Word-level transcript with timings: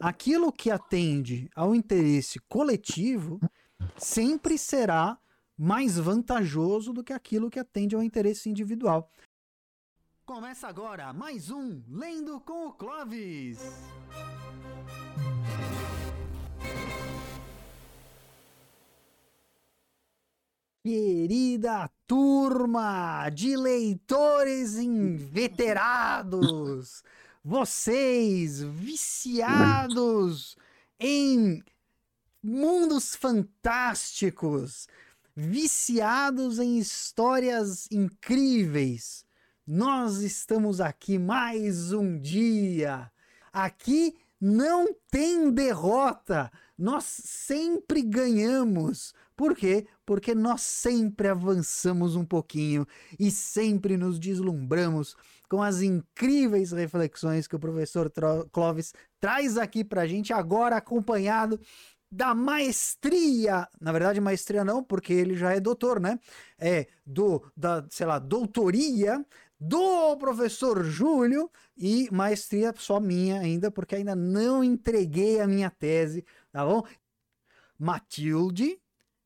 aquilo 0.00 0.50
que 0.50 0.70
atende 0.70 1.50
ao 1.54 1.74
interesse 1.74 2.40
coletivo 2.48 3.38
sempre 3.98 4.56
será 4.56 5.18
mais 5.56 5.98
vantajoso 5.98 6.94
do 6.94 7.04
que 7.04 7.12
aquilo 7.12 7.50
que 7.50 7.58
atende 7.58 7.94
ao 7.94 8.02
interesse 8.02 8.48
individual. 8.48 9.10
Começa 10.24 10.66
agora 10.66 11.12
mais 11.12 11.50
um 11.50 11.82
Lendo 11.86 12.40
com 12.40 12.68
o 12.68 12.72
Clovis. 12.72 13.58
Querida 20.82 21.90
turma 22.06 23.28
de 23.28 23.54
leitores 23.54 24.78
inveterados, 24.78 27.02
vocês 27.42 28.60
viciados 28.62 30.56
em 30.98 31.62
mundos 32.42 33.14
fantásticos, 33.14 34.86
viciados 35.34 36.58
em 36.58 36.78
histórias 36.78 37.88
incríveis. 37.90 39.24
Nós 39.66 40.18
estamos 40.18 40.80
aqui 40.80 41.18
mais 41.18 41.92
um 41.92 42.18
dia. 42.18 43.10
Aqui 43.52 44.14
não 44.40 44.94
tem 45.10 45.50
derrota. 45.50 46.50
Nós 46.76 47.04
sempre 47.04 48.02
ganhamos. 48.02 49.14
Por 49.36 49.54
quê? 49.54 49.86
Porque 50.04 50.34
nós 50.34 50.60
sempre 50.62 51.28
avançamos 51.28 52.16
um 52.16 52.24
pouquinho 52.24 52.86
e 53.18 53.30
sempre 53.30 53.96
nos 53.96 54.18
deslumbramos 54.18 55.16
com 55.50 55.60
as 55.60 55.82
incríveis 55.82 56.70
reflexões 56.70 57.48
que 57.48 57.56
o 57.56 57.58
professor 57.58 58.10
Clóvis 58.52 58.94
traz 59.20 59.58
aqui 59.58 59.82
para 59.82 60.02
a 60.02 60.06
gente, 60.06 60.32
agora 60.32 60.76
acompanhado 60.76 61.60
da 62.10 62.34
maestria, 62.34 63.68
na 63.80 63.90
verdade 63.90 64.20
maestria 64.20 64.64
não, 64.64 64.82
porque 64.82 65.12
ele 65.12 65.34
já 65.36 65.52
é 65.52 65.58
doutor, 65.58 65.98
né? 65.98 66.20
É 66.56 66.86
do 67.04 67.44
da, 67.56 67.84
sei 67.90 68.06
lá, 68.06 68.20
doutoria 68.20 69.24
do 69.58 70.16
professor 70.18 70.84
Júlio 70.84 71.50
e 71.76 72.08
maestria 72.12 72.72
só 72.76 73.00
minha 73.00 73.40
ainda, 73.40 73.72
porque 73.72 73.96
ainda 73.96 74.14
não 74.14 74.62
entreguei 74.62 75.40
a 75.40 75.48
minha 75.48 75.68
tese, 75.68 76.24
tá 76.52 76.64
bom? 76.64 76.84
Matilde 77.76 78.80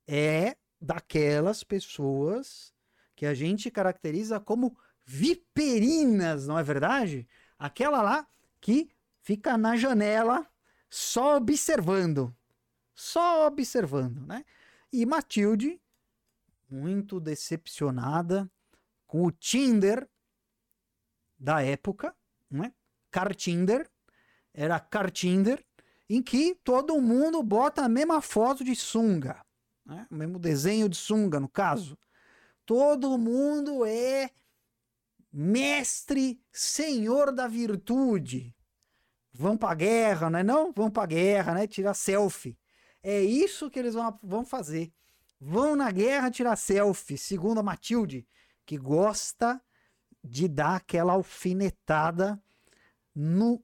é 0.09 0.57
daquelas 0.81 1.63
pessoas 1.63 2.73
que 3.15 3.27
a 3.27 3.35
gente 3.35 3.71
caracteriza 3.71 4.41
como 4.41 4.77
viperinas, 5.05 6.47
não 6.47 6.59
é 6.59 6.63
verdade? 6.63 7.29
Aquela 7.59 8.03
lá 8.03 8.27
que 8.61 8.91
fica 9.21 9.57
na 9.57 9.77
janela 9.77 10.47
só 10.89 11.37
observando. 11.37 12.35
Só 12.95 13.47
observando, 13.47 14.27
né? 14.27 14.45
E 14.93 15.05
Matilde, 15.05 15.81
muito 16.71 17.19
decepcionada 17.19 18.51
com 19.07 19.25
o 19.25 19.33
Tinder 19.33 20.09
da 21.39 21.63
época, 21.63 22.15
né? 22.51 22.73
Cartinder, 23.11 23.91
era 24.53 24.79
Cartinder, 24.79 25.65
em 26.09 26.23
que 26.23 26.55
todo 26.63 27.01
mundo 27.01 27.43
bota 27.43 27.83
a 27.83 27.89
mesma 27.89 28.21
foto 28.21 28.65
de 28.65 28.75
sunga 28.77 29.45
né? 29.85 30.07
o 30.11 30.15
mesmo 30.15 30.39
desenho 30.39 30.89
de 30.89 30.97
sunga, 30.97 31.39
no 31.39 31.49
caso. 31.49 31.99
Todo 32.65 33.19
mundo 33.19 33.85
é 33.85 34.31
mestre, 35.35 36.41
senhor 36.53 37.33
da 37.33 37.49
virtude. 37.49 38.55
Vão 39.33 39.57
pra 39.57 39.75
guerra, 39.75 40.31
não 40.31 40.39
é 40.39 40.45
não? 40.45 40.73
Vão 40.73 40.89
pra 40.89 41.07
guerra, 41.07 41.55
né? 41.55 41.67
Tirar 41.67 41.93
selfie. 41.93 42.57
É 43.03 43.21
isso 43.21 43.69
que 43.69 43.81
eles 43.81 43.95
vão, 43.95 44.17
vão 44.23 44.45
fazer. 44.45 44.93
Vão 45.41 45.75
na 45.75 45.91
guerra 45.91 46.31
tirar 46.31 46.55
selfie, 46.55 47.19
segundo 47.19 47.59
a 47.59 47.63
Matilde, 47.63 48.27
que 48.65 48.79
gosta 48.79 49.61
de 50.23 50.47
dar 50.47 50.77
aquela 50.77 51.15
alfinetada 51.15 52.41
no 53.13 53.63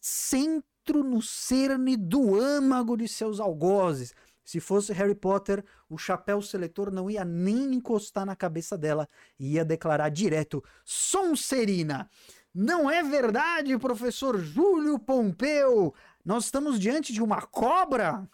centro, 0.00 1.02
no 1.02 1.20
cerne 1.20 1.96
do 1.96 2.40
âmago 2.40 2.96
de 2.96 3.08
seus 3.08 3.40
algozes. 3.40 4.14
Se 4.48 4.60
fosse 4.60 4.94
Harry 4.94 5.14
Potter, 5.14 5.62
o 5.90 5.98
chapéu 5.98 6.40
seletor 6.40 6.90
não 6.90 7.10
ia 7.10 7.22
nem 7.22 7.74
encostar 7.74 8.24
na 8.24 8.34
cabeça 8.34 8.78
dela 8.78 9.06
e 9.38 9.56
ia 9.56 9.62
declarar 9.62 10.08
direto: 10.08 10.64
Sonserina! 10.86 12.08
Não 12.54 12.90
é 12.90 13.02
verdade, 13.02 13.76
professor 13.76 14.38
Júlio 14.38 14.98
Pompeu? 14.98 15.92
Nós 16.24 16.46
estamos 16.46 16.80
diante 16.80 17.12
de 17.12 17.22
uma 17.22 17.42
cobra? 17.42 18.26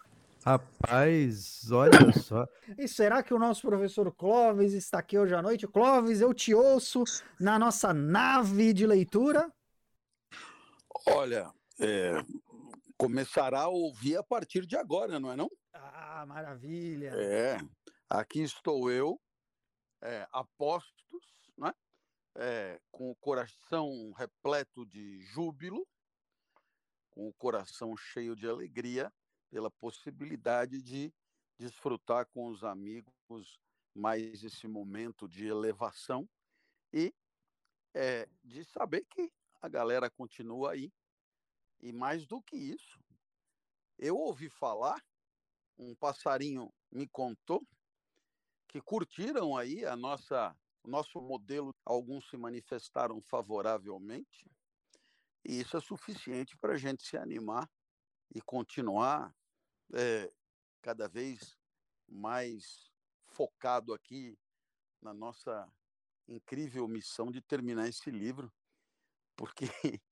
Rapaz, 0.44 1.69
olha 1.72 2.12
só. 2.22 2.46
E 2.78 2.86
será 2.86 3.20
que 3.20 3.34
o 3.34 3.38
nosso 3.41 3.62
professor 3.62 4.14
Clóvis 4.14 4.72
está 4.72 5.00
aqui 5.00 5.19
hoje 5.19 5.34
à 5.34 5.42
noite? 5.42 5.66
Clóvis, 5.66 6.20
eu 6.20 6.32
te 6.32 6.54
ouço 6.54 7.02
na 7.41 7.58
nossa 7.58 7.92
nave 7.92 8.72
de 8.72 8.86
leitura. 8.86 9.52
Olha, 11.08 11.50
é, 11.81 12.25
começará 12.96 13.62
a 13.62 13.69
ouvir 13.69 14.16
a 14.16 14.22
partir 14.22 14.64
de 14.64 14.76
agora, 14.76 15.19
não 15.19 15.32
é 15.32 15.36
não? 15.36 15.50
Ah, 15.77 16.25
maravilha! 16.25 17.11
É, 17.17 17.59
aqui 18.09 18.41
estou 18.41 18.93
eu, 18.93 19.21
é, 20.01 20.27
apostos, 20.31 21.53
né? 21.59 21.75
É, 22.37 22.81
com 22.93 23.11
o 23.11 23.17
coração 23.17 24.12
repleto 24.12 24.87
de 24.87 25.21
júbilo, 25.23 25.85
com 27.11 27.29
o 27.29 27.35
coração 27.35 27.97
cheio 27.97 28.37
de 28.37 28.49
alegria 28.49 29.12
pela 29.51 29.69
possibilidade 29.69 30.81
de 30.81 31.12
desfrutar 31.59 32.27
com 32.27 32.47
os 32.47 32.62
amigos 32.62 33.59
mais 33.93 34.45
esse 34.45 34.69
momento 34.69 35.29
de 35.29 35.47
elevação 35.47 36.29
e 36.93 37.12
é, 37.93 38.29
de 38.45 38.65
saber 38.65 39.05
que 39.06 39.33
a 39.61 39.69
galera 39.69 40.09
continua 40.09 40.73
aí. 40.73 40.93
E 41.81 41.93
mais 41.93 42.27
do 42.27 42.41
que 42.41 42.56
isso, 42.56 43.01
eu 43.99 44.17
ouvi 44.17 44.49
falar 44.49 45.05
um 45.79 45.95
passarinho 45.95 46.73
me 46.91 47.09
contou 47.09 47.67
que 48.69 48.81
curtiram 48.81 49.57
aí 49.57 49.85
a 49.85 49.97
nossa 49.97 50.57
o 50.85 50.91
nosso 50.91 51.19
modelo, 51.19 51.75
alguns 51.83 52.29
se 52.29 52.37
manifestaram 52.37 53.21
favoravelmente, 53.23 54.51
e 55.43 55.61
isso 55.61 55.79
é 55.79 55.81
suficiente 55.81 56.57
para 56.59 56.75
a 56.75 56.77
gente 56.77 57.03
se 57.03 57.17
animar 57.17 57.71
e 58.35 58.41
continuar 58.43 59.35
é, 59.95 60.31
cada 60.83 61.09
vez 61.09 61.57
mais 62.06 62.93
focado 63.27 63.95
aqui 63.95 64.39
na 65.01 65.15
nossa 65.15 65.67
incrível 66.29 66.87
missão 66.87 67.31
de 67.31 67.41
terminar 67.41 67.89
esse 67.89 68.11
livro, 68.11 68.53
porque 69.35 69.65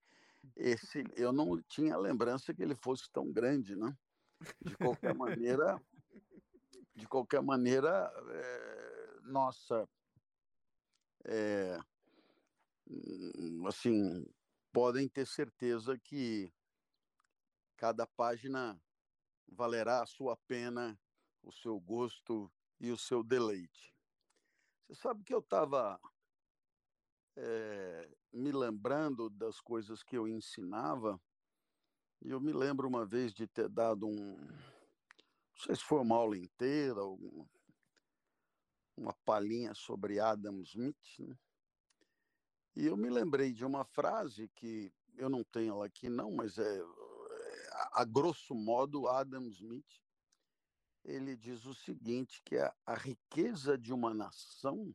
esse 0.56 1.04
eu 1.16 1.32
não 1.32 1.62
tinha 1.62 1.98
lembrança 1.98 2.54
que 2.54 2.62
ele 2.62 2.74
fosse 2.74 3.10
tão 3.12 3.30
grande, 3.30 3.76
né? 3.76 3.94
De 4.64 4.76
qualquer 4.76 5.14
maneira, 5.14 5.80
de 6.94 7.06
qualquer 7.06 7.42
maneira, 7.42 8.12
é, 8.30 9.20
nossa, 9.22 9.88
é, 11.24 11.78
assim, 13.66 14.26
podem 14.72 15.08
ter 15.08 15.26
certeza 15.26 15.98
que 15.98 16.52
cada 17.76 18.06
página 18.06 18.80
valerá 19.48 20.02
a 20.02 20.06
sua 20.06 20.36
pena, 20.46 20.98
o 21.42 21.52
seu 21.52 21.78
gosto 21.80 22.50
e 22.80 22.90
o 22.90 22.96
seu 22.96 23.22
deleite. 23.22 23.94
Você 24.86 24.94
sabe 24.94 25.24
que 25.24 25.34
eu 25.34 25.40
estava 25.40 26.00
é, 27.36 28.10
me 28.32 28.52
lembrando 28.52 29.30
das 29.30 29.60
coisas 29.60 30.02
que 30.02 30.16
eu 30.16 30.28
ensinava 30.28 31.20
eu 32.24 32.40
me 32.40 32.52
lembro 32.52 32.88
uma 32.88 33.04
vez 33.04 33.32
de 33.32 33.46
ter 33.46 33.68
dado 33.68 34.06
um. 34.06 34.36
Não 34.36 35.56
sei 35.56 35.76
se 35.76 35.82
foi 35.82 36.00
uma 36.00 36.16
aula 36.16 36.36
inteira, 36.36 37.02
ou 37.02 37.48
uma 38.96 39.12
palhinha 39.24 39.74
sobre 39.74 40.20
Adam 40.20 40.60
Smith. 40.62 41.18
Né? 41.18 41.36
E 42.76 42.86
eu 42.86 42.96
me 42.96 43.10
lembrei 43.10 43.52
de 43.52 43.64
uma 43.64 43.84
frase 43.84 44.48
que 44.54 44.92
eu 45.16 45.28
não 45.28 45.44
tenho 45.44 45.74
ela 45.74 45.86
aqui, 45.86 46.08
não, 46.08 46.32
mas 46.32 46.58
é, 46.58 46.78
é 46.78 46.86
a 47.92 48.04
grosso 48.04 48.54
modo, 48.54 49.08
Adam 49.08 49.46
Smith 49.48 50.02
ele 51.04 51.36
diz 51.36 51.66
o 51.66 51.74
seguinte, 51.74 52.40
que 52.44 52.56
a, 52.56 52.74
a 52.86 52.94
riqueza 52.94 53.76
de 53.76 53.92
uma 53.92 54.14
nação 54.14 54.94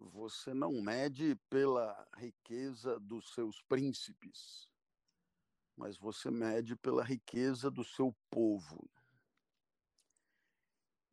você 0.00 0.52
não 0.52 0.82
mede 0.82 1.36
pela 1.48 2.08
riqueza 2.16 2.98
dos 2.98 3.32
seus 3.32 3.62
príncipes, 3.62 4.68
mas 5.76 5.96
você 5.98 6.30
mede 6.30 6.76
pela 6.76 7.02
riqueza 7.02 7.70
do 7.70 7.84
seu 7.84 8.14
povo. 8.30 8.88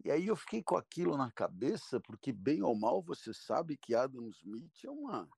E 0.04 0.12
aí 0.12 0.28
eu 0.28 0.36
fiquei 0.36 0.64
com 0.64 0.78
aquilo 0.78 1.18
na 1.18 1.32
cabeça, 1.32 2.00
porque 2.00 2.32
bem 2.32 2.64
ou 2.64 2.76
mal 2.76 3.02
você 3.02 3.34
sabe 3.34 3.78
que 3.78 3.94
Adam 3.94 4.28
Smith 4.30 4.84
é 4.84 4.90
uma 4.90 5.30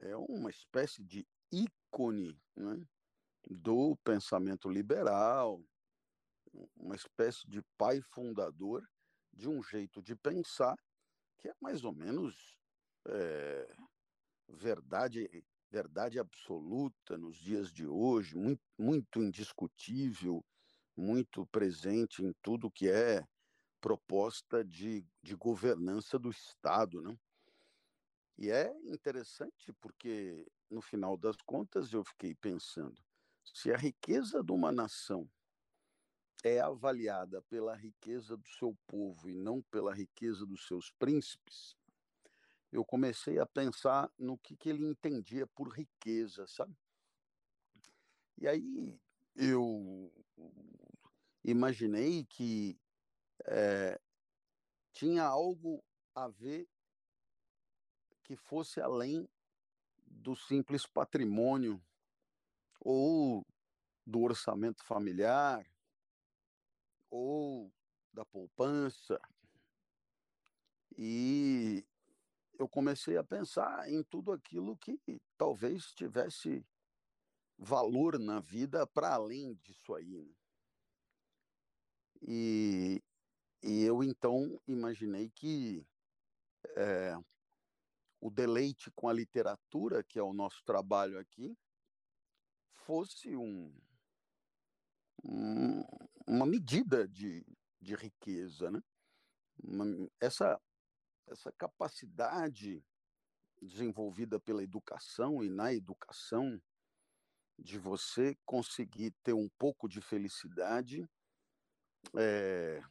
é 0.00 0.16
uma 0.16 0.50
espécie 0.50 1.04
de 1.04 1.24
ícone 1.52 2.36
né, 2.56 2.84
do 3.48 3.96
pensamento 3.98 4.68
liberal, 4.68 5.62
uma 6.76 6.96
espécie 6.96 7.48
de 7.48 7.62
pai 7.78 8.00
fundador 8.00 8.84
de 9.32 9.48
um 9.48 9.62
jeito 9.62 10.02
de 10.02 10.16
pensar 10.16 10.76
que 11.38 11.48
é 11.48 11.54
mais 11.60 11.84
ou 11.84 11.92
menos 11.92 12.56
é, 13.06 13.76
verdade 14.48 15.44
verdade 15.72 16.18
absoluta 16.18 17.16
nos 17.16 17.38
dias 17.38 17.72
de 17.72 17.86
hoje, 17.86 18.36
muito, 18.36 18.62
muito 18.78 19.22
indiscutível, 19.22 20.44
muito 20.94 21.46
presente 21.46 22.22
em 22.22 22.30
tudo 22.42 22.70
que 22.70 22.90
é 22.90 23.26
proposta 23.80 24.62
de, 24.62 25.02
de 25.22 25.34
governança 25.34 26.18
do 26.18 26.28
Estado. 26.30 27.00
Né? 27.00 27.18
E 28.36 28.50
é 28.50 28.70
interessante 28.84 29.72
porque, 29.80 30.46
no 30.68 30.82
final 30.82 31.16
das 31.16 31.36
contas, 31.46 31.90
eu 31.94 32.04
fiquei 32.04 32.34
pensando: 32.34 33.02
se 33.42 33.72
a 33.72 33.76
riqueza 33.78 34.44
de 34.44 34.52
uma 34.52 34.70
nação 34.70 35.26
é 36.44 36.60
avaliada 36.60 37.40
pela 37.48 37.74
riqueza 37.74 38.36
do 38.36 38.48
seu 38.48 38.76
povo 38.86 39.30
e 39.30 39.34
não 39.34 39.62
pela 39.62 39.94
riqueza 39.94 40.44
dos 40.44 40.66
seus 40.66 40.90
príncipes, 40.98 41.74
eu 42.72 42.84
comecei 42.84 43.38
a 43.38 43.44
pensar 43.44 44.10
no 44.18 44.38
que, 44.38 44.56
que 44.56 44.70
ele 44.70 44.86
entendia 44.86 45.46
por 45.46 45.68
riqueza, 45.68 46.46
sabe? 46.46 46.74
E 48.38 48.48
aí 48.48 48.98
eu 49.36 50.10
imaginei 51.44 52.24
que 52.24 52.80
é, 53.44 54.00
tinha 54.92 55.24
algo 55.24 55.84
a 56.14 56.28
ver 56.28 56.66
que 58.24 58.36
fosse 58.36 58.80
além 58.80 59.28
do 60.06 60.34
simples 60.34 60.86
patrimônio 60.86 61.82
ou 62.80 63.46
do 64.06 64.20
orçamento 64.20 64.82
familiar 64.84 65.70
ou 67.10 67.70
da 68.12 68.24
poupança. 68.24 69.20
E 70.96 71.84
eu 72.62 72.68
comecei 72.68 73.16
a 73.16 73.24
pensar 73.24 73.90
em 73.90 74.02
tudo 74.04 74.32
aquilo 74.32 74.76
que 74.76 74.98
talvez 75.36 75.92
tivesse 75.92 76.64
valor 77.58 78.18
na 78.18 78.40
vida 78.40 78.86
para 78.86 79.14
além 79.14 79.54
disso 79.56 79.94
aí. 79.94 80.22
Né? 80.22 80.34
E, 82.22 83.02
e 83.62 83.82
eu 83.82 84.02
então 84.04 84.60
imaginei 84.66 85.28
que 85.30 85.84
é, 86.76 87.16
o 88.20 88.30
deleite 88.30 88.90
com 88.92 89.08
a 89.08 89.12
literatura, 89.12 90.04
que 90.04 90.18
é 90.18 90.22
o 90.22 90.32
nosso 90.32 90.62
trabalho 90.64 91.18
aqui, 91.18 91.56
fosse 92.70 93.36
um, 93.36 93.76
um 95.24 95.82
uma 96.26 96.46
medida 96.46 97.08
de, 97.08 97.44
de 97.80 97.94
riqueza. 97.94 98.70
Né? 98.70 98.80
Uma, 99.62 99.84
essa 100.20 100.60
essa 101.32 101.52
capacidade 101.52 102.84
desenvolvida 103.60 104.40
pela 104.40 104.62
educação 104.62 105.42
e 105.42 105.48
na 105.48 105.72
educação 105.72 106.60
de 107.58 107.78
você 107.78 108.36
conseguir 108.44 109.12
ter 109.22 109.32
um 109.32 109.48
pouco 109.58 109.88
de 109.88 110.00
felicidade 110.00 111.08
é, 112.16 112.82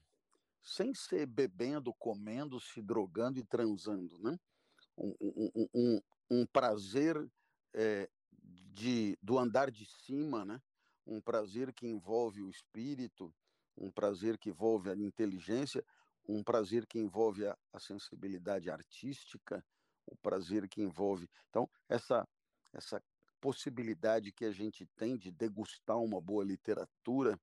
sem 0.63 0.93
ser 0.93 1.25
bebendo, 1.25 1.93
comendo, 1.95 2.59
se 2.59 2.81
drogando 2.81 3.39
e 3.39 3.43
transando, 3.43 4.17
né? 4.19 4.39
Um, 4.97 5.15
um, 5.19 5.69
um, 5.73 6.01
um 6.29 6.45
prazer 6.45 7.17
é, 7.73 8.09
de, 8.41 9.17
do 9.21 9.37
andar 9.37 9.71
de 9.71 9.85
cima, 9.85 10.45
né? 10.45 10.61
Um 11.05 11.19
prazer 11.19 11.73
que 11.73 11.87
envolve 11.87 12.41
o 12.41 12.49
espírito, 12.49 13.33
um 13.75 13.91
prazer 13.91 14.37
que 14.37 14.49
envolve 14.49 14.89
a 14.89 14.95
inteligência, 14.95 15.83
um 16.27 16.43
prazer 16.43 16.85
que 16.85 16.99
envolve 16.99 17.45
a, 17.45 17.57
a 17.73 17.79
sensibilidade 17.79 18.69
artística, 18.69 19.63
o 20.05 20.15
prazer 20.17 20.67
que 20.67 20.81
envolve. 20.81 21.29
Então, 21.49 21.69
essa, 21.89 22.27
essa 22.73 23.01
possibilidade 23.39 24.31
que 24.31 24.45
a 24.45 24.51
gente 24.51 24.85
tem 24.95 25.17
de 25.17 25.31
degustar 25.31 25.97
uma 25.97 26.21
boa 26.21 26.43
literatura, 26.43 27.39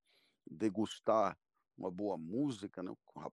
degustar 0.49 1.37
uma 1.77 1.91
boa 1.91 2.17
música, 2.17 2.83
né? 2.83 2.91
o 2.91 3.33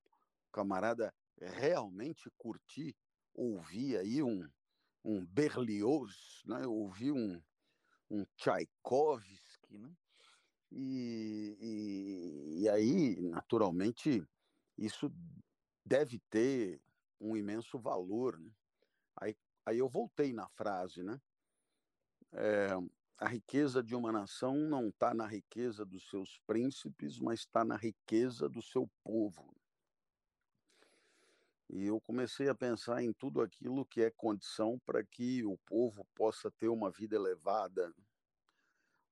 camarada 0.51 1.13
realmente 1.39 2.29
curtir, 2.37 2.95
ouvir 3.33 3.97
aí 3.97 4.23
um, 4.23 4.47
um 5.03 5.25
Berlioz, 5.25 6.41
né? 6.45 6.65
ouvir 6.65 7.11
um, 7.11 7.41
um 8.09 8.25
Tchaikovsky, 8.35 9.77
né? 9.77 9.93
E, 10.71 11.57
e, 11.61 12.61
e 12.61 12.69
aí, 12.69 13.15
naturalmente, 13.21 14.25
isso 14.77 15.11
deve 15.85 16.19
ter 16.29 16.81
um 17.19 17.35
imenso 17.35 17.79
valor. 17.79 18.39
Né? 18.39 18.51
Aí, 19.17 19.37
aí 19.65 19.77
eu 19.77 19.87
voltei 19.87 20.33
na 20.33 20.47
frase, 20.49 21.03
né? 21.03 21.19
É, 22.33 22.69
a 23.17 23.27
riqueza 23.29 23.81
de 23.81 23.95
uma 23.95 24.11
nação 24.11 24.55
não 24.55 24.89
está 24.89 25.13
na 25.13 25.25
riqueza 25.25 25.85
dos 25.85 26.09
seus 26.09 26.37
príncipes, 26.45 27.17
mas 27.19 27.41
está 27.41 27.63
na 27.63 27.77
riqueza 27.77 28.49
do 28.49 28.61
seu 28.61 28.89
povo. 29.03 29.55
E 31.69 31.85
eu 31.85 31.99
comecei 32.01 32.49
a 32.49 32.55
pensar 32.55 33.01
em 33.01 33.13
tudo 33.13 33.41
aquilo 33.41 33.85
que 33.85 34.01
é 34.01 34.11
condição 34.11 34.77
para 34.85 35.03
que 35.03 35.43
o 35.45 35.57
povo 35.65 36.05
possa 36.13 36.51
ter 36.51 36.67
uma 36.67 36.91
vida 36.91 37.15
elevada, 37.15 37.93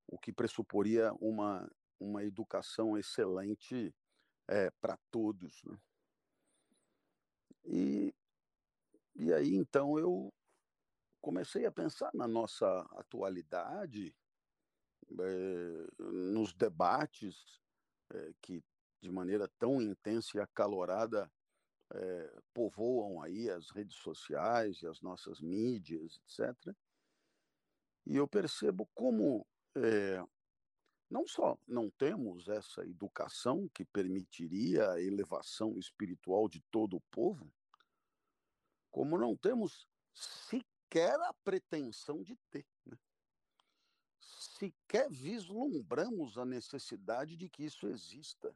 o 0.07 0.19
que 0.19 0.31
pressuporia 0.31 1.11
uma, 1.13 1.69
uma 1.99 2.23
educação 2.23 2.97
excelente 2.97 3.93
é, 4.47 4.69
para 4.81 4.97
todos. 5.11 5.61
Né? 5.63 5.77
E, 7.65 8.13
e 9.15 9.33
aí, 9.33 9.55
então, 9.55 9.97
eu 9.97 10.33
comecei 11.21 11.65
a 11.65 11.71
pensar 11.71 12.11
na 12.13 12.27
nossa 12.27 12.81
atualidade, 12.91 14.15
é, 15.11 15.87
nos 15.99 16.53
debates 16.53 17.61
é, 18.11 18.33
que, 18.41 18.63
de 19.01 19.11
maneira 19.11 19.47
tão 19.59 19.81
intensa 19.81 20.37
e 20.37 20.41
acalorada, 20.41 21.31
é, 21.93 22.41
povoam 22.53 23.21
aí 23.21 23.49
as 23.49 23.69
redes 23.69 23.95
sociais 23.97 24.81
e 24.81 24.87
as 24.87 25.01
nossas 25.01 25.39
mídias, 25.39 26.19
etc. 26.25 26.75
E 28.05 28.15
eu 28.15 28.27
percebo 28.27 28.89
como 28.93 29.45
é, 29.75 30.23
não 31.13 31.27
só 31.27 31.55
não 31.67 31.91
temos 31.91 32.47
essa 32.47 32.81
educação 32.81 33.69
que 33.69 33.85
permitiria 33.85 34.89
a 34.89 34.99
elevação 34.99 35.77
espiritual 35.77 36.49
de 36.49 36.59
todo 36.71 36.97
o 36.97 37.01
povo, 37.11 37.53
como 38.89 39.15
não 39.15 39.35
temos 39.35 39.87
sequer 40.11 41.13
a 41.21 41.31
pretensão 41.43 42.23
de 42.23 42.35
ter. 42.49 42.65
Né? 42.83 42.97
Sequer 44.19 45.07
vislumbramos 45.11 46.35
a 46.39 46.45
necessidade 46.45 47.37
de 47.37 47.47
que 47.47 47.63
isso 47.63 47.87
exista. 47.87 48.55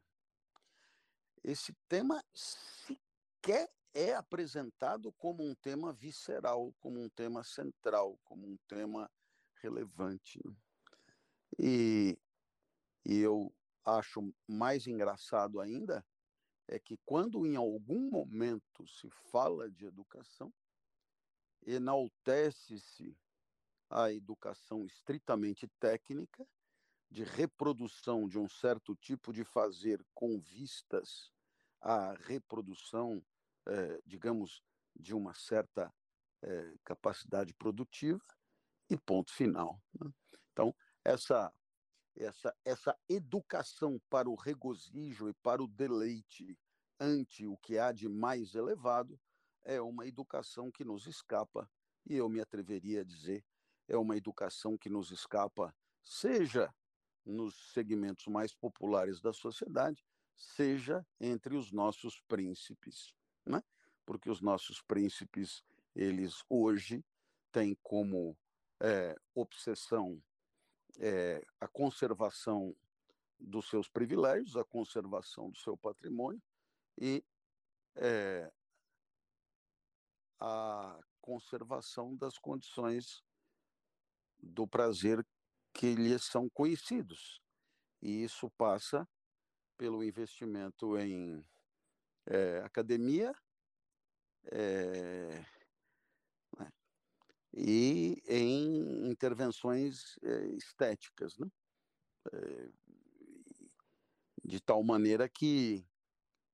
Esse 1.44 1.72
tema 1.88 2.24
sequer 2.34 3.70
é 3.94 4.14
apresentado 4.14 5.12
como 5.12 5.44
um 5.44 5.54
tema 5.54 5.92
visceral, 5.92 6.74
como 6.80 7.00
um 7.00 7.08
tema 7.08 7.44
central, 7.44 8.18
como 8.24 8.48
um 8.48 8.56
tema 8.66 9.08
relevante. 9.62 10.40
Né? 10.44 10.56
E 11.56 12.18
e 13.04 13.18
eu 13.18 13.54
acho 13.84 14.32
mais 14.46 14.86
engraçado 14.86 15.60
ainda 15.60 16.04
é 16.66 16.78
que 16.78 16.98
quando 17.04 17.46
em 17.46 17.56
algum 17.56 18.10
momento 18.10 18.86
se 18.86 19.08
fala 19.30 19.70
de 19.70 19.86
educação, 19.86 20.52
enaltece-se 21.66 23.16
a 23.88 24.12
educação 24.12 24.84
estritamente 24.84 25.66
técnica, 25.80 26.46
de 27.10 27.24
reprodução 27.24 28.28
de 28.28 28.38
um 28.38 28.46
certo 28.46 28.94
tipo 28.94 29.32
de 29.32 29.42
fazer 29.44 30.04
com 30.12 30.38
vistas 30.38 31.32
à 31.80 32.12
reprodução, 32.12 33.24
eh, 33.66 33.98
digamos, 34.04 34.62
de 34.94 35.14
uma 35.14 35.32
certa 35.32 35.90
eh, 36.42 36.74
capacidade 36.84 37.54
produtiva, 37.54 38.22
e 38.90 38.96
ponto 38.96 39.32
final. 39.32 39.80
Né? 40.00 40.10
Então, 40.52 40.74
essa 41.04 41.52
essa, 42.18 42.54
essa 42.64 42.98
educação 43.08 44.00
para 44.10 44.28
o 44.28 44.34
regozijo 44.34 45.28
e 45.28 45.34
para 45.34 45.62
o 45.62 45.68
deleite 45.68 46.58
ante 47.00 47.46
o 47.46 47.56
que 47.56 47.78
há 47.78 47.92
de 47.92 48.08
mais 48.08 48.54
elevado 48.54 49.18
é 49.62 49.80
uma 49.80 50.06
educação 50.06 50.70
que 50.70 50.84
nos 50.84 51.06
escapa, 51.06 51.70
e 52.06 52.16
eu 52.16 52.28
me 52.28 52.40
atreveria 52.40 53.02
a 53.02 53.04
dizer, 53.04 53.44
é 53.86 53.96
uma 53.96 54.16
educação 54.16 54.76
que 54.76 54.88
nos 54.88 55.10
escapa, 55.10 55.74
seja 56.02 56.74
nos 57.24 57.72
segmentos 57.72 58.26
mais 58.26 58.54
populares 58.54 59.20
da 59.20 59.32
sociedade, 59.32 60.04
seja 60.34 61.06
entre 61.20 61.54
os 61.54 61.70
nossos 61.70 62.20
príncipes, 62.22 63.14
né? 63.44 63.62
porque 64.06 64.30
os 64.30 64.40
nossos 64.40 64.80
príncipes, 64.82 65.62
eles 65.94 66.42
hoje 66.48 67.04
têm 67.52 67.76
como 67.82 68.36
é, 68.80 69.14
obsessão 69.34 70.22
é, 70.98 71.44
a 71.60 71.68
conservação 71.68 72.76
dos 73.38 73.68
seus 73.68 73.88
privilégios, 73.88 74.56
a 74.56 74.64
conservação 74.64 75.50
do 75.50 75.58
seu 75.58 75.76
patrimônio 75.76 76.42
e 76.96 77.24
é, 77.94 78.50
a 80.40 80.98
conservação 81.20 82.16
das 82.16 82.38
condições 82.38 83.22
do 84.40 84.66
prazer 84.66 85.24
que 85.72 85.94
lhes 85.94 86.24
são 86.24 86.48
conhecidos. 86.48 87.40
E 88.00 88.24
isso 88.24 88.50
passa 88.50 89.08
pelo 89.76 90.02
investimento 90.02 90.98
em 90.98 91.44
é, 92.26 92.58
academia 92.58 93.32
é, 94.50 95.44
né, 96.58 96.72
e 97.60 98.22
em 98.28 99.10
intervenções 99.10 100.16
é, 100.22 100.46
estéticas, 100.50 101.36
né? 101.38 101.50
de 104.44 104.60
tal 104.60 104.82
maneira 104.84 105.28
que 105.28 105.84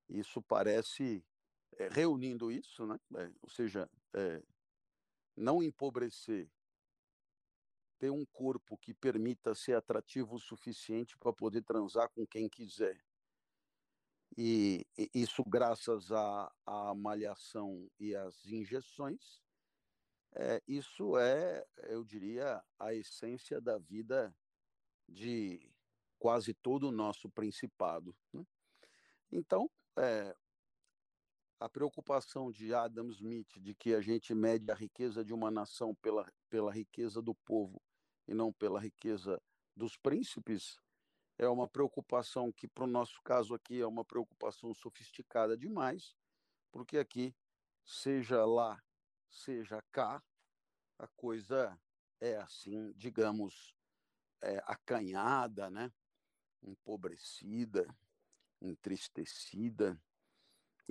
isso 0.09 0.41
parece, 0.41 1.25
reunindo 1.91 2.51
isso, 2.51 2.87
né? 2.87 2.99
ou 3.43 3.49
seja, 3.51 3.91
não 5.37 5.63
empobrecer, 5.63 6.49
ter 7.99 8.11
um 8.11 8.25
corpo 8.25 8.79
que 8.79 8.95
permita 8.95 9.55
ser 9.55 9.75
atrativo 9.75 10.37
o 10.37 10.41
suficiente 10.41 11.19
para 11.19 11.33
poder 11.33 11.63
transar 11.63 12.09
com 12.11 12.27
quem 12.27 12.49
quiser. 12.49 12.99
E 14.37 14.87
isso 15.15 15.45
graças 15.45 16.11
à, 16.11 16.53
à 16.65 16.95
malhação 16.95 17.91
e 18.01 18.15
às 18.15 18.47
injeções, 18.47 19.44
é, 20.35 20.63
isso 20.67 21.17
é, 21.17 21.65
eu 21.85 22.05
diria, 22.05 22.63
a 22.79 22.93
essência 22.93 23.61
da 23.61 23.79
vida 23.79 24.35
de 25.09 25.73
quase 26.19 26.55
todo 26.55 26.89
o 26.89 26.93
nosso 26.93 27.29
principado. 27.31 28.17
Né? 28.33 28.45
Então, 29.31 29.71
é, 29.99 30.35
a 31.61 31.69
preocupação 31.69 32.51
de 32.51 32.75
Adam 32.75 33.09
Smith 33.11 33.59
de 33.61 33.75
que 33.75 33.95
a 33.95 34.01
gente 34.01 34.35
mede 34.35 34.71
a 34.71 34.75
riqueza 34.75 35.25
de 35.25 35.33
uma 35.33 35.51
nação 35.51 35.95
pela, 35.95 36.31
pela 36.49 36.73
riqueza 36.73 37.23
do 37.23 37.35
povo 37.35 37.81
e 38.27 38.35
não 38.35 38.53
pela 38.53 38.81
riqueza 38.81 39.41
dos 39.77 39.97
príncipes 39.97 40.79
é 41.39 41.49
uma 41.49 41.69
preocupação 41.69 42.53
que, 42.53 42.69
para 42.69 42.85
o 42.85 42.89
nosso 42.89 43.21
caso 43.23 43.55
aqui, 43.55 43.81
é 43.81 43.87
uma 43.87 44.05
preocupação 44.05 44.73
sofisticada 44.73 45.57
demais, 45.57 46.15
porque 46.71 46.97
aqui, 46.97 47.35
seja 47.85 48.45
lá, 48.45 48.81
seja 49.35 49.83
cá, 49.91 50.23
a 50.99 51.07
coisa 51.09 51.79
é 52.21 52.37
assim, 52.37 52.93
digamos, 52.97 53.75
é, 54.43 54.63
acanhada, 54.67 55.71
né? 55.71 55.93
empobrecida, 56.63 57.87
entristecida, 58.61 60.01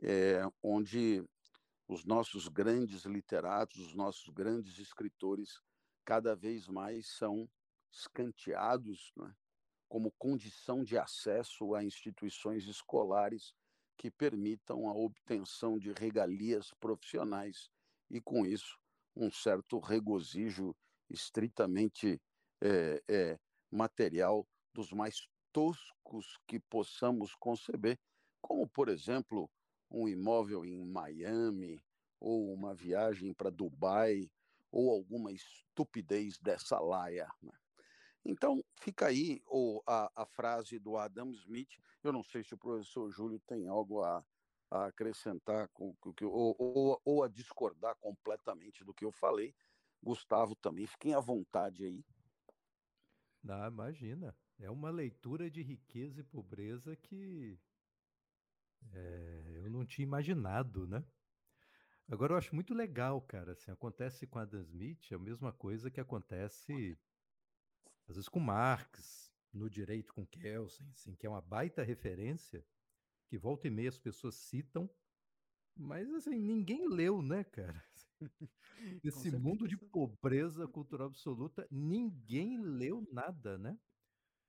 é, 0.02 0.42
onde 0.62 1.24
os 1.88 2.06
nossos 2.06 2.48
grandes 2.48 3.06
literatos, 3.06 3.80
os 3.80 3.96
nossos 3.96 4.30
grandes 4.30 4.78
escritores, 4.78 5.60
cada 6.06 6.36
vez 6.36 6.68
mais 6.68 7.08
são 7.08 7.50
escanteados 7.92 9.12
né, 9.16 9.34
como 9.88 10.12
condição 10.18 10.84
de 10.84 10.98
acesso 10.98 11.76
a 11.76 11.84
instituições 11.84 12.66
escolares 12.66 13.54
que 13.98 14.10
permitam 14.10 14.90
a 14.90 14.94
obtenção 14.94 15.78
de 15.78 15.94
regalias 15.94 16.74
profissionais 16.80 17.70
e, 18.14 18.22
com 18.22 18.46
isso, 18.46 18.78
um 19.16 19.32
certo 19.32 19.80
regozijo 19.80 20.76
estritamente 21.10 22.22
é, 22.62 23.04
é, 23.10 23.40
material 23.72 24.48
dos 24.72 24.92
mais 24.92 25.28
toscos 25.52 26.38
que 26.48 26.60
possamos 26.60 27.34
conceber, 27.34 28.00
como, 28.40 28.70
por 28.70 28.88
exemplo, 28.88 29.50
um 29.90 30.08
imóvel 30.08 30.64
em 30.64 30.86
Miami, 30.86 31.84
ou 32.20 32.54
uma 32.54 32.76
viagem 32.76 33.34
para 33.34 33.50
Dubai, 33.50 34.30
ou 34.72 34.92
alguma 34.92 35.32
estupidez 35.32 36.38
dessa 36.38 36.80
laia. 36.80 37.28
Né? 37.42 37.52
Então, 38.24 38.64
fica 38.80 39.08
aí 39.08 39.42
a, 39.88 40.22
a, 40.22 40.26
frase 40.28 40.78
do 40.78 40.98
Adam 40.98 41.32
Smith. 41.32 41.80
Eu 42.04 42.14
não 42.14 42.24
sei 42.24 42.44
se 42.44 42.54
o 42.54 42.58
professor 42.60 43.10
Júlio 43.12 43.40
tem 43.48 43.68
algo 43.68 44.04
a, 44.04 44.24
a 44.74 44.88
acrescentar 44.88 45.70
com, 45.70 45.94
com, 45.98 46.12
ou, 46.26 46.56
ou, 46.58 47.02
ou, 47.06 47.24
a 47.24 47.28
discordar 47.28 47.96
completamente 47.98 48.84
do 48.84 48.92
que 48.92 49.06
eu 49.06 49.12
falei. 49.12 49.54
Gustavo 50.02 50.56
também, 50.56 50.88
fiquem 50.88 51.14
à 51.14 51.20
vontade 51.20 51.86
aí. 51.86 52.04
Não, 53.44 53.68
imagina. 53.68 54.36
É 54.60 54.72
uma 54.72 54.90
leitura 54.90 55.50
de 55.50 55.62
riqueza 55.62 56.22
e 56.22 56.24
pobreza 56.24 56.96
que 56.96 57.60
é, 58.92 59.62
eu 59.64 59.70
não 59.70 59.86
tinha 59.86 60.04
imaginado, 60.04 60.88
né? 60.88 61.06
Agora 62.08 62.34
eu 62.34 62.38
acho 62.38 62.56
muito 62.56 62.74
legal, 62.74 63.22
cara. 63.22 63.52
Assim, 63.52 63.70
acontece 63.70 64.26
com 64.26 64.40
Adam 64.40 64.62
Smith, 64.62 65.12
é 65.12 65.16
a 65.16 65.20
mesma 65.20 65.54
coisa 65.54 65.92
que 65.92 66.02
acontece 66.02 66.98
às 68.08 68.16
vezes 68.16 68.28
com 68.28 68.40
Marx, 68.40 69.32
no 69.54 69.70
direito 69.70 70.14
com 70.14 70.26
Kelsen, 70.26 70.90
assim, 70.90 71.16
que 71.16 71.28
é 71.28 71.30
uma 71.30 71.42
baita 71.42 71.84
referência, 71.84 72.66
que 73.34 73.38
volta 73.40 73.68
e 73.68 73.72
meia 73.72 73.90
as 73.90 73.98
pessoas 73.98 74.36
citam, 74.36 74.88
mas 75.76 76.08
assim, 76.14 76.38
ninguém 76.38 76.88
leu, 76.88 77.20
né, 77.20 77.44
cara? 77.44 77.84
Esse 79.04 79.32
mundo 79.32 79.68
de 79.68 79.76
pobreza 79.76 80.68
cultural 80.68 81.08
absoluta, 81.08 81.68
ninguém 81.72 82.62
leu 82.62 83.04
nada, 83.12 83.58
né? 83.58 83.76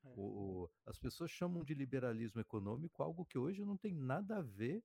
É. 0.05 0.15
O, 0.19 0.69
as 0.85 0.99
pessoas 0.99 1.31
chamam 1.31 1.65
de 1.65 1.73
liberalismo 1.73 2.43
econômico 2.43 3.03
algo 3.03 3.25
que 3.25 3.39
hoje 3.39 3.65
não 3.65 3.79
tem 3.79 3.95
nada 3.95 4.37
a 4.37 4.43
ver 4.43 4.85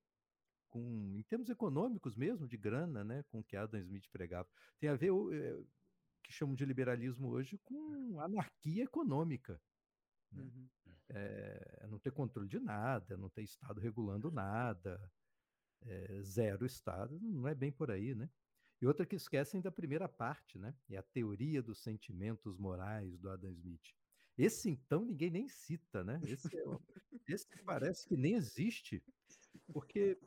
com, 0.70 1.14
em 1.18 1.22
termos 1.24 1.50
econômicos 1.50 2.16
mesmo, 2.16 2.48
de 2.48 2.56
grana, 2.56 3.04
né, 3.04 3.22
com 3.24 3.40
o 3.40 3.44
que 3.44 3.54
Adam 3.54 3.82
Smith 3.82 4.08
pregava. 4.10 4.48
Tem 4.78 4.88
a 4.88 4.96
ver 4.96 5.10
o 5.10 5.30
é, 5.30 5.62
que 6.22 6.32
chamam 6.32 6.54
de 6.54 6.64
liberalismo 6.64 7.28
hoje 7.28 7.58
com 7.58 8.18
anarquia 8.18 8.84
econômica. 8.84 9.60
Né? 10.32 10.42
Uhum. 10.42 10.68
É, 11.08 11.86
não 11.88 11.98
ter 11.98 12.12
controle 12.12 12.48
de 12.48 12.58
nada, 12.58 13.16
não 13.16 13.28
ter 13.28 13.42
Estado 13.42 13.80
regulando 13.80 14.30
nada, 14.30 15.00
é, 15.82 16.22
zero 16.22 16.64
Estado, 16.64 17.18
não 17.20 17.48
é 17.48 17.54
bem 17.54 17.72
por 17.72 17.90
aí, 17.90 18.14
né? 18.14 18.30
E 18.80 18.86
outra 18.86 19.04
que 19.04 19.16
esquecem 19.16 19.60
da 19.60 19.70
primeira 19.70 20.08
parte, 20.08 20.58
né? 20.58 20.74
É 20.88 20.96
a 20.96 21.02
teoria 21.02 21.62
dos 21.62 21.82
sentimentos 21.82 22.56
morais 22.56 23.18
do 23.18 23.28
Adam 23.28 23.50
Smith. 23.50 23.94
Esse, 24.38 24.70
então, 24.70 25.04
ninguém 25.04 25.30
nem 25.30 25.48
cita, 25.48 26.02
né? 26.02 26.18
Esse, 26.24 26.48
é, 26.56 26.64
esse 27.28 27.46
parece 27.64 28.06
que 28.06 28.16
nem 28.16 28.34
existe, 28.34 29.02
porque 29.70 30.18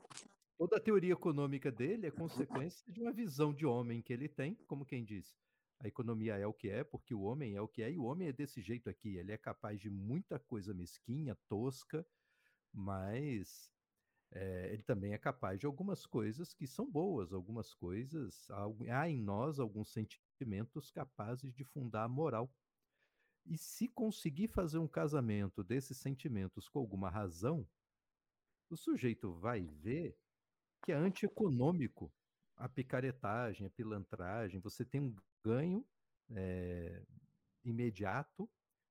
toda 0.55 0.77
a 0.77 0.79
teoria 0.79 1.13
econômica 1.13 1.71
dele 1.71 2.07
é 2.07 2.11
consequência 2.11 2.85
de 2.91 2.99
uma 2.99 3.11
visão 3.11 3.51
de 3.51 3.65
homem 3.65 4.01
que 4.01 4.13
ele 4.13 4.29
tem, 4.29 4.55
como 4.67 4.85
quem 4.85 5.03
diz, 5.03 5.35
a 5.83 5.87
economia 5.87 6.37
é 6.37 6.47
o 6.47 6.53
que 6.53 6.69
é, 6.69 6.81
porque 6.81 7.13
o 7.13 7.23
homem 7.23 7.55
é 7.55 7.61
o 7.61 7.67
que 7.67 7.83
é, 7.83 7.91
e 7.91 7.99
o 7.99 8.05
homem 8.05 8.29
é 8.29 8.31
desse 8.31 8.61
jeito 8.61 8.89
aqui. 8.89 9.17
Ele 9.17 9.33
é 9.33 9.37
capaz 9.37 9.81
de 9.81 9.89
muita 9.89 10.39
coisa 10.39 10.73
mesquinha, 10.73 11.37
tosca, 11.49 12.07
mas 12.71 13.69
é, 14.31 14.71
ele 14.71 14.81
também 14.81 15.13
é 15.13 15.17
capaz 15.17 15.59
de 15.59 15.65
algumas 15.65 16.05
coisas 16.05 16.53
que 16.53 16.65
são 16.65 16.89
boas, 16.89 17.33
algumas 17.33 17.73
coisas. 17.73 18.47
Há 18.89 19.09
em 19.09 19.21
nós 19.21 19.59
alguns 19.59 19.91
sentimentos 19.91 20.89
capazes 20.89 21.53
de 21.53 21.65
fundar 21.65 22.05
a 22.05 22.09
moral. 22.09 22.49
E 23.45 23.57
se 23.57 23.89
conseguir 23.89 24.47
fazer 24.47 24.77
um 24.77 24.87
casamento 24.87 25.65
desses 25.65 25.97
sentimentos 25.97 26.69
com 26.69 26.79
alguma 26.79 27.09
razão, 27.09 27.67
o 28.69 28.77
sujeito 28.77 29.33
vai 29.33 29.67
ver 29.67 30.17
que 30.81 30.93
é 30.93 30.95
antieconômico 30.95 32.09
a 32.55 32.69
picaretagem, 32.69 33.67
a 33.67 33.69
pilantragem. 33.69 34.59
Você 34.61 34.85
tem 34.85 35.01
um 35.01 35.15
ganho 35.43 35.85
é, 36.29 37.03
imediato, 37.63 38.49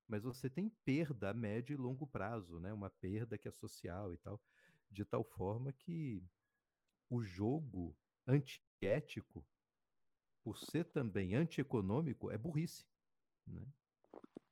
mas 0.08 0.22
você 0.22 0.50
tem 0.50 0.68
perda 0.84 1.30
a 1.30 1.34
médio 1.34 1.74
e 1.74 1.76
longo 1.76 2.06
prazo, 2.06 2.60
né? 2.60 2.72
Uma 2.72 2.90
perda 2.90 3.38
que 3.38 3.48
é 3.48 3.50
social 3.50 4.12
e 4.12 4.18
tal, 4.18 4.40
de 4.90 5.04
tal 5.04 5.24
forma 5.24 5.72
que 5.72 6.22
o 7.08 7.22
jogo 7.22 7.96
antiético, 8.26 9.46
por 10.42 10.58
ser 10.58 10.84
também 10.86 11.34
antieconômico, 11.34 12.30
é 12.30 12.38
burrice, 12.38 12.84
né? 13.46 13.66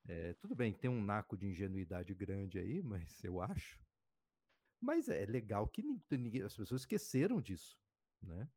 É, 0.08 0.32
tudo 0.34 0.54
bem, 0.54 0.72
tem 0.72 0.90
um 0.90 1.02
naco 1.04 1.36
de 1.36 1.46
ingenuidade 1.46 2.14
grande 2.14 2.58
aí, 2.58 2.82
mas 2.82 3.22
eu 3.22 3.40
acho. 3.40 3.80
Mas 4.80 5.08
é 5.08 5.26
legal 5.26 5.68
que 5.68 5.82
ninguém, 6.10 6.42
as 6.42 6.56
pessoas 6.56 6.82
esqueceram 6.82 7.40
disso, 7.40 7.78
né? 8.22 8.48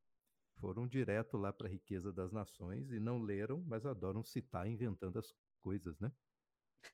Foram 0.59 0.87
direto 0.87 1.37
lá 1.37 1.51
para 1.51 1.67
a 1.67 1.69
riqueza 1.69 2.11
das 2.11 2.31
nações 2.31 2.91
e 2.91 2.99
não 2.99 3.19
leram, 3.19 3.61
mas 3.67 3.85
adoram 3.85 4.23
citar 4.23 4.67
inventando 4.67 5.19
as 5.19 5.33
coisas, 5.61 5.99
né? 5.99 6.11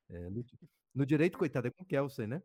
É, 0.09 0.29
no, 0.29 0.45
no, 0.93 1.05
direito, 1.05 1.37
coitado, 1.37 1.67
é 1.67 1.71
com 1.71 1.85
Kelsen, 1.85 2.27
né? 2.27 2.43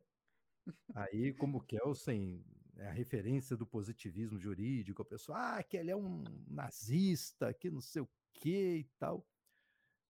Aí, 0.95 1.33
como 1.35 1.63
Kelsen 1.63 2.45
é 2.77 2.89
a 2.89 2.93
referência 2.93 3.57
do 3.57 3.67
positivismo 3.67 4.39
jurídico, 4.39 5.03
a 5.03 5.05
pessoa, 5.05 5.39
ah, 5.39 5.63
que 5.63 5.77
ele 5.77 5.91
é 5.91 5.97
um 5.97 6.25
nazista, 6.49 7.53
que 7.55 7.71
não 7.71 7.81
sei 7.81 8.03
o 8.03 8.09
que 8.33 8.77
e 8.79 8.85
tal. 8.99 9.27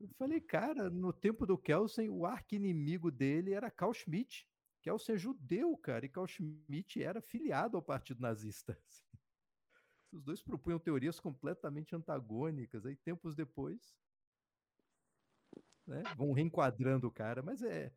Eu 0.01 0.09
falei, 0.19 0.41
cara, 0.41 0.91
no 0.91 1.13
tempo 1.13 1.47
do 1.47 1.57
Kelsen, 1.57 2.09
o 2.09 2.27
arqui-inimigo 2.27 3.11
dele 3.11 3.53
era 3.53 3.71
Carl 3.71 3.93
Schmitt. 3.93 4.47
Kelsen 4.83 5.15
é 5.15 5.19
judeu, 5.19 5.77
cara, 5.77 6.05
e 6.05 6.09
Carl 6.09 6.27
Schmitt 6.27 7.03
era 7.03 7.21
filiado 7.21 7.77
ao 7.77 7.83
partido 7.83 8.21
nazista. 8.21 8.79
Os 10.15 10.23
dois 10.23 10.41
propunham 10.41 10.79
teorias 10.79 11.19
completamente 11.19 11.95
antagônicas. 11.95 12.87
Aí, 12.87 12.97
tempos 12.97 13.35
depois, 13.35 13.97
né, 15.87 16.03
vão 16.17 16.33
reenquadrando 16.33 17.09
o 17.09 17.13
cara, 17.13 17.43
mas 17.43 17.63
é, 17.63 17.93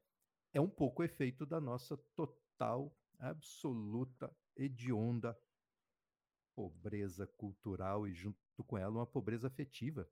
é 0.51 0.59
um 0.59 0.69
pouco 0.69 1.01
o 1.01 1.05
efeito 1.05 1.45
da 1.45 1.61
nossa 1.61 1.95
total, 2.15 2.97
absoluta, 3.19 4.35
hedionda 4.55 5.37
pobreza 6.55 7.27
cultural 7.27 8.07
e, 8.07 8.13
junto 8.15 8.63
com 8.65 8.79
ela, 8.79 8.89
uma 8.89 9.05
pobreza 9.05 9.45
afetiva. 9.45 10.09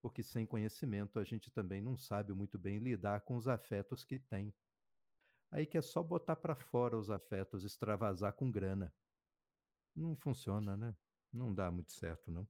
Porque 0.00 0.22
sem 0.22 0.46
conhecimento 0.46 1.18
a 1.18 1.24
gente 1.24 1.50
também 1.50 1.82
não 1.82 1.98
sabe 1.98 2.32
muito 2.32 2.58
bem 2.58 2.78
lidar 2.78 3.20
com 3.20 3.36
os 3.36 3.46
afetos 3.46 4.04
que 4.04 4.18
tem. 4.18 4.54
Aí 5.50 5.66
que 5.66 5.76
é 5.76 5.82
só 5.82 6.02
botar 6.02 6.36
para 6.36 6.54
fora 6.54 6.96
os 6.96 7.10
afetos, 7.10 7.62
extravasar 7.62 8.32
com 8.32 8.50
grana. 8.50 8.90
Não 9.94 10.16
funciona, 10.16 10.76
né? 10.76 10.94
Não 11.32 11.52
dá 11.52 11.70
muito 11.70 11.92
certo, 11.92 12.30
não. 12.30 12.46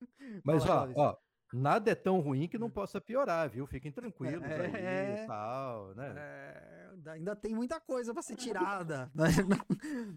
Mas, 0.44 0.64
ó, 0.66 0.88
ó, 0.94 1.16
nada 1.52 1.90
é 1.90 1.94
tão 1.94 2.20
ruim 2.20 2.48
que 2.48 2.58
não 2.58 2.70
possa 2.70 3.00
piorar, 3.00 3.48
viu? 3.50 3.66
Fiquem 3.66 3.92
tranquilos 3.92 4.42
é, 4.42 5.16
aí 5.16 5.24
e 5.24 5.26
tal, 5.26 5.94
né? 5.94 6.14
É, 6.16 6.90
ainda 7.06 7.34
tem 7.34 7.54
muita 7.54 7.80
coisa 7.80 8.12
para 8.12 8.22
ser 8.22 8.36
tirada. 8.36 9.10
mas, 9.14 9.36
não, 9.38 9.58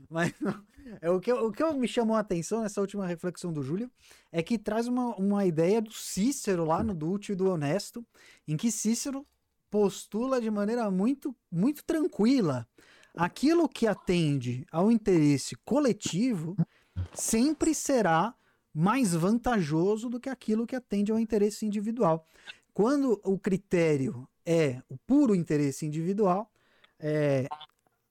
mas 0.10 0.34
não, 0.40 0.66
é, 1.02 1.10
o, 1.10 1.20
que, 1.20 1.32
o 1.32 1.52
que 1.52 1.64
me 1.74 1.88
chamou 1.88 2.16
a 2.16 2.20
atenção 2.20 2.62
nessa 2.62 2.82
última 2.82 3.08
reflexão 3.08 3.52
do 3.52 3.64
Júlio 3.64 3.92
é 4.32 4.42
que 4.42 4.58
traz 4.58 4.88
uma, 4.88 5.16
uma 5.16 5.46
ideia 5.46 5.82
do 5.82 5.92
Cícero 5.92 6.66
lá 6.66 6.84
no 6.84 6.94
Dútil 6.94 7.34
e 7.34 7.38
do 7.38 7.50
Honesto, 7.50 8.06
em 8.48 8.56
que 8.56 8.72
Cícero 8.72 9.26
postula 9.70 10.40
de 10.40 10.52
maneira 10.52 10.90
muito, 10.92 11.36
muito 11.52 11.84
tranquila 11.84 12.68
aquilo 13.16 13.70
que 13.70 13.88
atende 13.88 14.66
ao 14.72 14.92
interesse 14.92 15.56
coletivo 15.64 16.56
sempre 17.14 17.74
será 17.74 18.34
mais 18.74 19.14
vantajoso 19.14 20.10
do 20.10 20.20
que 20.20 20.30
aquilo 20.30 20.66
que 20.66 20.76
atende 20.76 21.12
ao 21.12 21.20
interesse 21.20 21.66
individual. 21.66 22.28
Quando 22.74 23.22
o 23.24 23.38
critério 23.38 24.28
é 24.46 24.82
o 24.90 24.98
puro 24.98 25.36
interesse 25.36 25.86
individual, 25.86 26.52
é, 27.00 27.48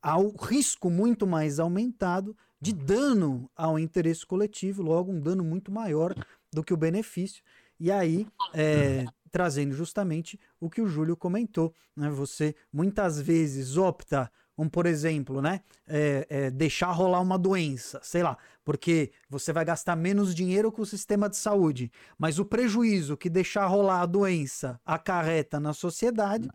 há 0.01 0.19
o 0.19 0.37
risco 0.37 0.89
muito 0.89 1.27
mais 1.27 1.59
aumentado 1.59 2.37
de 2.61 2.73
dano 2.73 3.51
ao 3.57 3.77
interesse 3.77 4.25
coletivo, 4.25 4.83
logo 4.83 5.11
um 5.11 5.21
dano 5.21 5.43
muito 5.43 5.73
maior 5.73 6.15
do 6.53 6.63
que 6.63 6.73
o 6.73 6.77
benefício. 6.77 7.43
E 7.81 7.91
aí, 7.91 8.25
é, 8.55 9.05
trazendo 9.33 9.75
justamente 9.75 10.39
o 10.61 10.71
que 10.71 10.81
o 10.81 10.87
Júlio 10.87 11.17
comentou, 11.17 11.75
né? 11.97 12.09
Você 12.11 12.55
muitas 12.73 13.21
vezes 13.21 13.77
opta 13.77 14.31
como 14.57 14.71
por 14.71 14.87
exemplo, 14.87 15.41
né, 15.41 15.61
é, 15.87 16.27
é, 16.29 16.51
deixar 16.51 16.91
rolar 16.93 17.21
uma 17.21 17.39
doença, 17.39 18.01
sei 18.03 18.23
lá, 18.23 18.37
porque 18.65 19.13
você 19.29 19.53
vai 19.53 19.65
gastar 19.65 19.97
menos 19.97 20.35
dinheiro 20.35 20.71
com 20.71 20.83
o 20.83 20.87
sistema 20.87 21.29
de 21.29 21.37
saúde, 21.37 21.91
mas 22.19 22.39
o 22.39 22.45
prejuízo 22.45 23.17
que 23.17 23.31
deixar 23.31 23.67
rolar 23.67 24.03
a 24.03 24.07
doença 24.07 24.81
acarreta 24.85 25.59
na 25.59 25.73
sociedade 25.73 26.49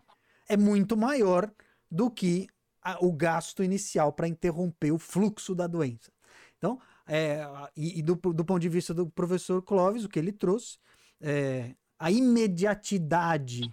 é 0.47 0.55
muito 0.55 0.95
maior 0.95 1.51
do 1.89 2.09
que 2.09 2.47
a, 2.81 2.97
o 3.03 3.11
gasto 3.11 3.63
inicial 3.63 4.13
para 4.13 4.27
interromper 4.27 4.91
o 4.91 4.99
fluxo 4.99 5.53
da 5.53 5.67
doença. 5.67 6.11
Então, 6.57 6.79
é, 7.05 7.45
e, 7.75 7.99
e 7.99 8.01
do, 8.01 8.15
do, 8.15 8.45
ponto 8.45 8.59
de 8.59 8.69
vista 8.69 8.93
do 8.93 9.09
professor 9.09 9.61
Clóvis, 9.61 10.05
o 10.05 10.09
que 10.09 10.19
ele 10.19 10.31
trouxe, 10.31 10.77
é, 11.21 11.75
a 11.99 12.11
imediatidade 12.11 13.71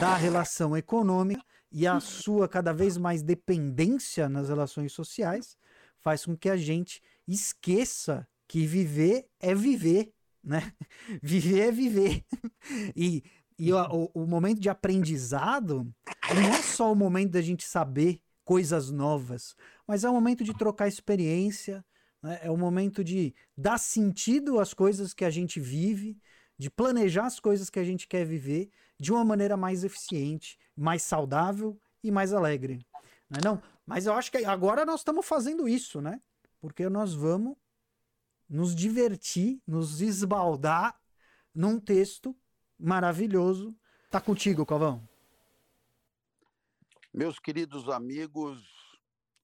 da 0.00 0.14
relação 0.14 0.76
econômica 0.76 1.42
e 1.70 1.86
a 1.86 2.00
sua 2.00 2.48
cada 2.48 2.72
vez 2.72 2.96
mais 2.96 3.22
dependência 3.22 4.28
nas 4.28 4.48
relações 4.48 4.92
sociais 4.92 5.56
faz 5.98 6.24
com 6.24 6.36
que 6.36 6.48
a 6.48 6.56
gente 6.56 7.02
esqueça 7.26 8.26
que 8.46 8.66
viver 8.66 9.26
é 9.40 9.54
viver, 9.54 10.12
né? 10.42 10.72
viver 11.22 11.60
é 11.60 11.72
viver. 11.72 12.24
e 12.94 13.22
e 13.58 13.72
o, 13.72 14.10
o, 14.12 14.26
momento 14.26 14.60
de 14.60 14.68
aprendizado 14.68 15.90
não 16.34 16.54
é 16.54 16.60
só 16.60 16.92
o 16.92 16.94
momento 16.94 17.32
da 17.32 17.40
gente 17.40 17.64
saber 17.64 18.20
coisas 18.44 18.90
novas, 18.90 19.56
mas 19.86 20.04
é 20.04 20.10
o 20.10 20.12
momento 20.12 20.44
de 20.44 20.52
trocar 20.52 20.86
experiência, 20.86 21.84
né? 22.22 22.38
é 22.42 22.50
o 22.50 22.56
momento 22.56 23.02
de 23.02 23.34
dar 23.56 23.78
sentido 23.78 24.60
às 24.60 24.74
coisas 24.74 25.14
que 25.14 25.24
a 25.24 25.30
gente 25.30 25.58
vive, 25.58 26.18
de 26.58 26.70
planejar 26.70 27.26
as 27.26 27.40
coisas 27.40 27.70
que 27.70 27.78
a 27.78 27.84
gente 27.84 28.06
quer 28.06 28.26
viver 28.26 28.70
de 28.98 29.12
uma 29.12 29.24
maneira 29.24 29.56
mais 29.56 29.84
eficiente, 29.84 30.58
mais 30.76 31.02
saudável 31.02 31.78
e 32.02 32.10
mais 32.10 32.32
alegre. 32.32 32.86
Não, 33.28 33.38
é 33.38 33.44
não? 33.44 33.62
Mas 33.84 34.06
eu 34.06 34.14
acho 34.14 34.30
que 34.30 34.38
agora 34.44 34.84
nós 34.84 35.00
estamos 35.00 35.26
fazendo 35.26 35.68
isso, 35.68 36.00
né? 36.00 36.20
Porque 36.60 36.88
nós 36.88 37.14
vamos 37.14 37.56
nos 38.48 38.74
divertir, 38.74 39.60
nos 39.66 40.00
esbaldar 40.00 40.98
num 41.54 41.80
texto 41.80 42.36
maravilhoso. 42.78 43.76
Tá 44.10 44.20
contigo, 44.20 44.64
Covão. 44.64 45.06
Meus 47.12 47.38
queridos 47.38 47.88
amigos, 47.88 48.62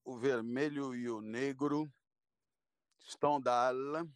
o 0.05 0.19
vermelho 0.19 0.95
e 0.95 1.09
o 1.09 1.21
negro 1.21 1.91
estão 3.01 3.41
da 3.41 3.69
ala. 3.69 4.07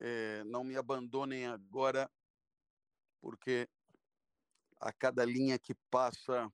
É, 0.00 0.44
não 0.44 0.64
me 0.64 0.76
abandonem 0.76 1.46
agora, 1.46 2.10
porque 3.20 3.68
a 4.80 4.92
cada 4.92 5.24
linha 5.24 5.58
que 5.58 5.74
passa, 5.90 6.50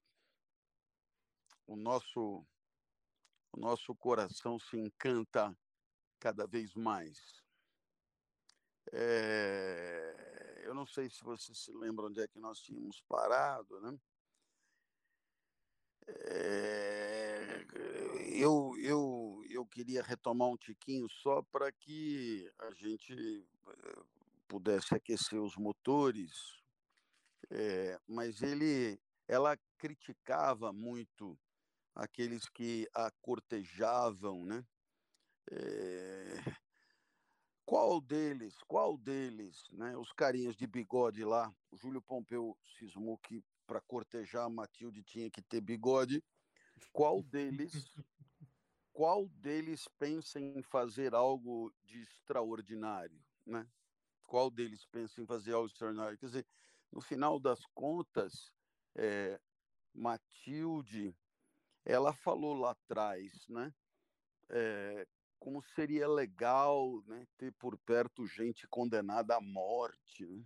o 1.67 1.77
nosso, 1.77 2.45
o 3.53 3.61
nosso 3.61 3.95
coração 3.95 4.59
se 4.59 4.77
encanta 4.77 5.57
cada 6.19 6.47
vez 6.47 6.75
mais. 6.75 7.43
É, 8.93 10.63
eu 10.65 10.75
não 10.75 10.87
sei 10.87 11.09
se 11.09 11.23
você 11.23 11.55
se 11.55 11.73
lembra 11.73 12.07
onde 12.07 12.21
é 12.21 12.27
que 12.27 12.39
nós 12.39 12.61
tínhamos 12.61 13.01
parado, 13.03 13.81
né? 13.81 13.99
É, 16.09 17.65
eu, 18.37 18.75
eu, 18.79 19.45
eu 19.49 19.67
queria 19.67 20.03
retomar 20.03 20.49
um 20.49 20.57
tiquinho 20.57 21.09
só 21.09 21.43
para 21.43 21.71
que 21.73 22.49
a 22.59 22.73
gente 22.75 23.45
eh, 23.67 24.03
pudesse 24.47 24.95
aquecer 24.95 25.41
os 25.41 25.57
motores 25.57 26.63
é, 27.51 27.99
mas 28.07 28.43
ele, 28.43 29.01
ela 29.29 29.57
criticava 29.79 30.73
muito 30.73 31.39
aqueles 31.95 32.49
que 32.49 32.89
a 32.95 33.11
cortejavam, 33.23 34.45
né? 34.45 34.65
É, 35.51 36.43
qual 37.65 38.01
deles, 38.01 38.55
qual 38.67 38.97
deles, 38.97 39.69
né? 39.73 39.97
Os 39.97 40.13
carinhas 40.13 40.57
de 40.57 40.67
bigode 40.67 41.25
lá, 41.25 41.53
o 41.71 41.77
Júlio 41.77 42.03
Pompeu 42.03 42.57
cismou 42.79 43.19
que 43.19 43.43
para 43.67 43.81
cortejar 43.81 44.45
a 44.45 44.51
Matilde 44.51 45.03
tinha 45.03 45.31
que 45.31 45.43
ter 45.43 45.61
bigode. 45.61 46.23
Qual 46.93 47.23
deles, 47.23 47.91
qual 48.93 49.29
deles 49.29 49.89
pensa 49.99 50.39
em 50.39 50.63
fazer 50.63 51.15
algo 51.15 51.75
de 51.83 52.01
extraordinário, 52.03 53.21
né? 53.45 53.67
Qual 54.25 54.51
deles 54.51 54.85
pensa 54.87 55.21
em 55.21 55.27
fazer 55.27 55.53
algo 55.53 55.67
extraordinário? 55.67 56.19
Quer 56.19 56.27
dizer, 56.27 56.47
no 56.93 57.01
final 57.01 57.39
das 57.39 57.65
contas, 57.75 58.53
é, 58.95 59.41
Matilde, 59.95 61.17
ela 61.85 62.13
falou 62.13 62.55
lá 62.55 62.73
atrás, 62.73 63.47
né? 63.49 63.73
É, 64.49 65.07
como 65.39 65.63
seria 65.63 66.09
legal 66.09 67.03
né, 67.07 67.27
ter 67.37 67.53
por 67.53 67.79
perto 67.79 68.27
gente 68.27 68.67
condenada 68.69 69.37
à 69.37 69.41
morte. 69.41 70.27
Né? 70.27 70.45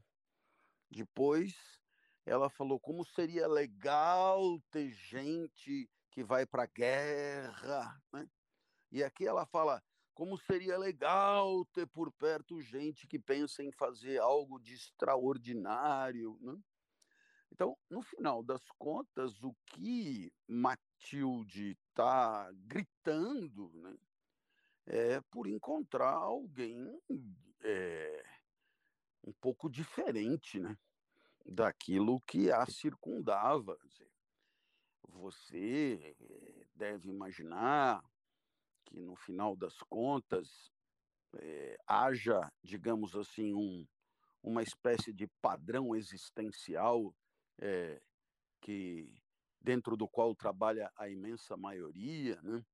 Depois, 0.91 1.55
ela 2.27 2.51
falou 2.51 2.79
como 2.79 3.05
seria 3.05 3.47
legal 3.47 4.61
ter 4.71 4.91
gente 4.91 5.89
que 6.11 6.25
vai 6.25 6.45
para 6.45 6.65
a 6.65 6.67
guerra. 6.67 8.03
Né? 8.13 8.29
E 8.91 9.03
aqui 9.05 9.27
ela 9.27 9.47
fala 9.47 9.83
como 10.21 10.37
seria 10.37 10.77
legal 10.77 11.65
ter 11.73 11.87
por 11.87 12.13
perto 12.13 12.61
gente 12.61 13.07
que 13.07 13.19
pensa 13.19 13.63
em 13.63 13.73
fazer 13.73 14.19
algo 14.19 14.61
de 14.61 14.75
extraordinário. 14.75 16.39
Né? 16.43 16.61
Então, 17.51 17.75
no 17.89 18.03
final 18.03 18.43
das 18.43 18.61
contas, 18.77 19.43
o 19.43 19.57
que 19.65 20.31
Matilde 20.47 21.75
está 21.89 22.51
gritando 22.53 23.73
né, 23.73 23.97
é 24.85 25.21
por 25.31 25.47
encontrar 25.47 26.13
alguém 26.13 27.01
é, 27.63 28.23
um 29.25 29.33
pouco 29.33 29.71
diferente 29.71 30.61
né, 30.61 30.77
daquilo 31.47 32.21
que 32.27 32.53
a 32.53 32.67
circundava. 32.67 33.75
Você 35.09 36.15
deve 36.75 37.09
imaginar 37.09 38.05
que 38.91 38.99
no 39.01 39.15
final 39.15 39.57
das 39.57 39.79
contas 39.89 40.71
é, 41.37 41.79
haja, 41.87 42.53
digamos 42.63 43.15
assim, 43.15 43.55
um, 43.55 43.87
uma 44.43 44.63
espécie 44.63 45.13
de 45.13 45.29
padrão 45.41 45.95
existencial 45.95 47.15
é, 47.59 48.01
que 48.61 49.15
dentro 49.61 49.97
do 49.97 50.09
qual 50.09 50.35
trabalha 50.35 50.91
a 50.97 51.09
imensa 51.09 51.57
maioria, 51.57 52.41
né? 52.43 52.65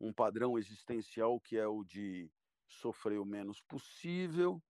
um 0.00 0.12
padrão 0.12 0.58
existencial 0.58 1.40
que 1.40 1.56
é 1.56 1.66
o 1.66 1.84
de 1.84 2.30
sofrer 2.68 3.18
o 3.18 3.24
menos 3.24 3.60
possível, 3.62 4.62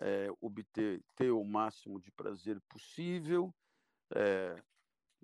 é, 0.00 0.28
obter 0.40 1.02
ter 1.16 1.30
o 1.30 1.44
máximo 1.44 2.00
de 2.00 2.10
prazer 2.10 2.60
possível, 2.68 3.54
é, 4.14 4.62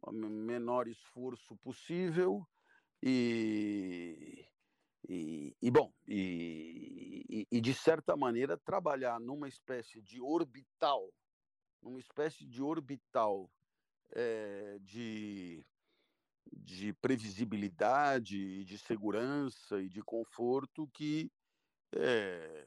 o 0.02 0.12
menor 0.12 0.88
esforço 0.88 1.56
possível 1.58 2.46
e, 3.02 4.46
e, 5.06 5.54
e 5.60 5.70
bom, 5.70 5.92
e, 6.06 7.46
e, 7.50 7.60
de 7.60 7.74
certa 7.74 8.16
maneira 8.16 8.56
trabalhar 8.56 9.20
numa 9.20 9.48
espécie 9.48 10.00
de 10.00 10.20
orbital, 10.20 11.12
numa 11.82 12.00
espécie 12.00 12.46
de 12.46 12.62
orbital 12.62 13.50
é, 14.12 14.78
de, 14.80 15.64
de 16.52 16.92
previsibilidade, 16.94 18.64
de 18.64 18.78
segurança 18.78 19.80
e 19.80 19.88
de 19.88 20.02
conforto 20.02 20.88
que, 20.88 21.30
é, 21.92 22.66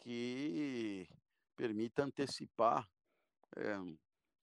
que 0.00 1.08
permita 1.56 2.04
antecipar 2.04 2.88
é, 3.56 3.76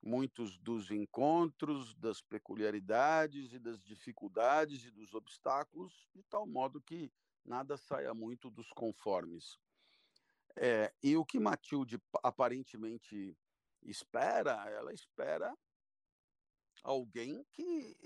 muitos 0.05 0.59
dos 0.59 0.91
encontros, 0.91 1.95
das 1.95 2.21
peculiaridades 2.21 3.51
e 3.53 3.59
das 3.59 3.81
dificuldades 3.81 4.85
e 4.85 4.91
dos 4.91 5.15
obstáculos, 5.15 6.07
de 6.13 6.21
tal 6.23 6.45
modo 6.45 6.79
que 6.79 7.11
nada 7.43 7.75
saia 7.75 8.13
muito 8.13 8.51
dos 8.51 8.71
conformes. 8.71 9.57
É, 10.55 10.93
e 11.01 11.17
o 11.17 11.25
que 11.25 11.39
Matilde 11.39 11.99
aparentemente 12.23 13.35
espera, 13.81 14.69
ela 14.69 14.93
espera 14.93 15.57
alguém 16.83 17.43
que 17.51 17.97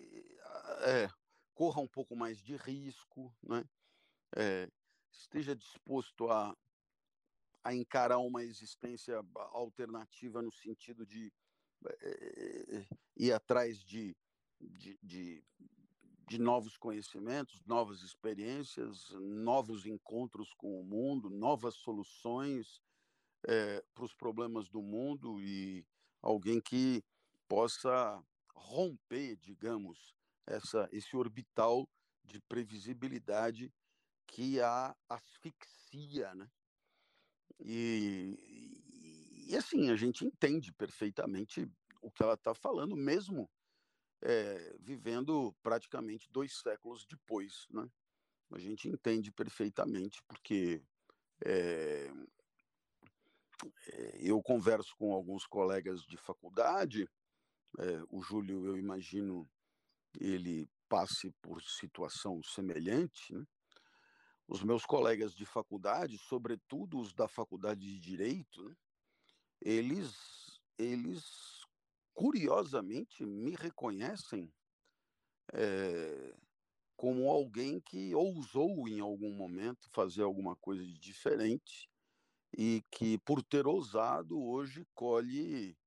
é, 0.86 1.10
corra 1.54 1.82
um 1.82 1.88
pouco 1.88 2.16
mais 2.16 2.38
de 2.42 2.56
risco, 2.56 3.36
né? 3.44 3.68
É, 4.36 4.70
esteja 5.12 5.56
disposto 5.56 6.30
a, 6.30 6.56
a 7.64 7.74
encarar 7.74 8.20
uma 8.20 8.44
existência 8.44 9.22
alternativa 9.52 10.42
no 10.42 10.52
sentido 10.52 11.06
de 11.06 11.34
ir 13.16 13.32
atrás 13.34 13.84
de, 13.84 14.16
de, 14.60 14.98
de, 15.02 15.44
de 16.28 16.38
novos 16.40 16.78
conhecimentos, 16.78 17.64
novas 17.66 18.02
experiências, 18.02 19.10
novos 19.20 19.86
encontros 19.86 20.54
com 20.54 20.80
o 20.80 20.84
mundo, 20.84 21.30
novas 21.30 21.76
soluções 21.76 22.82
é, 23.48 23.84
para 23.94 24.06
os 24.06 24.14
problemas 24.14 24.70
do 24.70 24.82
mundo 24.82 25.42
e 25.42 25.86
alguém 26.22 26.62
que 26.62 27.04
possa 27.48 28.24
romper, 28.54 29.38
digamos, 29.38 30.14
essa, 30.46 30.88
esse 30.92 31.16
orbital 31.16 31.88
de 32.24 32.40
previsibilidade 32.42 33.74
que 34.28 34.60
a 34.62 34.96
asfixia, 35.08 36.34
né? 36.36 36.50
E, 37.60 38.79
e 39.50 39.58
assim, 39.58 39.90
a 39.90 39.96
gente 39.96 40.26
entende 40.26 40.72
perfeitamente 40.72 41.70
o 42.02 42.10
que 42.12 42.24
ela 42.24 42.36
está 42.36 42.54
falando, 42.54 42.96
mesmo 42.96 43.50
é, 44.22 44.78
vivendo 44.80 45.54
praticamente 45.62 46.30
dois 46.32 46.60
séculos 46.60 47.06
depois, 47.06 47.68
né? 47.70 47.90
A 48.52 48.58
gente 48.58 48.88
entende 48.88 49.32
perfeitamente, 49.32 50.24
porque 50.28 50.82
é, 51.46 52.12
eu 54.20 54.42
converso 54.42 54.96
com 54.98 55.14
alguns 55.14 55.46
colegas 55.46 56.02
de 56.02 56.18
faculdade 56.18 57.08
é, 57.78 58.04
o 58.10 58.22
Júlio, 58.22 58.66
eu 58.66 58.78
imagino, 58.78 59.48
ele 60.20 60.68
passe 60.88 61.32
por 61.42 61.62
situação 61.62 62.42
semelhante. 62.42 63.34
Né? 63.34 63.46
Os 64.48 64.64
meus 64.64 64.86
colegas 64.86 65.36
de 65.36 65.46
faculdade, 65.46 66.18
sobretudo 66.18 67.00
os 67.00 67.14
da 67.14 67.28
faculdade 67.28 67.82
de 67.82 68.00
Direito, 68.00 68.64
né? 68.64 68.76
Eles, 69.62 70.60
eles 70.78 71.24
curiosamente 72.14 73.26
me 73.26 73.56
reconhecem 73.56 74.52
é, 75.54 76.36
como 76.96 77.30
alguém 77.30 77.80
que 77.80 78.14
ousou 78.14 78.88
em 78.88 79.00
algum 79.00 79.34
momento 79.34 79.90
fazer 79.94 80.24
alguma 80.24 80.56
coisa 80.58 80.86
de 80.86 81.00
diferente 81.00 81.90
e 82.58 82.84
que, 82.92 83.18
por 83.20 83.42
ter 83.44 83.68
ousado, 83.68 84.38
hoje 84.42 84.86
colhe 84.94 85.78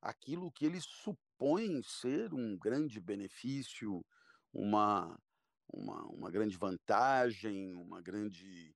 aquilo 0.00 0.52
que 0.52 0.64
ele 0.64 0.80
supõe 0.80 1.82
ser 1.82 2.32
um 2.32 2.56
grande 2.56 3.00
benefício, 3.00 4.04
uma, 4.52 5.18
uma, 5.72 6.04
uma 6.06 6.30
grande 6.30 6.56
vantagem, 6.56 7.74
uma 7.74 8.00
grande, 8.00 8.74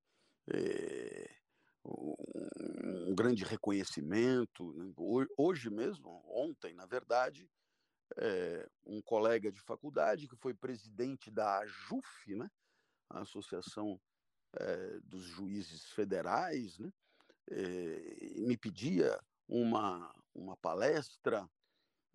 é, 0.49 1.31
grande 3.13 3.43
reconhecimento. 3.43 4.73
Né? 4.75 4.93
Hoje 5.37 5.69
mesmo, 5.69 6.23
ontem, 6.29 6.73
na 6.75 6.87
verdade, 6.87 7.51
é, 8.17 8.69
um 8.87 9.03
colega 9.03 9.51
de 9.51 9.61
faculdade 9.61 10.29
que 10.29 10.37
foi 10.37 10.55
presidente 10.55 11.31
da 11.31 11.59
AJUF, 11.59 12.37
né? 12.37 12.49
a 13.11 13.23
Associação 13.23 14.01
é, 14.55 15.01
dos 15.03 15.23
Juízes 15.23 15.87
Federais, 15.87 16.79
né? 16.79 16.93
me 18.37 18.57
pedia 18.57 19.19
uma, 19.47 20.15
uma 20.35 20.57
palestra 20.57 21.47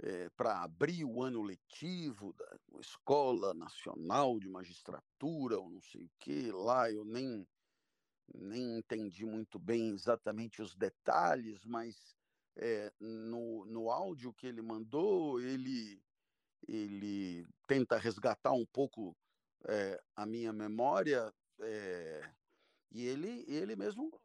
é, 0.01 0.29
para 0.29 0.63
abrir 0.63 1.03
o 1.03 1.21
ano 1.21 1.41
letivo 1.41 2.33
da 2.33 2.57
Escola 2.79 3.53
Nacional 3.53 4.39
de 4.39 4.47
Magistratura, 4.47 5.59
ou 5.59 5.69
não 5.69 5.81
sei 5.81 6.05
o 6.05 6.11
que, 6.19 6.51
lá 6.51 6.89
eu 6.89 7.03
nem, 7.03 7.45
nem 8.33 8.77
entendi 8.77 9.25
muito 9.25 9.57
bem 9.59 9.89
exatamente 9.89 10.61
os 10.61 10.75
detalhes, 10.75 11.65
mas 11.65 12.15
é, 12.55 12.91
no, 12.99 13.65
no 13.65 13.89
áudio 13.89 14.33
que 14.33 14.47
ele 14.47 14.61
mandou, 14.61 15.39
ele, 15.41 16.01
ele 16.67 17.47
tenta 17.67 17.97
resgatar 17.97 18.51
um 18.51 18.65
pouco 18.65 19.15
é, 19.67 20.01
a 20.15 20.25
minha 20.25 20.53
memória, 20.53 21.33
e 22.91 23.05
ele, 23.05 23.43
ele 23.49 23.75
mesmo 23.75 24.17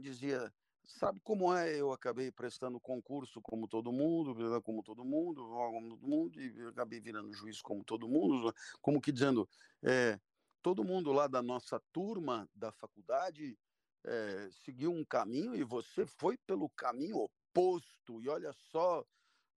dizia 0.00 0.50
sabe 0.84 1.20
como 1.20 1.54
é? 1.54 1.74
Eu 1.74 1.92
acabei 1.92 2.30
prestando 2.30 2.80
concurso 2.80 3.40
como 3.40 3.68
todo 3.68 3.92
mundo, 3.92 4.34
como 4.62 4.82
todo 4.82 5.04
mundo, 5.04 5.44
como 5.44 5.88
todo 5.90 6.08
mundo, 6.08 6.40
e 6.40 6.68
acabei 6.68 7.00
virando 7.00 7.32
juiz 7.32 7.60
como 7.60 7.84
todo 7.84 8.08
mundo, 8.08 8.54
como 8.80 9.00
que 9.00 9.12
dizendo, 9.12 9.48
é, 9.82 10.18
todo 10.62 10.84
mundo 10.84 11.12
lá 11.12 11.26
da 11.26 11.42
nossa 11.42 11.80
turma 11.92 12.48
da 12.54 12.70
faculdade 12.70 13.58
é, 14.04 14.48
seguiu 14.50 14.92
um 14.92 15.04
caminho 15.04 15.54
e 15.54 15.62
você 15.62 16.06
foi 16.06 16.36
pelo 16.38 16.68
caminho 16.70 17.16
oposto, 17.18 18.20
e 18.20 18.28
olha 18.28 18.52
só, 18.52 19.04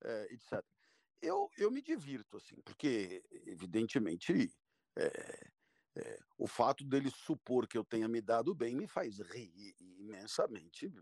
é, 0.04 0.34
etc. 0.34 0.64
Eu, 1.22 1.50
eu 1.58 1.72
me 1.72 1.82
divirto, 1.82 2.38
assim, 2.38 2.56
porque, 2.64 3.24
evidentemente, 3.46 4.54
é, 4.98 6.20
o 6.38 6.46
fato 6.46 6.84
dele 6.84 7.10
supor 7.10 7.68
que 7.68 7.78
eu 7.78 7.84
tenha 7.84 8.08
me 8.08 8.22
dado 8.22 8.54
bem 8.54 8.76
me 8.76 8.88
faz 8.88 9.20
rir 9.20 9.76
imensamente. 9.80 10.94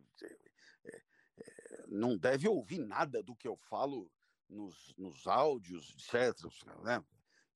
Não 1.88 2.18
deve 2.18 2.48
ouvir 2.48 2.80
nada 2.80 3.22
do 3.22 3.36
que 3.36 3.48
eu 3.48 3.58
falo 3.58 4.10
nos, 4.48 4.94
nos 4.98 5.28
áudios, 5.28 5.96
etc. 5.96 6.46
Né? 6.84 7.04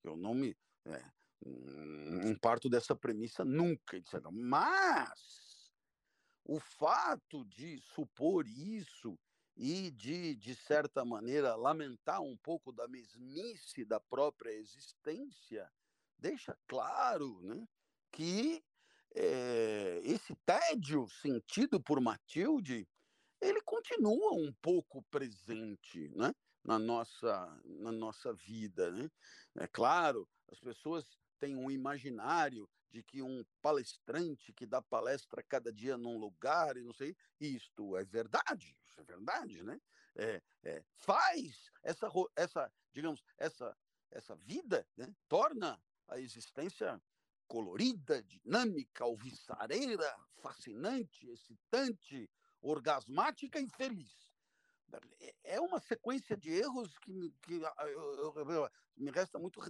Eu 0.02 0.16
não 0.16 0.34
me. 0.34 0.56
É, 0.84 1.04
não 1.44 2.34
parto 2.36 2.68
dessa 2.68 2.94
premissa 2.94 3.44
nunca, 3.44 3.96
etc. 3.96 4.14
Mas 4.30 5.70
o 6.44 6.58
fato 6.58 7.44
de 7.44 7.78
supor 7.78 8.46
isso 8.46 9.18
e 9.56 9.90
de, 9.90 10.36
de 10.36 10.54
certa 10.54 11.04
maneira, 11.04 11.56
lamentar 11.56 12.22
um 12.22 12.36
pouco 12.36 12.72
da 12.72 12.86
mesmice 12.86 13.84
da 13.84 13.98
própria 13.98 14.52
existência 14.52 15.70
deixa 16.16 16.56
claro 16.66 17.40
né, 17.42 17.66
que 18.12 18.62
é, 19.14 20.00
esse 20.04 20.34
tédio 20.46 21.08
sentido 21.08 21.80
por 21.80 22.00
Matilde 22.00 22.88
ele 23.40 23.60
continua 23.62 24.32
um 24.32 24.52
pouco 24.60 25.02
presente 25.10 26.08
né, 26.10 26.32
na, 26.64 26.78
nossa, 26.78 27.60
na 27.64 27.92
nossa 27.92 28.32
vida. 28.34 28.90
Né? 28.90 29.08
É 29.58 29.66
claro, 29.66 30.28
as 30.50 30.58
pessoas 30.58 31.04
têm 31.38 31.56
um 31.56 31.70
imaginário 31.70 32.68
de 32.90 33.02
que 33.02 33.22
um 33.22 33.44
palestrante 33.60 34.52
que 34.52 34.66
dá 34.66 34.80
palestra 34.80 35.42
cada 35.42 35.72
dia 35.72 35.96
num 35.96 36.18
lugar 36.18 36.76
e 36.76 36.82
não 36.82 36.92
sei, 36.92 37.16
isto 37.40 37.96
é 37.96 38.04
verdade, 38.04 38.76
isso 38.84 39.00
é 39.00 39.04
verdade, 39.04 39.62
né? 39.62 39.80
É, 40.16 40.42
é, 40.64 40.84
faz 40.96 41.70
essa, 41.82 42.08
essa, 42.34 42.72
digamos, 42.92 43.22
essa, 43.36 43.76
essa 44.10 44.34
vida, 44.36 44.86
né? 44.96 45.14
torna 45.28 45.80
a 46.08 46.18
existência 46.18 47.00
colorida, 47.46 48.22
dinâmica, 48.22 49.04
alvissareira, 49.04 50.18
fascinante, 50.36 51.28
excitante, 51.30 52.28
orgasmática 52.60 53.60
e 53.60 53.68
feliz. 53.68 54.27
É 55.44 55.60
uma 55.60 55.80
sequência 55.80 56.36
de 56.36 56.50
erros 56.50 56.98
que, 56.98 57.32
que 57.42 57.54
eu, 57.54 58.34
eu, 58.36 58.50
eu, 58.50 58.70
me 58.96 59.10
resta 59.10 59.38
muito 59.38 59.60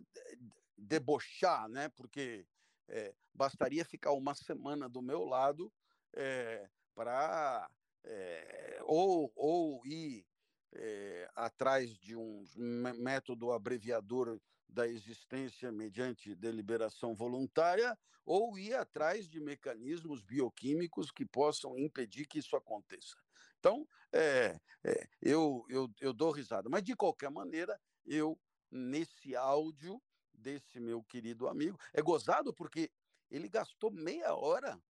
debochar, 0.76 1.68
né? 1.68 1.88
Porque 1.90 2.46
é, 2.88 3.14
bastaria 3.34 3.84
ficar 3.84 4.12
uma 4.12 4.34
semana 4.34 4.88
do 4.88 5.02
meu 5.02 5.24
lado 5.24 5.72
é, 6.14 6.68
para 6.94 7.68
é, 8.04 8.80
ou, 8.84 9.32
ou 9.34 9.86
ir 9.86 10.26
é, 10.72 11.30
atrás 11.34 11.96
de 11.98 12.16
um 12.16 12.44
método 12.56 13.52
abreviador 13.52 14.40
da 14.68 14.86
existência 14.86 15.72
mediante 15.72 16.34
deliberação 16.34 17.14
voluntária 17.14 17.96
ou 18.24 18.58
ir 18.58 18.74
atrás 18.74 19.26
de 19.28 19.40
mecanismos 19.40 20.22
bioquímicos 20.22 21.10
que 21.10 21.24
possam 21.24 21.78
impedir 21.78 22.26
que 22.26 22.38
isso 22.38 22.54
aconteça. 22.56 23.16
Então, 23.58 23.86
é, 24.12 24.58
é, 24.84 25.08
eu, 25.20 25.64
eu, 25.68 25.88
eu 26.00 26.12
dou 26.12 26.30
risada. 26.30 26.68
Mas, 26.68 26.82
de 26.82 26.94
qualquer 26.94 27.30
maneira, 27.30 27.78
eu, 28.06 28.38
nesse 28.70 29.34
áudio 29.34 30.00
desse 30.32 30.78
meu 30.78 31.02
querido 31.02 31.48
amigo, 31.48 31.78
é 31.92 32.00
gozado 32.00 32.54
porque 32.54 32.90
ele 33.30 33.48
gastou 33.48 33.90
meia 33.90 34.34
hora 34.34 34.80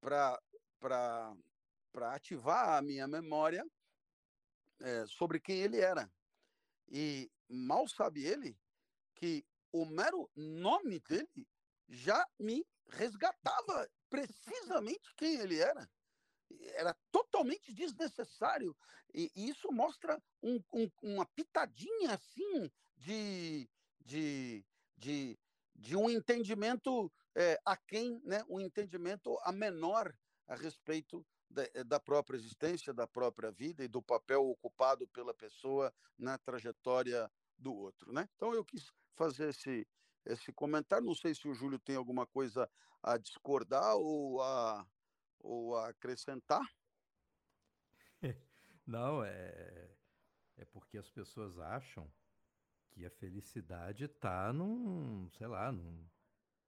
para 0.00 0.38
ativar 2.14 2.76
a 2.76 2.82
minha 2.82 3.06
memória 3.06 3.64
é, 4.80 5.06
sobre 5.06 5.40
quem 5.40 5.60
ele 5.60 5.78
era. 5.78 6.12
E 6.88 7.30
mal 7.48 7.88
sabe 7.88 8.24
ele 8.24 8.58
que 9.14 9.46
o 9.70 9.86
mero 9.86 10.28
nome 10.34 10.98
dele 11.00 11.48
já 11.88 12.26
me 12.38 12.66
resgatava 12.90 13.88
precisamente 14.10 15.14
quem 15.16 15.36
ele 15.36 15.58
era. 15.58 15.88
Era 16.74 16.96
totalmente 17.10 17.72
desnecessário. 17.72 18.76
E, 19.14 19.30
isso 19.34 19.70
mostra 19.72 20.20
um, 20.42 20.62
um, 20.72 20.90
uma 21.02 21.26
pitadinha 21.26 22.14
assim 22.14 22.70
de, 22.96 23.68
de, 24.00 24.64
de, 24.96 25.38
de 25.74 25.96
um 25.96 26.08
entendimento 26.08 27.12
é, 27.34 27.58
a 27.64 27.76
quem, 27.76 28.20
né, 28.24 28.44
um 28.48 28.60
entendimento 28.60 29.38
a 29.42 29.52
menor 29.52 30.14
a 30.46 30.54
respeito 30.54 31.24
da, 31.48 31.62
da, 31.84 32.00
própria 32.00 32.36
existência, 32.36 32.92
da 32.92 33.06
própria 33.06 33.50
vida 33.50 33.84
e 33.84 33.88
do 33.88 34.02
papel 34.02 34.48
ocupado 34.48 35.06
pela 35.08 35.34
pessoa 35.34 35.92
na 36.18 36.38
trajetória 36.38 37.30
do 37.58 37.74
outro. 37.74 38.12
Né? 38.12 38.28
Então, 38.36 38.54
eu 38.54 38.64
quis 38.64 38.90
fazer 39.14 39.50
esse, 39.50 39.86
esse 40.24 40.52
comentário. 40.52 41.06
Não 41.06 41.14
sei 41.14 41.34
se 41.34 41.46
o 41.48 41.54
Júlio 41.54 41.78
tem 41.78 41.96
alguma 41.96 42.26
coisa 42.26 42.68
a 43.02 43.18
discordar 43.18 43.96
ou 43.96 44.40
a, 44.40 44.86
ou 45.42 45.76
acrescentar. 45.76 46.66
Não, 48.86 49.24
é, 49.24 49.90
é 50.56 50.64
porque 50.66 50.98
as 50.98 51.10
pessoas 51.10 51.58
acham 51.58 52.10
que 52.90 53.04
a 53.04 53.10
felicidade 53.10 54.04
está 54.04 54.52
num, 54.52 55.28
sei 55.30 55.46
lá, 55.46 55.72
num, 55.72 56.06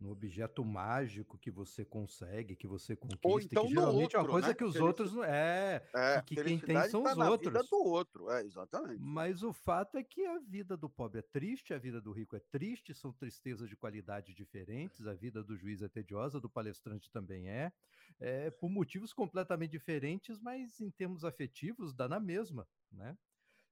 no 0.05 0.11
objeto 0.11 0.63
mágico 0.63 1.39
que 1.39 1.51
você 1.51 1.83
consegue, 1.83 2.55
que 2.55 2.67
você 2.67 2.95
conquista, 2.95 3.27
Ou 3.27 3.41
então 3.41 3.65
que 3.65 3.71
geralmente 3.71 4.03
outro, 4.03 4.19
é 4.19 4.21
uma 4.21 4.29
coisa 4.29 4.49
né? 4.49 4.55
que 4.55 4.65
os 4.65 4.77
outros 4.77 5.17
é, 5.25 5.83
é 5.95 6.21
que 6.21 6.37
quem 6.37 6.59
tem 6.59 6.79
são 6.91 7.03
tá 7.03 7.13
os 7.13 7.17
outros. 7.17 7.53
Vida 7.55 7.65
do 7.71 7.83
outro, 7.83 8.31
é 8.31 8.43
exatamente. 8.43 9.01
Mas 9.01 9.43
o 9.43 9.51
fato 9.51 9.97
é 9.97 10.05
que 10.05 10.27
a 10.27 10.39
vida 10.41 10.77
do 10.77 10.91
pobre 10.91 11.21
é 11.21 11.23
triste, 11.23 11.73
a 11.73 11.79
vida 11.79 12.03
do 12.03 12.13
rico 12.13 12.37
é 12.37 12.41
triste, 12.51 12.93
são 12.93 13.13
tristezas 13.15 13.67
de 13.67 13.77
qualidade 13.77 14.35
diferentes, 14.35 15.07
a 15.07 15.15
vida 15.15 15.43
do 15.43 15.57
juiz 15.57 15.81
é 15.81 15.89
tediosa, 15.89 16.39
do 16.39 16.51
palestrante 16.51 17.11
também 17.11 17.49
é, 17.49 17.73
é 18.21 18.51
por 18.51 18.69
motivos 18.69 19.15
completamente 19.15 19.71
diferentes, 19.71 20.39
mas 20.39 20.83
em 20.83 20.91
termos 20.91 21.25
afetivos 21.25 21.95
dá 21.95 22.07
na 22.07 22.21
mesma, 22.21 22.69
né? 22.93 23.17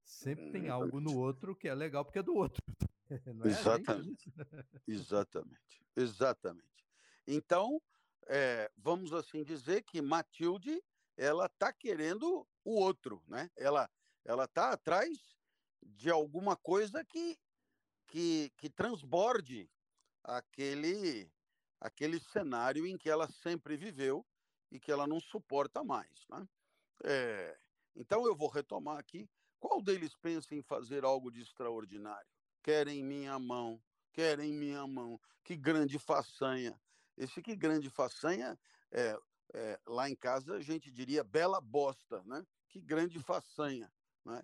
Sempre 0.05 0.51
tem 0.51 0.71
hum, 0.71 0.73
algo 0.73 1.01
no 1.01 1.17
outro 1.17 1.55
que 1.55 1.69
é 1.69 1.75
legal 1.75 2.05
porque 2.05 2.19
é 2.19 2.23
do 2.23 2.35
outro. 2.35 2.63
É 3.13 3.49
exatamente. 3.49 4.33
exatamente. 4.89 5.85
Exatamente. 5.95 6.87
Então, 7.27 7.79
é, 8.27 8.71
vamos 8.79 9.13
assim 9.13 9.45
dizer 9.45 9.83
que 9.83 10.01
Matilde 10.01 10.83
ela 11.15 11.45
está 11.45 11.71
querendo 11.73 12.47
o 12.65 12.75
outro, 12.81 13.23
né? 13.29 13.51
Ela 13.57 13.91
ela 14.25 14.45
está 14.45 14.71
atrás 14.73 15.37
de 15.83 16.09
alguma 16.09 16.57
coisa 16.57 17.05
que, 17.05 17.39
que 18.07 18.51
que 18.57 18.71
transborde 18.71 19.69
aquele 20.23 21.31
aquele 21.81 22.21
cenário 22.21 22.87
em 22.87 22.97
que 22.97 23.11
ela 23.11 23.29
sempre 23.29 23.77
viveu 23.77 24.25
e 24.71 24.79
que 24.79 24.91
ela 24.91 25.07
não 25.07 25.21
suporta 25.21 25.85
mais, 25.85 26.27
né? 26.29 26.49
É, 27.05 27.59
então 27.97 28.27
eu 28.27 28.35
vou 28.35 28.49
retomar 28.49 28.99
aqui. 28.99 29.29
Qual 29.63 29.81
deles 29.81 30.13
pensa 30.17 30.57
em 30.57 30.63
fazer 30.63 31.05
algo 31.05 31.31
de 31.31 31.41
extraordinário? 31.41 32.27
querem 32.63 33.05
minha 33.05 33.39
mão, 33.39 33.83
querem 34.13 34.53
minha 34.53 34.87
mão. 34.87 35.21
Que 35.45 35.57
grande 35.57 35.99
façanha. 36.01 36.81
Esse 37.17 37.41
que 37.41 37.55
grande 37.55 37.89
façanha, 37.89 38.59
é, 38.91 39.17
é, 39.55 39.81
lá 39.87 40.09
em 40.11 40.17
casa 40.17 40.55
a 40.55 40.61
gente 40.61 40.91
diria 40.91 41.23
bela 41.23 41.61
bosta, 41.61 42.23
né? 42.25 42.45
Que 42.69 42.81
grande 42.81 43.21
façanha, 43.21 43.93
né? 44.25 44.43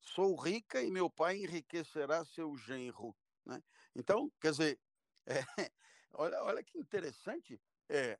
Sou 0.00 0.34
rica 0.36 0.82
e 0.82 0.90
meu 0.90 1.08
pai 1.08 1.38
enriquecerá 1.38 2.24
seu 2.24 2.54
genro, 2.56 3.16
né? 3.44 3.62
Então, 3.94 4.30
quer 4.38 4.50
dizer, 4.50 4.80
é, 5.26 5.70
olha, 6.12 6.42
olha 6.42 6.62
que 6.62 6.78
interessante, 6.78 7.58
é, 7.88 8.18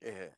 é, 0.00 0.34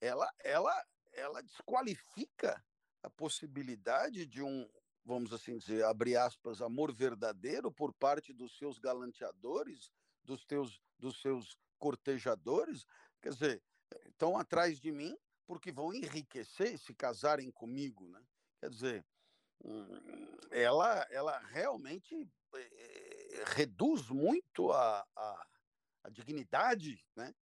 ela, 0.00 0.32
ela, 0.40 0.86
ela 1.12 1.42
desqualifica 1.42 2.64
a 3.02 3.10
possibilidade 3.10 4.26
de 4.26 4.42
um, 4.42 4.68
vamos 5.04 5.32
assim 5.32 5.58
dizer, 5.58 5.84
abre 5.84 6.16
aspas, 6.16 6.62
amor 6.62 6.92
verdadeiro 6.92 7.70
por 7.70 7.92
parte 7.92 8.32
dos 8.32 8.56
seus 8.56 8.78
galanteadores, 8.78 9.92
dos, 10.24 10.44
teus, 10.44 10.80
dos 10.98 11.20
seus 11.20 11.56
cortejadores, 11.78 12.86
quer 13.20 13.30
dizer, 13.30 13.62
estão 14.06 14.38
atrás 14.38 14.80
de 14.80 14.90
mim 14.90 15.16
porque 15.46 15.70
vão 15.70 15.92
enriquecer 15.92 16.78
se 16.78 16.94
casarem 16.94 17.50
comigo, 17.50 18.08
né? 18.08 18.24
Quer 18.58 18.70
dizer, 18.70 19.06
hum, 19.62 19.86
ela, 20.50 21.06
ela 21.10 21.38
realmente 21.38 22.26
é, 22.54 23.44
reduz 23.48 24.08
muito 24.08 24.72
a, 24.72 25.06
a, 25.14 25.46
a 26.04 26.08
dignidade 26.08 27.04
né? 27.14 27.34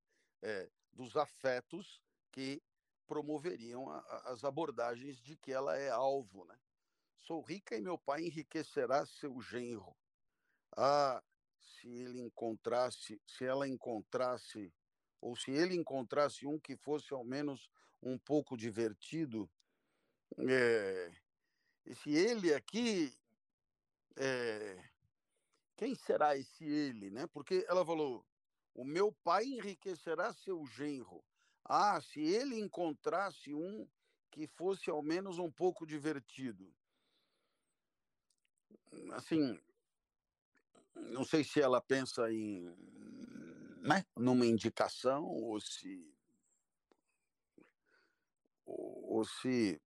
É, 0.41 0.67
dos 0.91 1.15
afetos 1.15 2.01
que 2.31 2.61
promoveriam 3.05 3.87
a, 3.89 3.99
as 4.31 4.43
abordagens 4.43 5.21
de 5.21 5.37
que 5.37 5.51
ela 5.51 5.77
é 5.77 5.91
alvo, 5.91 6.45
né? 6.45 6.57
Sou 7.23 7.41
rica 7.41 7.75
e 7.77 7.81
meu 7.81 7.99
pai 7.99 8.23
enriquecerá 8.23 9.05
seu 9.05 9.39
genro. 9.41 9.95
Ah, 10.75 11.21
se 11.59 11.87
ele 11.87 12.19
encontrasse, 12.19 13.21
se 13.27 13.45
ela 13.45 13.67
encontrasse, 13.67 14.73
ou 15.19 15.35
se 15.35 15.51
ele 15.51 15.75
encontrasse 15.75 16.47
um 16.47 16.59
que 16.59 16.75
fosse 16.75 17.13
ao 17.13 17.23
menos 17.23 17.69
um 18.01 18.17
pouco 18.17 18.57
divertido, 18.57 19.47
é, 20.39 21.11
esse 21.85 22.09
ele 22.09 22.55
aqui, 22.55 23.13
é, 24.15 24.89
quem 25.75 25.93
será 25.93 26.35
esse 26.35 26.65
ele, 26.65 27.11
né? 27.11 27.27
Porque 27.27 27.63
ela 27.67 27.85
falou, 27.85 28.25
o 28.73 28.83
meu 28.83 29.11
pai 29.23 29.45
enriquecerá 29.45 30.33
seu 30.33 30.65
genro. 30.65 31.23
Ah, 31.63 32.01
se 32.01 32.19
ele 32.19 32.59
encontrasse 32.59 33.53
um 33.53 33.87
que 34.31 34.47
fosse 34.47 34.89
ao 34.89 35.03
menos 35.03 35.37
um 35.37 35.51
pouco 35.51 35.85
divertido 35.85 36.73
assim, 39.13 39.59
não 40.95 41.23
sei 41.23 41.43
se 41.43 41.61
ela 41.61 41.81
pensa 41.81 42.31
em, 42.31 42.65
né, 43.81 44.05
numa 44.15 44.45
indicação 44.45 45.25
ou 45.25 45.59
se 45.59 46.13
ou, 48.65 49.17
ou 49.17 49.25
se 49.25 49.81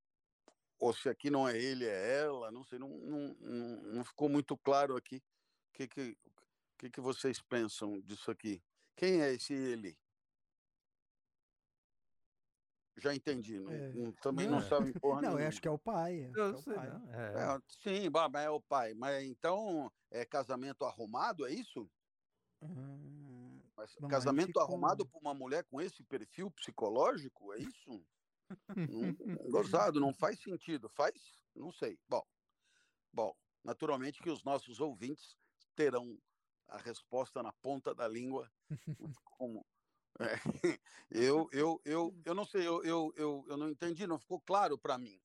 ou 0.78 0.94
se 0.94 1.10
aqui 1.10 1.30
não 1.30 1.48
é 1.48 1.58
ele, 1.58 1.86
é 1.86 2.20
ela, 2.22 2.52
não 2.52 2.64
sei, 2.64 2.78
não, 2.78 2.90
não, 2.90 3.36
não, 3.40 4.04
ficou 4.04 4.28
muito 4.28 4.58
claro 4.58 4.96
aqui 4.96 5.18
o 5.18 5.74
que, 5.74 5.88
que, 5.88 6.18
que, 6.78 6.90
que 6.90 7.02
vocês 7.02 7.42
pensam 7.42 8.00
disso 8.02 8.30
aqui. 8.30 8.62
Quem 8.96 9.22
é 9.22 9.34
esse 9.34 9.54
ele? 9.54 9.98
Já 12.98 13.14
entendi. 13.14 13.60
Não, 13.60 13.72
é. 13.72 13.94
não, 13.94 14.12
também 14.14 14.48
não, 14.48 14.60
não 14.60 14.68
sabe 14.68 14.94
porra 15.00 15.22
Não, 15.22 15.30
nenhuma. 15.30 15.42
eu 15.42 15.48
acho 15.48 15.62
que 15.62 15.68
é 15.68 15.72
o 15.72 15.78
pai. 15.78 16.32
Eu 16.36 16.46
é 16.46 16.52
o 16.52 16.58
sei, 16.58 16.74
pai. 16.74 16.88
É. 16.88 17.56
É, 17.56 17.60
sim, 17.68 18.10
mas 18.10 18.44
é 18.44 18.50
o 18.50 18.62
pai. 18.62 18.94
Mas 18.94 19.24
então, 19.26 19.92
é 20.12 20.26
casamento 20.26 20.86
arrumado, 20.86 21.46
é 21.46 21.52
isso? 21.52 21.90
Hum, 22.62 23.62
casamento 24.10 24.60
arrumado 24.60 25.06
por 25.06 25.20
uma 25.20 25.34
mulher 25.34 25.66
com 25.66 25.82
esse 25.82 26.04
perfil 26.04 26.50
psicológico, 26.52 27.54
é 27.54 27.60
isso? 27.60 28.06
não, 28.76 29.14
gozado, 29.52 30.00
não 30.00 30.14
faz 30.14 30.40
sentido. 30.40 30.90
Faz? 30.90 31.14
Não 31.54 31.72
sei. 31.72 32.00
Bom, 32.08 32.24
bom, 33.12 33.36
naturalmente 33.64 34.22
que 34.22 34.30
os 34.30 34.44
nossos 34.44 34.80
ouvintes 34.80 35.36
terão 35.76 36.18
a 36.68 36.78
resposta 36.78 37.44
na 37.44 37.52
ponta 37.52 37.94
da 37.94 38.08
língua, 38.08 38.50
como 39.38 39.66
é, 40.20 40.36
eu, 41.12 41.50
eu, 41.52 41.82
eu, 41.84 42.22
eu 42.24 42.34
não 42.34 42.46
sei, 42.46 42.68
eu, 42.68 42.84
eu, 42.84 43.14
eu, 43.16 43.46
eu 43.48 43.58
não 43.58 43.70
entendi, 43.70 44.08
não 44.08 44.20
ficou 44.20 44.40
claro 44.40 44.78
para 44.78 44.98
mim. 44.98 45.20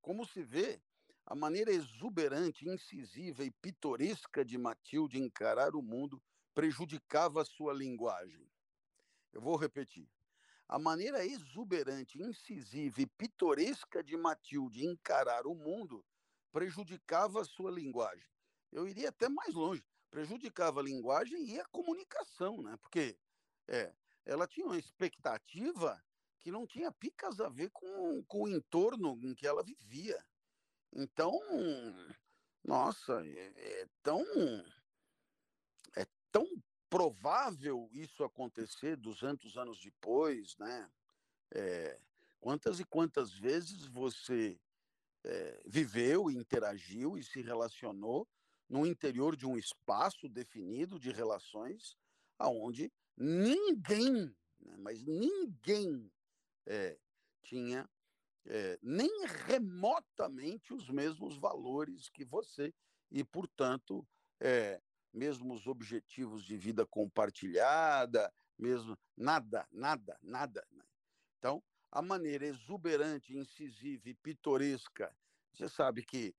Como 0.00 0.26
se 0.26 0.42
vê, 0.42 0.80
a 1.24 1.34
maneira 1.34 1.70
exuberante, 1.70 2.68
incisiva 2.68 3.44
e 3.44 3.50
pitoresca 3.50 4.44
de 4.44 4.58
Matilde 4.58 5.18
encarar 5.18 5.76
o 5.76 5.82
mundo 5.82 6.22
prejudicava 6.54 7.44
sua 7.44 7.72
linguagem. 7.72 8.50
Eu 9.32 9.40
vou 9.40 9.56
repetir. 9.56 10.08
A 10.68 10.78
maneira 10.78 11.24
exuberante, 11.24 12.20
incisiva 12.20 13.02
e 13.02 13.06
pitoresca 13.06 14.02
de 14.02 14.16
Matilde 14.16 14.86
encarar 14.86 15.46
o 15.46 15.54
mundo 15.54 16.04
prejudicava 16.50 17.44
sua 17.44 17.70
linguagem. 17.70 18.26
Eu 18.70 18.86
iria 18.86 19.10
até 19.10 19.28
mais 19.28 19.54
longe, 19.54 19.84
prejudicava 20.10 20.80
a 20.80 20.82
linguagem 20.82 21.46
e 21.50 21.60
a 21.60 21.64
comunicação, 21.66 22.62
né? 22.62 22.76
Porque 22.78 23.18
é, 23.68 23.94
ela 24.24 24.46
tinha 24.46 24.66
uma 24.66 24.78
expectativa 24.78 26.02
que 26.40 26.50
não 26.50 26.66
tinha 26.66 26.90
picas 26.90 27.40
a 27.40 27.48
ver 27.48 27.70
com, 27.70 28.22
com 28.24 28.42
o 28.42 28.48
entorno 28.48 29.18
em 29.22 29.34
que 29.34 29.46
ela 29.46 29.62
vivia. 29.62 30.22
Então, 30.92 31.32
nossa, 32.64 33.24
é, 33.24 33.80
é 33.82 33.88
tão 34.02 34.24
é 35.96 36.06
tão 36.30 36.46
provável 36.90 37.88
isso 37.92 38.22
acontecer 38.24 38.96
200 38.96 39.56
anos 39.56 39.80
depois, 39.80 40.56
né? 40.58 40.90
É, 41.50 41.98
quantas 42.40 42.80
e 42.80 42.84
quantas 42.84 43.32
vezes 43.32 43.86
você 43.86 44.60
é, 45.24 45.62
viveu, 45.64 46.30
interagiu 46.30 47.16
e 47.16 47.22
se 47.22 47.40
relacionou 47.40 48.28
no 48.68 48.86
interior 48.86 49.36
de 49.36 49.46
um 49.46 49.56
espaço 49.56 50.28
definido 50.28 50.98
de 50.98 51.10
relações 51.10 51.96
aonde 52.38 52.92
ninguém, 53.22 54.34
né, 54.60 54.76
mas 54.78 55.04
ninguém 55.04 56.10
é, 56.66 56.98
tinha 57.42 57.88
é, 58.46 58.76
nem 58.82 59.08
remotamente 59.46 60.74
os 60.74 60.88
mesmos 60.90 61.36
valores 61.36 62.08
que 62.08 62.24
você 62.24 62.74
e, 63.12 63.22
portanto, 63.22 64.04
é, 64.40 64.82
objetivos 65.66 66.44
de 66.44 66.56
vida 66.56 66.84
compartilhada, 66.84 68.32
mesmo 68.58 68.98
nada, 69.16 69.68
nada, 69.70 70.18
nada. 70.20 70.66
Né? 70.72 70.84
Então, 71.38 71.62
a 71.92 72.02
maneira 72.02 72.46
exuberante, 72.46 73.36
incisiva 73.36 74.08
e 74.08 74.14
pitoresca, 74.14 75.14
você 75.52 75.68
sabe 75.68 76.02
que 76.02 76.34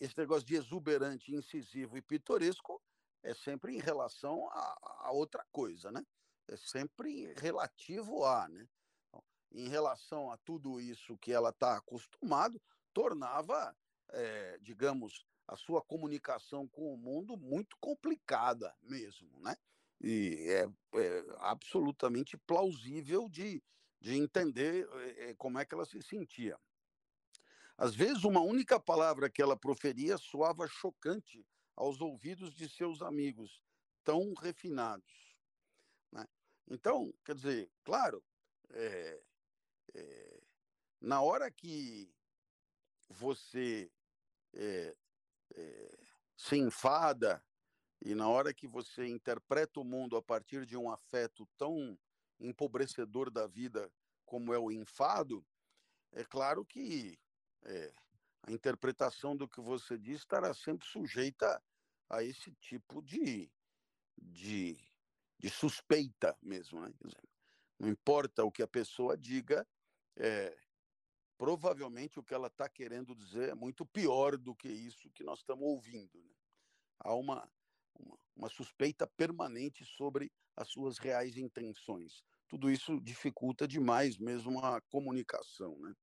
esse 0.00 0.18
negócio 0.18 0.46
de 0.46 0.56
exuberante, 0.56 1.32
incisivo 1.32 1.96
e 1.96 2.02
pitoresco 2.02 2.82
é 3.22 3.34
sempre 3.34 3.74
em 3.74 3.78
relação 3.78 4.48
a, 4.50 4.78
a 5.02 5.12
outra 5.12 5.44
coisa, 5.52 5.92
né? 5.92 6.04
É 6.48 6.56
sempre 6.56 7.32
relativo 7.34 8.24
a, 8.24 8.48
né? 8.48 8.68
Então, 9.08 9.24
em 9.52 9.68
relação 9.68 10.30
a 10.30 10.36
tudo 10.38 10.80
isso 10.80 11.16
que 11.18 11.32
ela 11.32 11.50
está 11.50 11.76
acostumado, 11.76 12.60
tornava, 12.92 13.76
é, 14.10 14.58
digamos, 14.60 15.24
a 15.46 15.56
sua 15.56 15.82
comunicação 15.82 16.66
com 16.68 16.94
o 16.94 16.96
mundo 16.96 17.36
muito 17.36 17.76
complicada 17.80 18.74
mesmo, 18.82 19.40
né? 19.40 19.56
E 20.00 20.50
é, 20.50 20.68
é 21.00 21.24
absolutamente 21.38 22.36
plausível 22.36 23.28
de, 23.28 23.62
de 24.00 24.14
entender 24.14 24.88
é, 25.18 25.34
como 25.34 25.58
é 25.58 25.64
que 25.64 25.74
ela 25.74 25.86
se 25.86 26.02
sentia. 26.02 26.58
Às 27.76 27.94
vezes, 27.94 28.22
uma 28.24 28.40
única 28.40 28.78
palavra 28.78 29.28
que 29.28 29.42
ela 29.42 29.56
proferia 29.56 30.16
soava 30.16 30.66
chocante 30.68 31.44
aos 31.74 32.00
ouvidos 32.00 32.54
de 32.54 32.68
seus 32.68 33.02
amigos, 33.02 33.62
tão 34.04 34.32
refinados. 34.34 35.23
Então, 36.68 37.12
quer 37.24 37.34
dizer, 37.34 37.70
claro, 37.84 38.24
é, 38.70 39.22
é, 39.94 40.40
na 41.00 41.20
hora 41.20 41.50
que 41.50 42.12
você 43.08 43.90
é, 44.54 44.96
se 46.36 46.56
enfada 46.56 47.44
e 48.00 48.14
na 48.14 48.28
hora 48.28 48.52
que 48.52 48.66
você 48.66 49.06
interpreta 49.06 49.80
o 49.80 49.84
mundo 49.84 50.16
a 50.16 50.22
partir 50.22 50.66
de 50.66 50.76
um 50.76 50.90
afeto 50.90 51.46
tão 51.56 51.98
empobrecedor 52.40 53.30
da 53.30 53.46
vida 53.46 53.90
como 54.24 54.52
é 54.52 54.58
o 54.58 54.72
enfado, 54.72 55.46
é 56.12 56.24
claro 56.24 56.64
que 56.64 57.18
a 58.42 58.52
interpretação 58.52 59.36
do 59.36 59.48
que 59.48 59.60
você 59.60 59.96
diz 59.96 60.18
estará 60.18 60.52
sempre 60.52 60.86
sujeita 60.86 61.62
a 62.10 62.22
esse 62.22 62.52
tipo 62.52 63.02
de, 63.02 63.50
de, 64.16 64.78
de 65.38 65.50
suspeita 65.50 66.36
mesmo. 66.42 66.80
Né? 66.80 66.92
Não 67.78 67.88
importa 67.88 68.44
o 68.44 68.52
que 68.52 68.62
a 68.62 68.68
pessoa 68.68 69.16
diga, 69.16 69.66
é, 70.16 70.56
provavelmente 71.36 72.18
o 72.18 72.22
que 72.22 72.34
ela 72.34 72.46
está 72.46 72.68
querendo 72.68 73.14
dizer 73.14 73.50
é 73.50 73.54
muito 73.54 73.84
pior 73.84 74.36
do 74.36 74.54
que 74.54 74.68
isso 74.68 75.10
que 75.10 75.24
nós 75.24 75.40
estamos 75.40 75.64
ouvindo. 75.64 76.22
Né? 76.22 76.34
Há 77.00 77.14
uma, 77.14 77.50
uma, 77.94 78.18
uma, 78.36 78.48
suspeita 78.48 79.06
permanente 79.06 79.84
sobre 79.84 80.32
as 80.56 80.68
suas 80.68 80.98
reais 80.98 81.36
intenções. 81.36 82.24
Tudo 82.48 82.70
isso 82.70 83.00
dificulta 83.00 83.66
demais 83.66 84.16
mesmo 84.16 84.60
a 84.60 84.80
comunicação. 84.82 85.76
Né? 85.80 85.94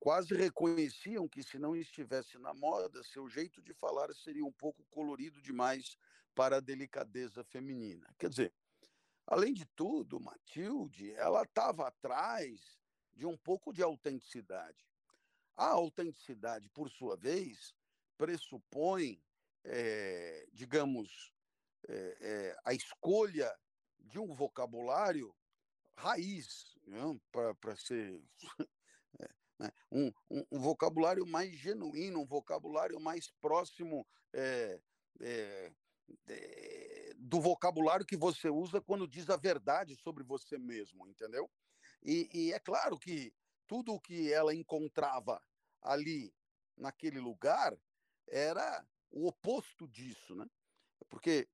Quase 0.00 0.34
reconheciam 0.34 1.28
que, 1.28 1.42
se 1.42 1.58
não 1.58 1.74
estivesse 1.74 2.36
na 2.38 2.52
moda, 2.52 3.02
seu 3.04 3.28
jeito 3.28 3.62
de 3.62 3.72
falar 3.72 4.12
seria 4.14 4.44
um 4.44 4.52
pouco 4.52 4.84
colorido 4.90 5.40
demais 5.40 5.96
para 6.34 6.56
a 6.56 6.60
delicadeza 6.60 7.44
feminina. 7.44 8.12
Quer 8.18 8.30
dizer, 8.30 8.52
além 9.26 9.54
de 9.54 9.64
tudo, 9.64 10.20
Matilde, 10.20 11.12
ela 11.12 11.42
estava 11.42 11.88
atrás 11.88 12.78
de 13.14 13.26
um 13.26 13.36
pouco 13.36 13.72
de 13.72 13.82
autenticidade. 13.82 14.84
A 15.56 15.66
autenticidade, 15.66 16.68
por 16.70 16.90
sua 16.90 17.16
vez, 17.16 17.74
pressupõe, 18.18 19.22
é, 19.64 20.46
digamos, 20.52 21.32
é, 21.88 22.16
é, 22.20 22.56
a 22.64 22.74
escolha 22.74 23.52
de 23.98 24.18
um 24.18 24.34
vocabulário 24.34 25.34
raiz, 25.96 26.74
né, 26.86 26.98
para 27.30 27.76
ser. 27.76 28.22
Né, 29.56 29.70
um, 29.88 30.12
um, 30.28 30.44
um, 30.50 30.58
vocabulário 30.58 31.24
mais 31.24 31.52
genuíno, 31.52 32.20
um 32.20 32.26
vocabulário 32.26 32.98
mais 32.98 33.30
próximo 33.40 34.04
do 37.16 37.40
vocabulário 37.40 38.06
que 38.06 38.16
você 38.16 38.48
usa 38.48 38.80
quando 38.80 39.08
diz 39.08 39.30
a 39.30 39.36
verdade 39.36 39.96
sobre 39.96 40.22
você 40.22 40.58
mesmo, 40.58 41.06
entendeu? 41.06 41.50
E, 42.02 42.28
e 42.32 42.52
é 42.52 42.58
claro 42.58 42.98
que 42.98 43.34
tudo 43.66 43.94
o 43.94 44.00
que 44.00 44.32
ela 44.32 44.54
encontrava 44.54 45.40
ali, 45.80 46.34
naquele 46.76 47.18
lugar, 47.18 47.76
era 48.28 48.86
o 49.10 49.26
oposto 49.26 49.88
disso, 49.88 50.34
né? 50.34 50.46
Porque 51.08 51.48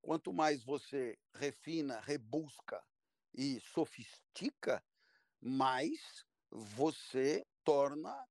quanto 0.00 0.32
mais 0.32 0.64
você 0.64 1.18
refina, 1.34 2.00
rebusca 2.00 2.82
e 3.34 3.60
sofistica, 3.60 4.84
mais 5.40 6.24
você 6.50 7.46
torna 7.64 8.26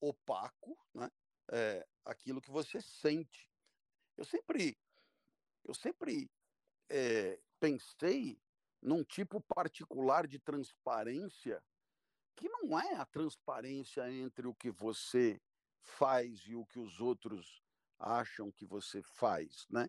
opaco 0.00 0.78
né? 0.94 1.10
É, 1.52 1.86
aquilo 2.04 2.40
que 2.40 2.50
você 2.50 2.80
sente. 2.80 3.50
Eu 4.16 4.24
sempre, 4.24 4.78
eu 5.64 5.74
sempre 5.74 6.30
é, 6.90 7.40
pensei 7.58 8.38
num 8.80 9.02
tipo 9.02 9.40
particular 9.40 10.26
de 10.26 10.38
transparência 10.38 11.62
que 12.36 12.48
não 12.48 12.78
é 12.78 12.94
a 12.96 13.06
transparência 13.06 14.10
entre 14.12 14.46
o 14.46 14.54
que 14.54 14.70
você 14.70 15.40
faz 15.80 16.40
e 16.46 16.54
o 16.54 16.66
que 16.66 16.78
os 16.78 17.00
outros 17.00 17.62
acham 17.98 18.50
que 18.50 18.66
você 18.66 19.02
faz, 19.02 19.66
né? 19.70 19.88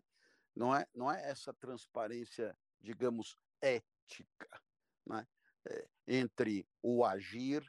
Não 0.54 0.74
é, 0.74 0.86
não 0.94 1.10
é 1.10 1.28
essa 1.28 1.52
transparência, 1.52 2.56
digamos, 2.80 3.36
ética, 3.60 4.62
né? 5.04 5.26
É, 5.68 5.88
entre 6.06 6.66
o 6.80 7.04
agir 7.04 7.68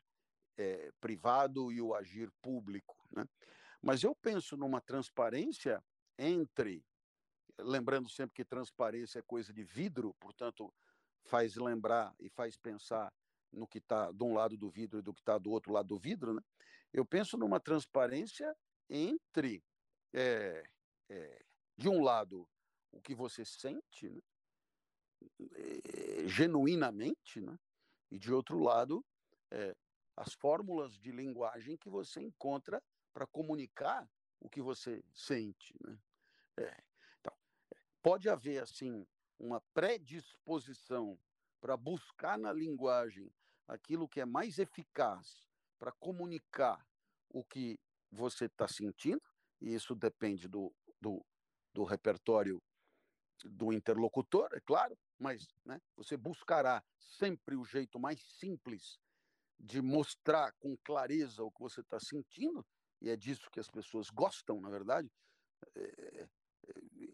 é, 0.55 0.91
privado 1.01 1.71
e 1.71 1.81
o 1.81 1.95
agir 1.95 2.31
público, 2.41 2.95
né? 3.11 3.27
Mas 3.81 4.03
eu 4.03 4.15
penso 4.15 4.55
numa 4.55 4.81
transparência 4.81 5.83
entre, 6.17 6.85
lembrando 7.59 8.09
sempre 8.09 8.35
que 8.35 8.45
transparência 8.45 9.19
é 9.19 9.23
coisa 9.23 9.53
de 9.53 9.63
vidro, 9.63 10.13
portanto, 10.19 10.73
faz 11.25 11.55
lembrar 11.55 12.15
e 12.19 12.29
faz 12.29 12.55
pensar 12.57 13.11
no 13.51 13.67
que 13.67 13.79
está 13.79 14.11
de 14.11 14.23
um 14.23 14.33
lado 14.33 14.57
do 14.57 14.69
vidro 14.69 14.99
e 14.99 15.01
do 15.01 15.13
que 15.13 15.21
está 15.21 15.37
do 15.37 15.51
outro 15.51 15.71
lado 15.71 15.87
do 15.87 15.97
vidro, 15.97 16.33
né? 16.33 16.41
eu 16.93 17.05
penso 17.05 17.37
numa 17.37 17.59
transparência 17.59 18.55
entre, 18.89 19.63
é, 20.13 20.63
é, 21.09 21.45
de 21.75 21.89
um 21.89 22.01
lado, 22.01 22.47
o 22.91 23.01
que 23.01 23.13
você 23.13 23.43
sente, 23.45 24.09
né? 24.09 24.21
é, 25.55 26.27
genuinamente, 26.27 27.41
né? 27.41 27.57
e 28.11 28.17
de 28.17 28.33
outro 28.33 28.59
lado, 28.59 29.05
as 30.15 30.33
fórmulas 30.33 30.97
de 30.97 31.11
linguagem 31.11 31.77
que 31.77 31.89
você 31.89 32.21
encontra 32.21 32.81
para 33.13 33.27
comunicar 33.27 34.09
o 34.39 34.49
que 34.49 34.61
você 34.61 35.03
sente. 35.13 35.73
Né? 35.81 35.97
então, 36.57 36.86
pode 38.07 38.29
haver, 38.29 38.63
assim, 38.63 39.05
uma 39.37 39.59
predisposição 39.73 41.19
para 41.59 41.75
buscar 41.75 42.39
na 42.39 42.53
linguagem 42.53 43.29
aquilo 43.67 44.07
que 44.07 44.21
é 44.21 44.25
mais 44.25 44.59
eficaz 44.59 45.45
para 45.77 45.91
comunicar 45.91 46.87
o 47.27 47.43
que 47.43 47.77
você 48.09 48.45
está 48.45 48.65
sentindo, 48.65 49.21
e 49.59 49.73
isso 49.73 49.93
depende 49.93 50.47
do, 50.47 50.73
do, 51.01 51.21
do 51.73 51.83
repertório 51.83 52.63
do 53.43 53.73
interlocutor, 53.73 54.47
é 54.53 54.61
claro, 54.61 54.97
mas 55.19 55.45
né, 55.65 55.77
você 55.93 56.15
buscará 56.15 56.81
sempre 56.97 57.57
o 57.57 57.65
jeito 57.65 57.99
mais 57.99 58.21
simples 58.39 58.97
de 59.59 59.81
mostrar 59.81 60.53
com 60.53 60.77
clareza 60.77 61.43
o 61.43 61.51
que 61.51 61.59
você 61.59 61.81
está 61.81 61.99
sentindo, 61.99 62.65
e 63.01 63.09
é 63.09 63.17
disso 63.17 63.51
que 63.51 63.59
as 63.59 63.69
pessoas 63.69 64.09
gostam, 64.09 64.61
na 64.61 64.69
verdade, 64.69 65.11
é, 65.75 66.29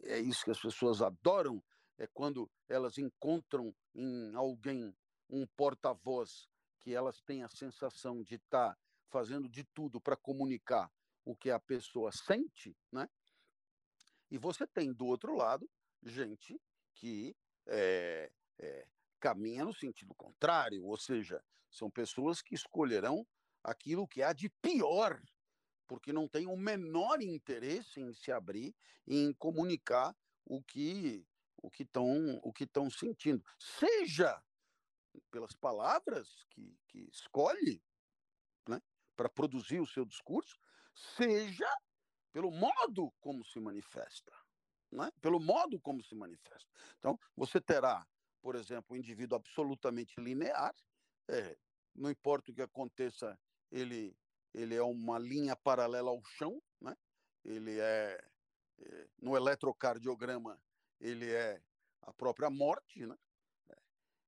é, 0.03 0.19
isso 0.19 0.43
que 0.43 0.51
as 0.51 0.59
pessoas 0.59 1.01
adoram, 1.01 1.63
é 1.97 2.07
quando 2.07 2.49
elas 2.67 2.97
encontram 2.97 3.73
em 3.93 4.33
alguém 4.35 4.95
um 5.29 5.45
porta-voz 5.55 6.47
que 6.79 6.93
elas 6.93 7.21
têm 7.21 7.43
a 7.43 7.49
sensação 7.49 8.21
de 8.23 8.35
estar 8.35 8.73
tá 8.73 8.77
fazendo 9.09 9.47
de 9.47 9.63
tudo 9.63 10.01
para 10.01 10.17
comunicar 10.17 10.91
o 11.23 11.35
que 11.35 11.49
a 11.49 11.59
pessoa 11.59 12.11
sente, 12.11 12.75
né? 12.91 13.07
E 14.29 14.37
você 14.37 14.67
tem 14.67 14.91
do 14.91 15.05
outro 15.05 15.35
lado 15.35 15.69
gente 16.03 16.59
que 16.95 17.35
é, 17.67 18.31
é, 18.59 18.87
caminha 19.19 19.63
no 19.63 19.73
sentido 19.73 20.13
contrário, 20.15 20.83
ou 20.83 20.97
seja, 20.97 21.41
são 21.69 21.89
pessoas 21.89 22.41
que 22.41 22.55
escolherão 22.55 23.25
aquilo 23.63 24.07
que 24.07 24.21
há 24.21 24.33
de 24.33 24.49
pior, 24.61 25.21
porque 25.87 26.13
não 26.13 26.27
têm 26.27 26.47
o 26.47 26.57
menor 26.57 27.21
interesse 27.21 27.99
em 27.99 28.13
se 28.13 28.31
abrir 28.31 28.75
e 29.05 29.17
em 29.17 29.33
comunicar 29.33 30.15
o 30.45 30.61
que 30.61 31.25
o 31.57 31.69
que 31.69 31.83
estão 31.83 32.39
o 32.43 32.51
que 32.51 32.65
estão 32.65 32.89
sentindo, 32.89 33.43
seja 33.57 34.41
pelas 35.31 35.53
palavras 35.53 36.43
que, 36.49 36.77
que 36.87 36.99
escolhe, 37.11 37.81
né, 38.67 38.81
para 39.15 39.29
produzir 39.29 39.79
o 39.79 39.87
seu 39.87 40.05
discurso, 40.05 40.57
seja 40.93 41.69
pelo 42.31 42.51
modo 42.51 43.11
como 43.19 43.45
se 43.45 43.59
manifesta, 43.59 44.33
né? 44.91 45.11
pelo 45.21 45.39
modo 45.39 45.79
como 45.79 46.03
se 46.03 46.15
manifesta. 46.15 46.69
Então, 46.97 47.17
você 47.35 47.61
terá, 47.61 48.05
por 48.41 48.55
exemplo, 48.55 48.95
um 48.95 48.99
indivíduo 48.99 49.37
absolutamente 49.37 50.19
linear, 50.19 50.73
é, 51.27 51.55
não 51.93 52.09
importa 52.09 52.51
o 52.51 52.53
que 52.53 52.61
aconteça, 52.61 53.39
ele, 53.71 54.17
ele 54.53 54.75
é 54.75 54.83
uma 54.83 55.17
linha 55.17 55.55
paralela 55.55 56.09
ao 56.09 56.23
chão, 56.23 56.61
né? 56.79 56.95
ele 57.43 57.79
é, 57.79 58.23
é 58.79 59.07
no 59.21 59.35
eletrocardiograma, 59.35 60.61
ele 60.99 61.31
é 61.31 61.61
a 62.01 62.13
própria 62.13 62.49
morte, 62.49 63.05
né? 63.05 63.17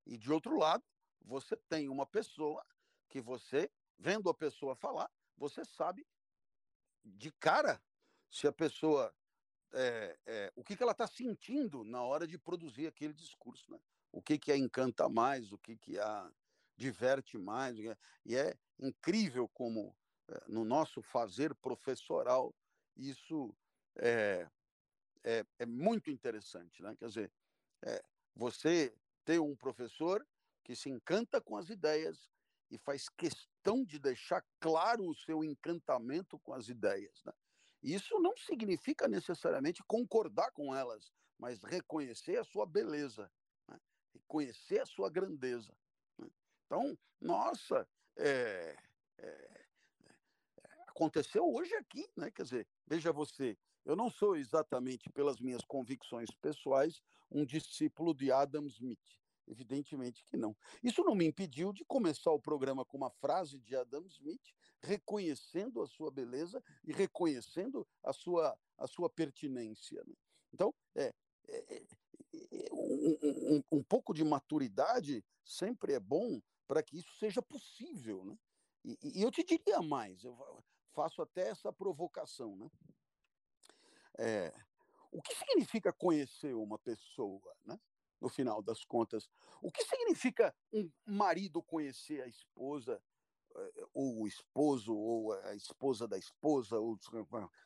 E 0.05 0.17
de 0.17 0.32
outro 0.32 0.57
lado, 0.57 0.84
você 1.21 1.55
tem 1.67 1.89
uma 1.89 2.05
pessoa 2.05 2.63
que 3.09 3.19
você, 3.19 3.71
vendo 3.97 4.30
a 4.30 4.34
pessoa 4.34 4.76
falar, 4.76 5.09
você 5.36 5.65
sabe 5.65 6.05
de 7.03 7.32
cara 7.32 7.82
se 8.30 8.47
a 8.47 8.51
pessoa 8.51 9.13
é, 9.73 10.17
é, 10.26 10.53
o 10.55 10.63
que, 10.63 10.76
que 10.76 10.84
ela 10.84 10.91
está 10.91 11.07
sentindo 11.07 11.84
na 11.84 12.01
hora 12.03 12.28
de 12.28 12.38
produzir 12.38 12.88
aquele 12.88 13.13
discurso, 13.13 13.71
né? 13.71 13.80
O 14.11 14.21
que 14.21 14.38
que 14.38 14.51
a 14.51 14.57
encanta 14.57 15.09
mais, 15.09 15.51
o 15.51 15.57
que 15.57 15.76
que 15.76 15.99
a 15.99 16.32
diverte 16.78 17.38
mais, 17.38 17.78
e 18.26 18.36
é 18.36 18.57
incrível 18.80 19.47
como 19.49 19.89
é, 19.89 20.04
no 20.47 20.65
nosso 20.65 21.01
fazer 21.01 21.53
professoral 21.55 22.53
isso 22.97 23.55
é, 23.97 24.47
é, 25.23 25.45
é 25.59 25.65
muito 25.65 26.09
interessante, 26.09 26.82
né? 26.82 26.95
Quer 26.97 27.07
dizer, 27.07 27.32
é, 27.84 28.03
você 28.36 28.95
ter 29.23 29.39
um 29.39 29.55
professor 29.55 30.26
que 30.63 30.76
se 30.76 30.89
encanta 30.89 31.41
com 31.41 31.57
as 31.57 31.69
ideias 31.69 32.30
e 32.69 32.78
faz 32.78 33.07
questão 33.09 33.84
de 33.84 33.99
deixar 33.99 34.43
claro 34.59 35.07
o 35.07 35.15
seu 35.15 35.43
encantamento 35.43 36.39
com 36.39 36.53
as 36.53 36.67
ideias. 36.67 37.23
Né? 37.23 37.34
Isso 37.84 38.19
não 38.19 38.36
significa 38.38 39.07
necessariamente 39.07 39.84
concordar 39.84 40.51
com 40.51 40.73
elas, 40.73 41.11
mas 41.38 41.63
reconhecer 41.63 42.38
a 42.38 42.43
sua 42.43 42.65
beleza, 42.65 43.32
né? 43.67 43.80
reconhecer 44.13 44.80
a 44.80 44.86
sua 44.86 45.09
grandeza. 45.09 45.76
Né? 46.17 46.28
Então, 46.65 46.97
nossa, 47.21 47.88
é, 48.17 48.76
é, 49.19 49.54
aconteceu 50.95 51.45
hoje 51.53 51.75
aqui, 51.75 52.07
né? 52.15 52.31
Quer 52.31 52.43
dizer, 52.43 52.67
veja 52.87 53.11
você, 53.11 53.57
eu 53.85 53.95
não 53.95 54.09
sou 54.09 54.37
exatamente, 54.37 55.09
pelas 55.09 55.39
minhas 55.41 55.63
convicções 55.65 56.29
pessoais, 56.41 57.01
um 57.29 57.45
discípulo 57.45 58.13
de 58.13 58.31
Adam 58.31 58.65
Smith. 58.67 58.99
Evidentemente 59.47 60.23
que 60.25 60.37
não. 60.37 60.55
Isso 60.81 61.03
não 61.03 61.13
me 61.13 61.25
impediu 61.25 61.71
de 61.71 61.85
começar 61.85 62.31
o 62.31 62.39
programa 62.39 62.83
com 62.83 62.97
uma 62.97 63.11
frase 63.11 63.59
de 63.59 63.75
Adam 63.75 64.03
Smith, 64.07 64.41
reconhecendo 64.81 65.83
a 65.83 65.87
sua 65.87 66.09
beleza 66.09 66.63
e 66.83 66.91
reconhecendo 66.91 67.85
a 68.01 68.11
sua, 68.11 68.57
a 68.77 68.87
sua 68.87 69.07
pertinência. 69.07 70.03
Né? 70.03 70.15
Então, 70.51 70.73
é, 70.95 71.13
é, 71.47 71.75
é, 71.75 71.83
é 72.53 72.73
um, 72.73 73.17
um, 73.21 73.63
um, 73.73 73.83
pouco 73.83 74.15
de 74.15 74.23
maturidade 74.23 75.23
sempre 75.43 75.93
é 75.93 75.99
bom 75.99 76.41
para 76.67 76.81
que 76.81 76.97
isso 76.97 77.15
seja 77.19 77.41
possível. 77.41 78.25
Né? 78.25 78.35
E, 78.83 79.19
e, 79.19 79.21
eu 79.21 79.29
te 79.29 79.43
diria 79.43 79.79
mais, 79.83 80.23
eu 80.23 80.35
faço 80.95 81.21
até 81.21 81.49
essa 81.49 81.71
provocação. 81.71 82.55
Né? 82.55 82.69
É, 84.17 84.53
o 85.11 85.21
que 85.21 85.35
significa 85.35 85.93
conhecer 85.93 86.55
uma 86.55 86.79
pessoa? 86.79 87.55
Né? 87.63 87.79
no 88.25 88.29
final 88.29 88.61
das 88.61 88.83
contas. 88.83 89.29
O 89.61 89.71
que 89.71 89.83
significa 89.83 90.53
um 90.73 90.89
marido 91.05 91.61
conhecer 91.61 92.21
a 92.21 92.27
esposa, 92.27 93.01
eh, 93.55 93.85
ou 93.93 94.23
o 94.23 94.27
esposo, 94.27 94.95
ou 94.95 95.33
a 95.33 95.55
esposa 95.55 96.07
da 96.07 96.17
esposa, 96.17 96.79
ou 96.79 96.97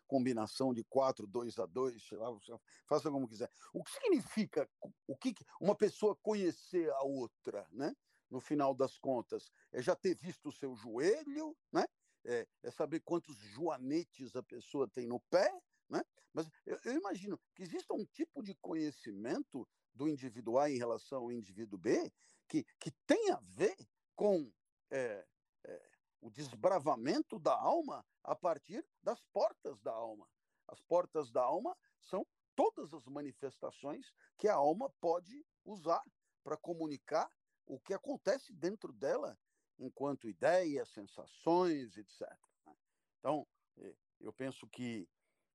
combinação 0.08 0.74
de 0.74 0.84
quatro, 0.84 1.26
dois 1.26 1.58
a 1.60 1.66
dois, 1.66 2.04
faça 2.88 3.10
como 3.10 3.28
quiser. 3.28 3.50
O 3.74 3.84
que 3.84 3.92
significa 3.92 4.70
o 5.08 5.16
que 5.16 5.34
uma 5.62 5.76
pessoa 5.76 6.16
conhecer 6.22 6.92
a 6.92 7.04
outra, 7.04 7.68
né? 7.72 7.96
No 8.30 8.40
final 8.40 8.76
das 8.76 9.00
contas, 9.00 9.52
é 9.72 9.82
já 9.82 9.96
ter 9.96 10.16
visto 10.16 10.50
o 10.50 10.52
seu 10.52 10.76
joelho, 10.76 11.58
né? 11.72 11.86
É, 12.26 12.48
é 12.64 12.72
saber 12.72 13.00
quantos 13.02 13.38
joanetes 13.38 14.36
a 14.36 14.44
pessoa 14.44 14.88
tem 14.88 15.08
no 15.08 15.20
pé, 15.22 15.52
né? 15.90 16.04
Mas 16.34 16.50
eu, 16.66 16.78
eu 16.84 16.94
imagino 16.94 17.40
que 17.56 17.64
exista 17.64 17.94
um 17.94 18.06
tipo 18.06 18.44
de 18.44 18.54
conhecimento 18.56 19.68
do 19.94 20.08
indivíduo 20.08 20.60
A 20.60 20.70
em 20.70 20.78
relação 20.78 21.20
ao 21.20 21.32
indivíduo 21.32 21.80
B, 21.80 22.12
que, 22.48 22.64
que 22.80 22.92
tem 23.06 23.32
a 23.32 23.40
ver 23.42 23.76
com 24.16 24.52
é, 24.92 25.26
é, 25.66 25.90
o 26.22 26.30
desbravamento 26.30 27.40
da 27.40 27.54
alma 27.54 28.06
a 28.24 28.36
partir 28.36 28.86
das 29.02 29.22
portas 29.34 29.80
da 29.82 29.92
alma. 29.92 30.28
As 30.68 30.82
portas 30.82 31.32
da 31.32 31.42
alma 31.42 31.76
são 32.00 32.26
todas 32.56 32.94
as 32.94 33.06
manifestações 33.08 34.14
que 34.38 34.48
a 34.48 34.56
alma 34.56 34.90
pode 35.00 35.46
usar 35.64 36.04
para 36.44 36.58
comunicar 36.58 37.32
o 37.66 37.80
que 37.80 37.94
acontece 37.94 38.54
dentro 38.54 38.92
dela 38.92 39.38
enquanto 39.80 40.28
ideias, 40.28 40.90
sensações, 40.90 41.98
etc. 41.98 42.22
Né. 42.66 42.76
Então, 43.20 43.48
é, 43.78 43.96
eu 44.20 44.34
penso 44.34 44.68
que 44.68 45.08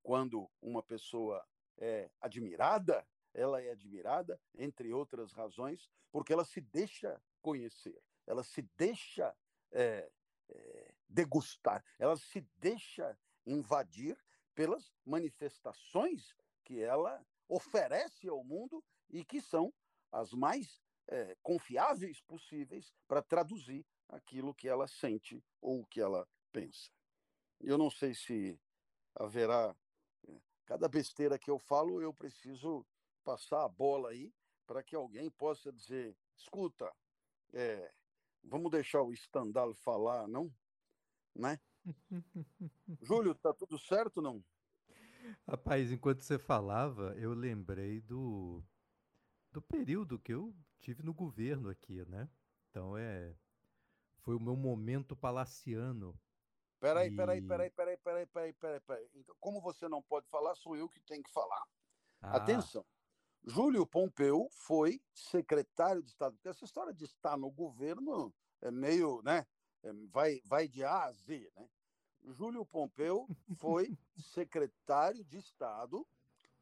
quando 0.03 0.51
uma 0.61 0.83
pessoa 0.83 1.47
é 1.79 2.11
admirada, 2.21 3.07
ela 3.33 3.61
é 3.61 3.71
admirada, 3.71 4.41
entre 4.55 4.93
outras 4.93 5.33
razões, 5.33 5.91
porque 6.11 6.33
ela 6.33 6.45
se 6.45 6.61
deixa 6.61 7.21
conhecer, 7.43 8.01
ela 8.27 8.45
se 8.45 8.63
deixa 8.77 9.35
é, 9.73 10.11
é, 10.49 10.95
degustar, 11.09 11.85
ela 11.99 12.17
se 12.17 12.41
deixa 12.59 13.19
invadir 13.45 14.17
pelas 14.55 14.93
manifestações 15.05 16.35
que 16.63 16.81
ela 16.81 17.25
oferece 17.49 18.29
ao 18.29 18.45
mundo 18.45 18.83
e 19.11 19.25
que 19.25 19.41
são 19.41 19.75
as 20.13 20.33
mais 20.33 20.81
é, 21.09 21.37
confiáveis 21.43 22.21
possíveis 22.21 22.95
para 23.07 23.21
traduzir 23.21 23.85
aquilo 24.09 24.55
que 24.55 24.69
ela 24.69 24.87
sente 24.87 25.43
ou 25.61 25.81
o 25.81 25.87
que 25.87 26.01
ela 26.01 26.27
pensa. 26.53 26.91
Eu 27.61 27.79
não 27.79 27.91
sei 27.91 28.15
se 28.15 28.59
haverá. 29.15 29.75
Cada 30.67 30.89
besteira 30.89 31.39
que 31.39 31.51
eu 31.51 31.59
falo, 31.59 32.01
eu 32.01 32.13
preciso 32.13 32.87
passar 33.23 33.65
a 33.65 33.69
bola 33.69 34.11
aí 34.11 34.33
para 34.67 34.83
que 34.83 34.97
alguém 34.97 35.31
possa 35.31 35.73
dizer: 35.73 36.17
escuta, 36.37 36.91
é, 37.53 37.93
vamos 38.43 38.71
deixar 38.71 39.03
o 39.03 39.15
Stendhal 39.15 39.75
falar, 39.75 40.27
não? 40.27 40.53
Né? 41.35 41.61
Júlio, 43.03 43.35
tá 43.35 43.53
tudo 43.53 43.79
certo 43.79 44.23
não? 44.23 44.43
Rapaz, 45.47 45.91
enquanto 45.91 46.23
você 46.23 46.39
falava, 46.39 47.15
eu 47.17 47.33
lembrei 47.35 48.01
do, 48.01 48.63
do 49.51 49.61
período 49.61 50.19
que 50.19 50.33
eu 50.33 50.55
tive 50.81 51.03
no 51.03 51.15
governo 51.15 51.69
aqui, 51.69 52.05
né? 52.07 52.29
Então 52.71 52.97
é. 52.97 53.35
Foi 54.25 54.35
o 54.35 54.41
meu 54.41 54.57
momento 54.57 55.15
palaciano. 55.15 56.19
Peraí, 56.81 57.13
e... 57.13 57.17
peraí, 57.17 57.43
peraí, 57.43 57.71
peraí, 57.71 57.97
peraí, 57.99 58.27
peraí, 58.27 58.53
peraí, 58.55 58.81
peraí. 58.81 59.11
Então, 59.15 59.37
como 59.39 59.61
você 59.61 59.87
não 59.87 60.03
pode 60.03 60.27
falar, 60.29 60.55
sou 60.55 60.75
eu 60.75 60.89
que 60.89 61.01
tenho 61.01 61.23
que 61.23 61.31
falar. 61.31 61.63
Ah. 62.23 62.39
Atenção. 62.39 62.85
Júlio 63.47 63.87
Pompeu 63.87 64.49
foi 64.51 64.99
secretário 65.13 66.03
de 66.03 66.09
Estado, 66.09 66.35
porque 66.35 66.49
essa 66.49 66.65
história 66.65 66.95
de 66.95 67.05
estar 67.05 67.37
no 67.37 67.51
governo 67.51 68.35
é 68.63 68.71
meio, 68.71 69.21
né, 69.23 69.47
é, 69.83 69.93
vai, 70.11 70.41
vai 70.47 70.67
de 70.67 70.83
A 70.83 71.05
a 71.05 71.13
Z, 71.13 71.53
né? 71.55 71.69
Júlio 72.23 72.65
Pompeu 72.65 73.29
foi 73.59 73.95
secretário 74.17 75.23
de 75.25 75.37
Estado 75.37 76.07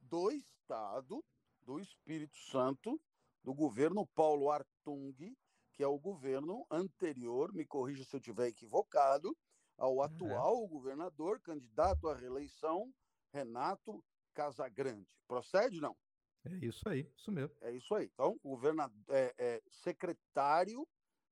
do 0.00 0.32
Estado 0.32 1.24
do 1.60 1.78
Espírito 1.78 2.36
Santo 2.36 3.00
do 3.44 3.54
governo 3.54 4.04
Paulo 4.08 4.50
Artung, 4.50 5.36
que 5.72 5.82
é 5.82 5.86
o 5.86 5.98
governo 5.98 6.66
anterior, 6.70 7.52
me 7.52 7.64
corrija 7.64 8.04
se 8.04 8.14
eu 8.14 8.20
estiver 8.20 8.48
equivocado, 8.48 9.36
ao 9.76 10.02
atual 10.02 10.66
governador, 10.68 11.40
candidato 11.40 12.08
à 12.08 12.14
reeleição, 12.14 12.92
Renato 13.32 14.04
Casagrande. 14.34 15.18
Procede, 15.26 15.80
não? 15.80 15.96
É 16.44 16.66
isso 16.66 16.88
aí, 16.88 17.10
isso 17.16 17.32
mesmo. 17.32 17.56
É 17.60 17.72
isso 17.72 17.94
aí. 17.94 18.10
Então, 18.12 18.38
governador, 18.42 18.96
é, 19.08 19.34
é, 19.38 19.62
secretário 19.70 20.86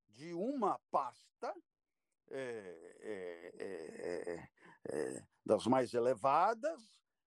de 0.09 0.33
uma 0.33 0.79
pasta 0.91 1.55
é, 2.31 2.97
é, 3.01 3.53
é, 3.59 4.49
é, 4.89 5.27
das 5.45 5.67
mais 5.67 5.95
elevadas, 5.95 6.81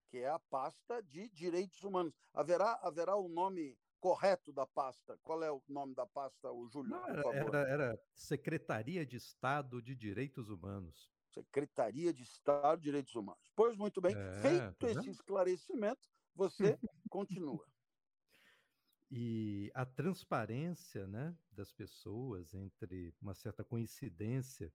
que 0.09 0.19
é 0.19 0.29
a 0.29 0.39
pasta 0.39 1.01
de 1.03 1.27
direitos 1.29 1.83
humanos. 1.83 2.13
Haverá, 2.33 2.79
haverá 2.81 3.15
o 3.15 3.27
nome 3.27 3.77
correto 4.03 4.51
da 4.51 4.65
pasta? 4.65 5.17
Qual 5.23 5.41
é 5.41 5.49
o 5.49 5.63
nome 5.65 5.95
da 5.95 6.05
pasta, 6.05 6.51
o 6.51 6.67
Júlio? 6.67 6.91
Não, 6.91 7.07
era, 7.07 7.23
era, 7.29 7.69
era, 7.69 7.99
Secretaria 8.13 9.05
de 9.05 9.15
Estado 9.15 9.81
de 9.81 9.95
Direitos 9.95 10.49
Humanos. 10.49 11.09
Secretaria 11.29 12.13
de 12.13 12.21
Estado 12.21 12.79
de 12.79 12.83
Direitos 12.83 13.15
Humanos. 13.15 13.49
Pois 13.55 13.77
muito 13.77 14.01
bem, 14.01 14.13
é, 14.13 14.41
feito 14.41 14.75
tá 14.75 14.91
esse 14.91 15.09
esclarecimento, 15.09 16.05
você 16.35 16.77
continua. 17.09 17.65
E 19.09 19.71
a 19.73 19.85
transparência 19.85 21.07
né, 21.07 21.33
das 21.49 21.71
pessoas 21.71 22.53
entre 22.53 23.15
uma 23.21 23.33
certa 23.33 23.63
coincidência 23.63 24.73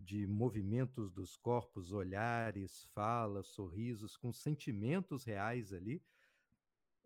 de 0.00 0.26
movimentos 0.26 1.12
dos 1.12 1.36
corpos, 1.36 1.92
olhares, 1.92 2.88
falas, 2.92 3.46
sorrisos, 3.46 4.16
com 4.16 4.32
sentimentos 4.32 5.22
reais 5.22 5.72
ali, 5.72 6.02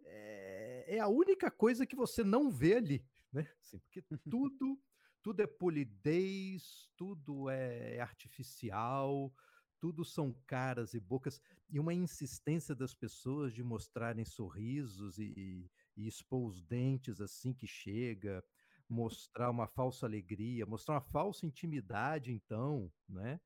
é, 0.04 0.61
é 0.92 1.00
a 1.00 1.08
única 1.08 1.50
coisa 1.50 1.86
que 1.86 1.96
você 1.96 2.22
não 2.22 2.50
vê 2.50 2.74
ali, 2.74 3.04
né? 3.32 3.48
Assim, 3.60 3.78
porque 3.78 4.02
tudo, 4.30 4.78
tudo 5.22 5.40
é 5.40 5.46
polidez, 5.46 6.90
tudo 6.96 7.48
é 7.48 7.98
artificial, 7.98 9.32
tudo 9.80 10.04
são 10.04 10.34
caras 10.46 10.92
e 10.92 11.00
bocas, 11.00 11.40
e 11.70 11.80
uma 11.80 11.94
insistência 11.94 12.74
das 12.74 12.94
pessoas 12.94 13.54
de 13.54 13.62
mostrarem 13.62 14.24
sorrisos 14.24 15.18
e, 15.18 15.70
e, 15.96 16.06
expor 16.06 16.46
os 16.46 16.62
dentes 16.62 17.22
assim 17.22 17.54
que 17.54 17.66
chega, 17.66 18.44
mostrar 18.86 19.50
uma 19.50 19.66
falsa 19.66 20.04
alegria, 20.04 20.66
mostrar 20.66 20.96
uma 20.96 21.00
falsa 21.00 21.46
intimidade, 21.46 22.30
então, 22.30 22.92
né? 23.08 23.40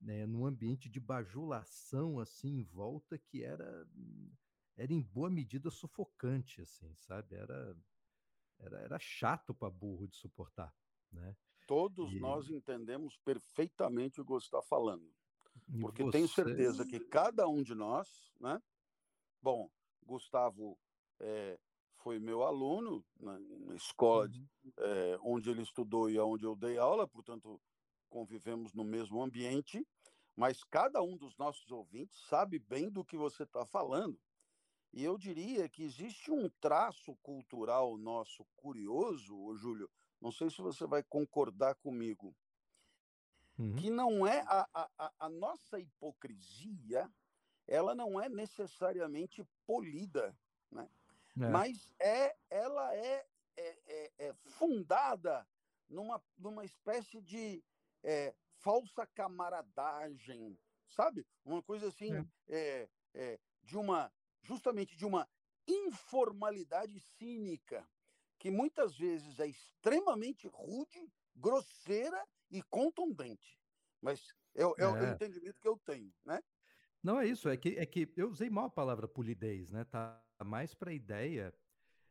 né 0.00 0.24
num 0.24 0.46
ambiente 0.46 0.88
de 0.88 1.00
bajulação 1.00 2.20
assim 2.20 2.60
em 2.60 2.62
volta 2.62 3.18
que 3.18 3.42
era 3.42 3.84
era 4.76 4.92
em 4.92 5.02
boa 5.02 5.30
medida 5.30 5.70
sufocante, 5.70 6.60
assim, 6.60 6.94
sabe? 6.96 7.34
Era, 7.34 7.76
era, 8.58 8.80
era 8.80 8.98
chato 8.98 9.54
para 9.54 9.70
burro 9.70 10.08
de 10.08 10.16
suportar, 10.16 10.74
né? 11.10 11.36
Todos 11.66 12.12
e... 12.12 12.18
nós 12.18 12.50
entendemos 12.50 13.16
perfeitamente 13.18 14.20
o 14.20 14.24
que 14.24 14.30
você 14.30 14.46
está 14.46 14.62
falando. 14.62 15.08
Porque 15.80 16.02
você... 16.02 16.10
tenho 16.10 16.28
certeza 16.28 16.86
que 16.86 16.98
cada 17.00 17.46
um 17.48 17.62
de 17.62 17.74
nós, 17.74 18.32
né? 18.40 18.60
Bom, 19.40 19.70
Gustavo 20.04 20.78
é, 21.20 21.58
foi 21.96 22.18
meu 22.18 22.42
aluno 22.42 23.04
na, 23.18 23.38
na 23.38 23.74
escola 23.74 24.28
uhum. 24.28 24.72
é, 24.78 25.18
onde 25.22 25.50
ele 25.50 25.62
estudou 25.62 26.10
e 26.10 26.18
onde 26.18 26.44
eu 26.44 26.56
dei 26.56 26.78
aula, 26.78 27.06
portanto, 27.06 27.60
convivemos 28.08 28.72
no 28.72 28.84
mesmo 28.84 29.22
ambiente, 29.22 29.86
mas 30.36 30.64
cada 30.64 31.02
um 31.02 31.16
dos 31.16 31.36
nossos 31.36 31.70
ouvintes 31.70 32.18
sabe 32.28 32.58
bem 32.58 32.90
do 32.90 33.04
que 33.04 33.16
você 33.16 33.44
está 33.44 33.64
falando. 33.64 34.18
E 34.92 35.02
eu 35.02 35.16
diria 35.16 35.68
que 35.68 35.82
existe 35.82 36.30
um 36.30 36.50
traço 36.60 37.16
cultural 37.22 37.96
nosso 37.96 38.44
curioso, 38.56 39.56
Júlio, 39.56 39.90
não 40.20 40.30
sei 40.30 40.50
se 40.50 40.60
você 40.60 40.86
vai 40.86 41.02
concordar 41.02 41.74
comigo, 41.76 42.34
uhum. 43.58 43.74
que 43.76 43.90
não 43.90 44.26
é 44.26 44.40
a, 44.46 44.68
a, 44.98 45.12
a 45.18 45.28
nossa 45.30 45.80
hipocrisia, 45.80 47.10
ela 47.66 47.94
não 47.94 48.20
é 48.20 48.28
necessariamente 48.28 49.42
polida, 49.66 50.36
né? 50.70 50.88
É. 51.40 51.48
mas 51.48 51.94
é, 51.98 52.36
ela 52.50 52.94
é, 52.94 53.26
é, 53.56 53.78
é, 53.86 54.12
é, 54.18 54.34
fundada 54.44 55.46
numa, 55.88 56.22
numa 56.36 56.64
espécie 56.64 57.22
de 57.22 57.64
é, 58.02 58.34
falsa 58.58 59.06
camaradagem, 59.06 60.58
sabe? 60.86 61.26
Uma 61.42 61.62
coisa 61.62 61.88
assim, 61.88 62.12
é. 62.48 62.88
é 63.14 63.40
de 63.62 63.78
uma 63.78 64.12
justamente 64.42 64.96
de 64.96 65.04
uma 65.04 65.28
informalidade 65.66 66.98
cínica, 67.18 67.88
que 68.38 68.50
muitas 68.50 68.96
vezes 68.96 69.38
é 69.38 69.46
extremamente 69.46 70.48
rude, 70.48 71.08
grosseira 71.34 72.22
e 72.50 72.62
contundente. 72.62 73.58
Mas 74.00 74.20
é, 74.54 74.62
é, 74.62 74.64
é. 74.64 74.88
o 74.88 74.96
é. 74.96 75.12
entendimento 75.12 75.60
que 75.60 75.68
eu 75.68 75.78
tenho, 75.78 76.12
né? 76.24 76.42
Não 77.02 77.18
é 77.18 77.26
isso, 77.26 77.48
é 77.48 77.56
que, 77.56 77.70
é 77.78 77.86
que 77.86 78.12
eu 78.16 78.30
usei 78.30 78.48
mal 78.48 78.66
a 78.66 78.70
palavra 78.70 79.08
polidez, 79.08 79.70
né? 79.70 79.84
Tá 79.84 80.22
mais 80.44 80.74
para 80.74 80.90
a 80.90 80.94
ideia 80.94 81.52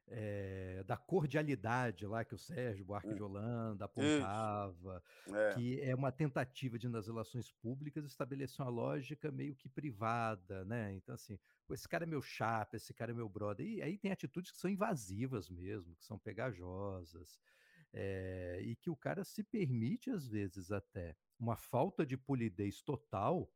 é, 0.07 0.83
da 0.85 0.97
cordialidade 0.97 2.05
lá 2.05 2.25
que 2.25 2.35
o 2.35 2.37
Sérgio 2.37 2.83
Buarque 2.83 3.09
hum. 3.09 3.15
de 3.15 3.23
Holanda 3.23 3.85
apontava, 3.85 5.01
é. 5.27 5.53
que 5.53 5.79
é 5.81 5.95
uma 5.95 6.11
tentativa 6.11 6.77
de, 6.77 6.89
nas 6.89 7.07
relações 7.07 7.51
públicas, 7.51 8.05
estabelecer 8.05 8.65
uma 8.65 8.71
lógica 8.71 9.31
meio 9.31 9.55
que 9.55 9.69
privada, 9.69 10.65
né? 10.65 10.93
Então, 10.93 11.15
assim, 11.15 11.39
esse 11.73 11.87
cara 11.87 12.03
é 12.03 12.07
meu 12.07 12.21
chapa, 12.21 12.77
esse 12.77 12.93
cara 12.93 13.11
é 13.11 13.13
meu 13.13 13.29
brother. 13.29 13.65
E 13.65 13.81
aí 13.81 13.97
tem 13.97 14.11
atitudes 14.11 14.51
que 14.51 14.57
são 14.57 14.69
invasivas 14.69 15.49
mesmo, 15.49 15.95
que 15.95 16.05
são 16.05 16.17
pegajosas, 16.19 17.39
é, 17.93 18.59
e 18.61 18.75
que 18.75 18.89
o 18.89 18.95
cara 18.95 19.23
se 19.23 19.43
permite, 19.43 20.09
às 20.09 20.27
vezes, 20.27 20.71
até 20.71 21.15
uma 21.39 21.57
falta 21.57 22.05
de 22.05 22.17
polidez 22.17 22.81
total 22.81 23.51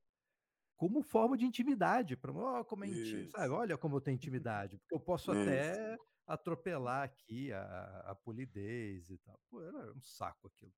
como 0.76 1.02
forma 1.02 1.38
de 1.38 1.46
intimidade, 1.46 2.18
para 2.18 2.32
oh, 2.34 2.66
como 2.66 2.84
é 2.84 2.90
sabe? 3.30 3.50
Olha 3.50 3.78
como 3.78 3.96
eu 3.96 4.02
tenho 4.02 4.16
intimidade, 4.16 4.78
porque 4.78 4.94
eu 4.94 5.00
posso 5.00 5.32
Isso. 5.34 5.42
até 5.42 5.98
atropelar 6.28 7.04
aqui 7.04 7.54
a, 7.54 8.04
a 8.08 8.16
polidez 8.16 9.10
e 9.10 9.18
tal. 9.20 9.40
Pô, 9.50 9.62
era 9.62 9.94
um 9.94 10.02
saco 10.02 10.48
aquilo. 10.48 10.74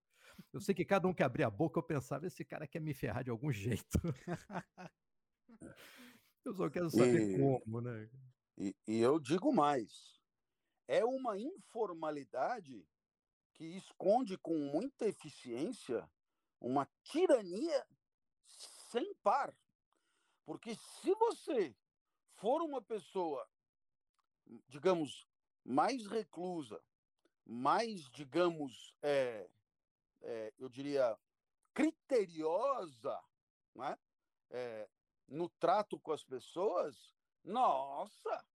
Eu 0.53 0.59
sei 0.59 0.75
que 0.75 0.85
cada 0.85 1.07
um 1.07 1.13
que 1.13 1.23
abria 1.23 1.47
a 1.47 1.51
boca, 1.51 1.79
eu 1.79 1.83
pensava, 1.83 2.27
esse 2.27 2.45
cara 2.45 2.67
quer 2.67 2.79
me 2.79 2.93
ferrar 2.93 3.23
de 3.23 3.31
algum 3.31 3.51
jeito. 3.51 3.99
eu 6.47 6.53
só 6.53 6.69
quero 6.69 6.89
saber 6.89 7.31
e, 7.31 7.37
como, 7.37 7.81
né? 7.81 8.09
E, 8.57 8.75
e 8.87 8.99
eu 8.99 9.19
digo 9.19 9.53
mais, 9.53 10.19
é 10.87 11.03
uma 11.03 11.37
informalidade 11.37 12.87
que 13.53 13.65
esconde 13.65 14.37
com 14.37 14.57
muita 14.57 15.07
eficiência 15.07 16.09
uma 16.59 16.87
tirania 17.03 17.87
sem 18.91 19.13
par. 19.15 19.55
Porque 20.45 20.75
se 20.75 21.13
você 21.15 21.75
for 22.35 22.61
uma 22.61 22.81
pessoa, 22.81 23.47
digamos, 24.67 25.27
mais 25.63 26.07
reclusa, 26.07 26.81
mais, 27.45 28.09
digamos, 28.11 28.95
é, 29.01 29.49
é, 30.21 30.53
eu 30.57 30.69
diria, 30.69 31.17
criteriosa 31.73 33.19
né? 33.77 33.97
É, 34.49 34.89
no 35.27 35.49
trato 35.49 35.99
com 35.99 36.11
as 36.11 36.23
pessoas, 36.23 37.13
nossa, 37.43 38.45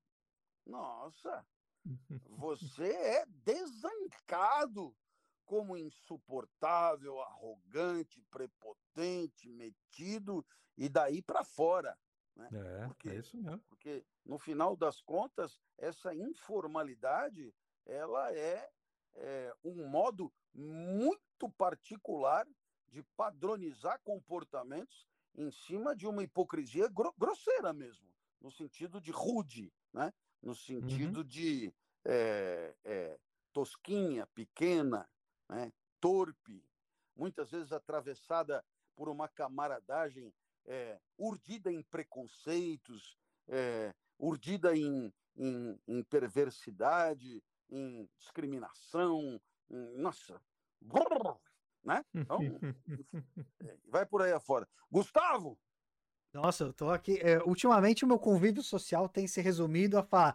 nossa, 0.64 1.46
você 2.30 2.92
é 2.92 3.26
desancado 3.26 4.96
como 5.44 5.76
insuportável, 5.76 7.20
arrogante, 7.20 8.22
prepotente, 8.30 9.48
metido 9.48 10.44
e 10.76 10.88
daí 10.88 11.20
para 11.20 11.44
fora. 11.44 11.98
Né? 12.34 12.48
É, 12.52 12.86
porque, 12.86 13.08
é 13.10 13.16
isso 13.16 13.36
mesmo. 13.36 13.60
Porque, 13.68 14.04
no 14.24 14.38
final 14.38 14.74
das 14.74 15.00
contas, 15.02 15.60
essa 15.76 16.14
informalidade 16.14 17.54
ela 17.84 18.32
é, 18.32 18.70
é 19.14 19.54
um 19.64 19.88
modo 19.88 20.32
muito 20.54 21.50
particular 21.58 22.46
de 22.88 23.02
padronizar 23.16 24.00
comportamentos 24.02 25.06
em 25.34 25.50
cima 25.50 25.94
de 25.96 26.06
uma 26.06 26.22
hipocrisia 26.22 26.88
gro 26.88 27.14
grosseira 27.18 27.72
mesmo, 27.72 28.06
no 28.40 28.50
sentido 28.50 29.00
de 29.00 29.10
rude, 29.10 29.72
né? 29.92 30.12
no 30.42 30.54
sentido 30.54 31.18
uhum. 31.18 31.24
de 31.24 31.72
é, 32.04 32.74
é, 32.84 33.18
tosquinha, 33.52 34.26
pequena, 34.34 35.08
né? 35.48 35.72
torpe, 36.00 36.64
muitas 37.14 37.50
vezes 37.50 37.72
atravessada 37.72 38.64
por 38.96 39.08
uma 39.08 39.28
camaradagem 39.28 40.32
é, 40.66 41.00
urdida 41.16 41.72
em 41.72 41.82
preconceitos, 41.82 43.16
é, 43.48 43.94
urdida 44.18 44.76
em, 44.76 45.12
em, 45.36 45.80
em, 45.86 46.02
perversidade, 46.04 47.42
em 47.70 48.08
discriminação, 48.18 49.40
em, 49.70 49.96
nossa, 49.98 50.40
brrr, 50.80 51.38
né? 51.84 52.04
Então, 52.14 52.38
vai 53.88 54.06
por 54.06 54.22
aí 54.22 54.32
afora. 54.32 54.68
Gustavo! 54.90 55.58
Nossa, 56.32 56.64
eu 56.64 56.72
tô 56.72 56.90
aqui. 56.90 57.18
É, 57.20 57.42
ultimamente, 57.44 58.04
o 58.04 58.08
meu 58.08 58.18
convívio 58.18 58.62
social 58.62 59.06
tem 59.08 59.26
se 59.26 59.40
resumido 59.42 59.98
a 59.98 60.02
falar. 60.02 60.34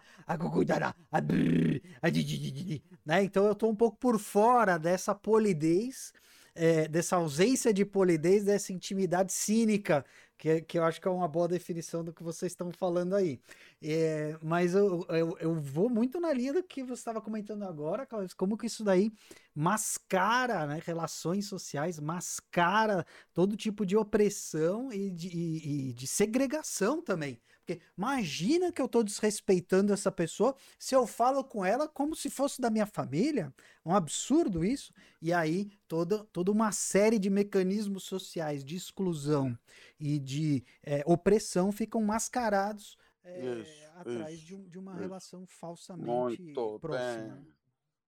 Né? 3.04 3.24
Então, 3.24 3.46
eu 3.46 3.56
tô 3.56 3.68
um 3.68 3.76
pouco 3.76 3.98
por 3.98 4.20
fora 4.20 4.78
dessa 4.78 5.16
polidez, 5.16 6.14
é, 6.54 6.88
dessa 6.88 7.16
ausência 7.16 7.74
de 7.74 7.84
polidez, 7.84 8.44
dessa 8.44 8.72
intimidade 8.72 9.34
cínica 9.34 10.06
que, 10.38 10.62
que 10.62 10.78
eu 10.78 10.84
acho 10.84 11.02
que 11.02 11.08
é 11.08 11.12
uma 11.12 11.28
boa 11.28 11.48
definição 11.48 12.04
do 12.04 12.14
que 12.14 12.24
vocês 12.24 12.52
estão 12.52 12.72
falando 12.72 13.16
aí. 13.16 13.42
É, 13.82 14.38
mas 14.42 14.76
eu, 14.76 15.06
eu, 15.10 15.38
eu, 15.40 15.56
vou 15.56 15.90
muito 15.90 16.20
na 16.20 16.32
linha 16.32 16.54
do 16.54 16.64
que 16.64 16.84
você 16.84 17.02
estava 17.02 17.20
comentando 17.20 17.64
agora, 17.64 18.06
Cláudio, 18.06 18.36
como 18.38 18.58
que 18.58 18.68
isso 18.68 18.84
daí 18.84 19.12
mascara 19.58 20.68
né, 20.68 20.80
relações 20.86 21.48
sociais, 21.48 22.00
mascara 22.00 23.04
todo 23.34 23.58
tipo 23.58 23.88
de 23.88 23.98
opressão 23.98 24.94
e 24.94 25.10
de, 25.10 25.30
e, 25.30 25.90
e 25.90 25.94
de 25.94 26.06
segregação 26.06 27.02
também. 27.02 27.42
Porque 27.66 27.82
imagina 27.98 28.72
que 28.72 28.80
eu 28.80 28.86
estou 28.86 29.04
desrespeitando 29.04 29.92
essa 29.92 30.12
pessoa 30.12 30.56
se 30.78 30.94
eu 30.94 31.08
falo 31.08 31.44
com 31.44 31.66
ela 31.66 31.88
como 31.88 32.16
se 32.16 32.30
fosse 32.30 32.62
da 32.62 32.70
minha 32.70 32.86
família. 32.86 33.52
Um 33.84 33.96
absurdo 33.96 34.64
isso. 34.64 34.94
E 35.20 35.34
aí 35.34 35.72
toda, 35.88 36.24
toda 36.26 36.52
uma 36.52 36.72
série 36.72 37.18
de 37.18 37.30
mecanismos 37.30 38.04
sociais 38.04 38.64
de 38.64 38.76
exclusão 38.76 39.58
e 40.00 40.20
de 40.20 40.64
é, 40.84 41.02
opressão 41.08 41.72
ficam 41.72 42.02
mascarados 42.04 42.96
é, 43.24 43.60
isso, 43.60 43.92
atrás 43.96 44.38
isso, 44.38 44.46
de, 44.46 44.70
de, 44.70 44.78
uma 44.78 44.92
isso. 44.92 45.02
relação 45.02 45.46
falsamente 45.48 46.42
muito 46.42 46.80
próxima. 46.80 47.34
Bem, 47.34 47.57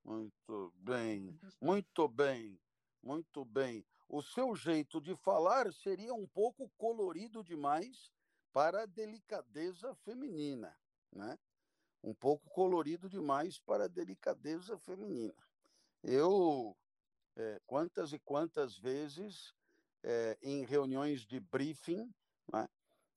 muito 0.09 0.73
bem, 0.77 1.39
muito 1.61 2.07
bem, 2.07 2.59
muito 3.03 3.45
bem. 3.45 3.85
O 4.07 4.23
seu 4.23 4.55
jeito 4.55 4.99
de 4.99 5.15
falar 5.15 5.71
seria 5.71 6.15
um 6.15 6.25
pouco 6.25 6.67
colorido 6.79 7.43
demais 7.43 8.11
para 8.51 8.81
a 8.81 8.85
delicadeza 8.87 9.93
feminina, 10.03 10.75
né? 11.13 11.37
Um 12.01 12.15
pouco 12.15 12.49
colorido 12.49 13.07
demais 13.07 13.59
para 13.59 13.83
a 13.85 13.87
delicadeza 13.87 14.79
feminina. 14.79 15.35
Eu, 16.01 16.75
é, 17.35 17.61
quantas 17.67 18.11
e 18.11 18.17
quantas 18.17 18.79
vezes, 18.79 19.53
é, 20.01 20.35
em 20.41 20.65
reuniões 20.65 21.21
de 21.21 21.39
briefing, 21.39 22.11
né, 22.51 22.67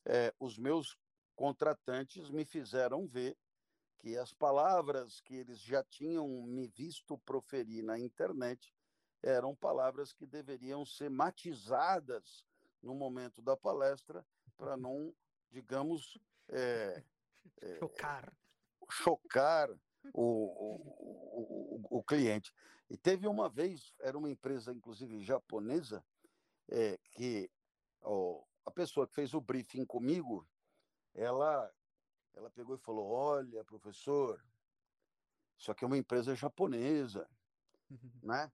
é, 0.05 0.35
os 0.39 0.59
meus 0.59 0.99
contratantes 1.35 2.29
me 2.29 2.45
fizeram 2.45 3.07
ver 3.07 3.35
que 4.03 4.19
as 4.19 4.35
palavras 4.35 5.21
que 5.21 5.37
eles 5.37 5.61
já 5.61 5.83
tinham 5.85 6.29
me 6.43 6.67
visto 6.67 7.17
proferir 7.19 7.85
na 7.85 7.99
internet 7.99 8.75
eram 9.23 9.55
palavras 9.55 10.13
que 10.13 10.27
deveriam 10.27 10.85
ser 10.85 11.09
matizadas 11.09 12.45
no 12.83 12.95
momento 12.95 13.41
da 13.41 13.57
palestra 13.57 14.27
para 14.57 14.77
não 14.77 15.15
digamos, 15.53 16.19
é, 16.49 17.05
é, 17.61 17.79
chocar, 17.79 18.33
chocar 18.91 19.71
o, 20.13 20.23
o, 20.23 21.87
o, 21.93 21.99
o, 21.99 22.03
cliente. 22.03 22.53
E 22.89 22.97
teve 22.97 23.29
uma 23.29 23.49
vez, 23.49 23.93
era 24.01 24.17
uma 24.17 24.31
empresa, 24.31 24.73
inclusive 24.73 25.23
japonesa, 25.23 26.03
é, 26.69 26.99
que 27.13 27.51
ó, 28.01 28.43
a 28.65 28.71
pessoa 28.71 29.07
que 29.07 29.15
fez 29.15 29.35
o 29.35 29.41
briefing 29.41 29.85
comigo, 29.85 30.49
ela, 31.15 31.71
ela 32.35 32.51
pegou 32.51 32.75
e 32.75 32.79
falou: 32.79 33.11
Olha, 33.11 33.65
professor, 33.65 34.43
isso 35.59 35.71
aqui 35.71 35.85
é 35.85 35.87
uma 35.87 35.99
empresa 35.99 36.35
japonesa, 36.35 37.29
né? 38.23 38.51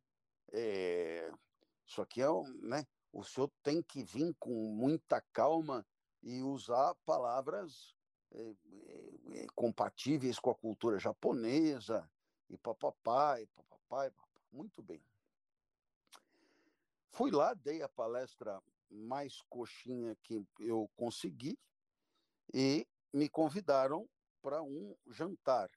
É, 0.52 1.30
isso 1.86 2.02
aqui 2.02 2.22
é, 2.22 2.26
né? 2.60 2.86
O 3.12 3.24
senhor 3.24 3.50
tem 3.62 3.82
que 3.82 4.02
vir 4.02 4.34
com 4.38 4.52
muita 4.74 5.20
calma 5.32 5.86
e 6.22 6.42
usar 6.42 6.94
palavras 7.06 7.96
é, 8.32 8.54
é, 9.32 9.46
compatíveis 9.54 10.38
com 10.38 10.50
a 10.50 10.54
cultura 10.54 10.98
japonesa 10.98 12.08
e 12.50 12.58
papapá, 12.58 13.40
e 13.40 13.46
papapá, 13.46 14.06
e 14.06 14.10
papapá. 14.10 14.28
Muito 14.52 14.82
bem. 14.82 15.02
Fui 17.10 17.30
lá, 17.30 17.54
dei 17.54 17.82
a 17.82 17.88
palestra 17.88 18.62
mais 18.90 19.40
coxinha 19.48 20.16
que 20.22 20.46
eu 20.60 20.90
consegui 20.96 21.58
e 22.52 22.86
me 23.12 23.28
convidaram 23.28 24.08
para 24.42 24.62
um 24.62 24.96
jantar. 25.06 25.70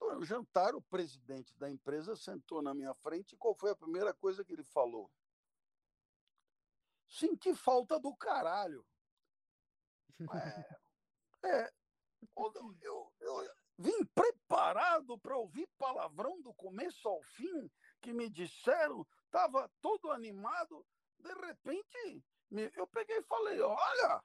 No 0.00 0.24
jantar, 0.24 0.74
o 0.74 0.82
presidente 0.82 1.54
da 1.56 1.68
empresa 1.68 2.16
sentou 2.16 2.62
na 2.62 2.72
minha 2.72 2.94
frente 2.94 3.32
e 3.32 3.36
qual 3.36 3.54
foi 3.54 3.70
a 3.70 3.76
primeira 3.76 4.14
coisa 4.14 4.44
que 4.44 4.52
ele 4.52 4.64
falou? 4.64 5.10
senti 7.08 7.54
falta 7.54 7.98
do 7.98 8.14
caralho. 8.16 8.84
É, 11.44 11.48
é 11.48 11.72
eu, 12.36 13.12
eu, 13.20 13.44
eu 13.44 13.54
vim 13.78 14.04
preparado 14.06 15.18
para 15.18 15.36
ouvir 15.36 15.68
palavrão 15.78 16.40
do 16.42 16.52
começo 16.54 17.08
ao 17.08 17.22
fim, 17.22 17.70
que 18.00 18.12
me 18.12 18.28
disseram, 18.28 19.06
estava 19.26 19.70
todo 19.80 20.10
animado. 20.10 20.86
De 21.18 21.32
repente, 21.34 22.24
eu 22.74 22.86
peguei 22.88 23.18
e 23.18 23.24
falei: 23.24 23.60
olha, 23.60 24.24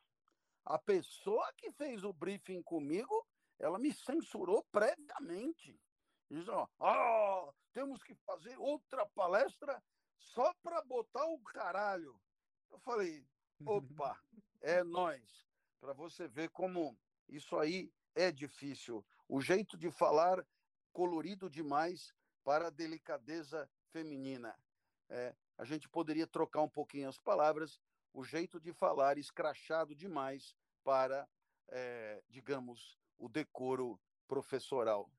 a 0.66 0.78
pessoa 0.78 1.52
que 1.58 1.72
fez 1.72 2.04
o 2.04 2.14
briefing 2.14 2.62
comigo, 2.62 3.28
ela 3.60 3.80
me 3.80 3.94
censurou 3.94 4.64
previamente. 4.72 5.80
Diz, 6.30 6.48
ó, 6.48 6.68
oh, 6.80 7.54
temos 7.74 8.02
que 8.04 8.16
fazer 8.16 8.58
outra 8.58 9.06
palestra 9.08 9.82
só 10.18 10.54
para 10.64 10.82
botar 10.82 11.26
o 11.26 11.40
caralho. 11.40 12.20
Eu 12.70 12.80
falei, 12.80 13.26
opa, 13.66 14.18
é 14.62 14.84
nós. 14.84 15.48
Para 15.80 15.94
você 15.94 16.28
ver 16.28 16.50
como 16.50 16.98
isso 17.28 17.58
aí 17.58 17.92
é 18.16 18.32
difícil. 18.32 19.06
O 19.28 19.42
jeito 19.42 19.78
de 19.78 19.92
falar 19.92 20.46
colorido 20.94 21.50
demais 21.50 22.14
para 22.44 22.68
a 22.68 22.72
delicadeza 22.72 23.70
feminina. 23.92 24.56
É, 25.10 25.36
a 25.58 25.66
gente 25.66 25.90
poderia 25.90 26.26
trocar 26.26 26.62
um 26.62 26.70
pouquinho 26.70 27.10
as 27.10 27.20
palavras, 27.20 27.80
o 28.14 28.24
jeito 28.24 28.60
de 28.60 28.74
falar 28.74 29.18
escrachado 29.18 29.96
demais 29.96 30.56
para, 30.84 31.28
é, 31.70 32.24
digamos, 32.30 32.98
o 33.18 33.30
decoro 33.30 34.00
professoral. 34.28 35.12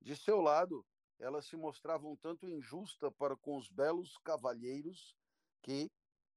De 0.00 0.16
seu 0.16 0.40
lado, 0.40 0.86
ela 1.18 1.42
se 1.42 1.56
mostrava 1.56 2.06
um 2.06 2.16
tanto 2.16 2.48
injusta 2.48 3.10
para 3.12 3.36
com 3.36 3.56
os 3.56 3.68
belos 3.68 4.16
cavalheiros 4.18 5.14
que 5.62 5.90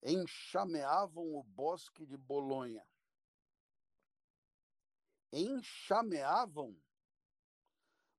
enxameavam 0.04 1.34
o 1.36 1.44
bosque 1.44 2.06
de 2.06 2.18
Bolonha. 2.18 2.86
Enxameavam? 5.32 6.78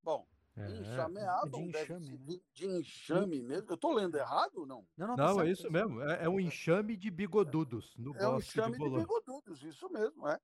Bom, 0.03 0.27
é, 0.57 0.71
enxameavam, 0.71 1.51
de 1.51 1.69
enxame, 1.69 2.19
né? 2.19 2.41
de 2.53 2.67
enxame 2.67 3.43
mesmo. 3.43 3.71
Eu 3.71 3.75
estou 3.75 3.93
lendo 3.93 4.17
errado 4.17 4.59
ou 4.59 4.67
não? 4.67 4.87
Não, 4.97 5.09
não, 5.09 5.17
tá 5.17 5.27
não 5.27 5.43
é 5.43 5.51
isso 5.51 5.71
mesmo. 5.71 6.01
É, 6.03 6.25
é, 6.25 6.29
um 6.29 6.39
enxame 6.39 6.97
de 6.97 7.11
bigodudos 7.11 7.95
no 7.97 8.15
é 8.17 8.19
bosque 8.19 8.35
um 8.35 8.39
enxame 8.39 8.73
de, 8.73 8.79
Bolonha. 8.79 8.99
de 8.99 9.07
bigodudos, 9.07 9.63
isso 9.63 9.89
mesmo, 9.91 10.29
é. 10.29 10.41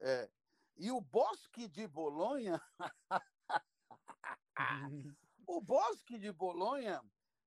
é. 0.00 0.28
E 0.76 0.90
o 0.90 1.00
bosque 1.00 1.68
de 1.68 1.86
Bolonha... 1.86 2.60
o 5.46 5.60
bosque 5.60 6.18
de 6.18 6.32
Bolonha 6.32 7.00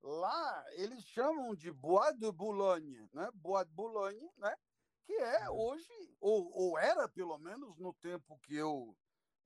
Lá 0.08 0.66
eles 0.74 1.04
chamam 1.04 1.56
de 1.56 1.72
Bois 1.72 2.16
de 2.18 2.32
Boulogne, 2.32 3.10
né? 3.14 3.30
Bois 3.34 3.68
de 3.68 3.74
Boulogne, 3.74 4.30
né? 4.38 4.56
Que 5.06 5.14
é 5.14 5.50
uhum. 5.50 5.58
hoje, 5.58 6.16
ou, 6.20 6.52
ou 6.54 6.80
era 6.80 7.08
pelo 7.10 7.38
menos 7.38 7.78
no 7.78 7.94
tempo 7.96 8.40
que 8.44 8.56
eu 8.56 8.96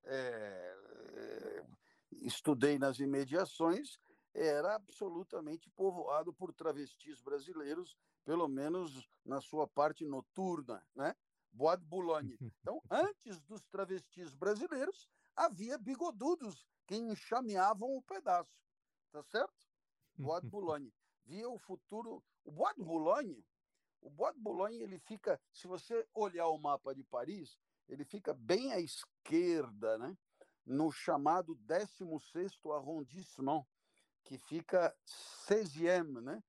é, 0.03 1.63
estudei 2.21 2.77
nas 2.77 2.99
imediações, 2.99 3.99
era 4.33 4.75
absolutamente 4.75 5.69
povoado 5.71 6.33
por 6.33 6.53
travestis 6.53 7.21
brasileiros, 7.21 7.97
pelo 8.23 8.47
menos 8.47 9.09
na 9.25 9.41
sua 9.41 9.67
parte 9.67 10.05
noturna, 10.05 10.85
né? 10.95 11.15
Bois 11.51 11.77
de 11.77 11.85
Boulogne. 11.85 12.37
Então, 12.61 12.81
antes 12.89 13.41
dos 13.41 13.65
travestis 13.65 14.33
brasileiros, 14.33 15.09
havia 15.35 15.77
bigodudos 15.77 16.65
que 16.87 16.95
enxameavam 16.95 17.95
o 17.95 18.01
pedaço, 18.01 18.51
tá 19.11 19.21
certo? 19.23 19.67
Bois 20.15 20.41
de 20.41 20.47
Boulogne. 20.49 20.93
Via 21.25 21.49
o 21.49 21.57
futuro. 21.57 22.23
O 22.43 22.51
Bois 22.51 22.75
de 22.75 22.83
Boulogne, 22.83 23.45
o 24.01 24.09
Bois 24.09 24.33
de 24.33 24.41
Boulogne, 24.41 24.81
ele 24.81 24.99
fica, 24.99 25.39
se 25.53 25.67
você 25.67 26.07
olhar 26.13 26.47
o 26.47 26.57
mapa 26.57 26.93
de 26.95 27.03
Paris, 27.03 27.57
ele 27.87 28.03
fica 28.05 28.33
bem 28.33 28.71
à 28.71 28.79
esquerda, 28.79 29.97
né? 29.97 30.17
No 30.65 30.91
chamado 30.91 31.55
16º 31.67 32.75
arrondissement, 32.75 33.65
que 34.23 34.37
fica 34.37 34.95
16e, 35.47 36.21
né? 36.21 36.43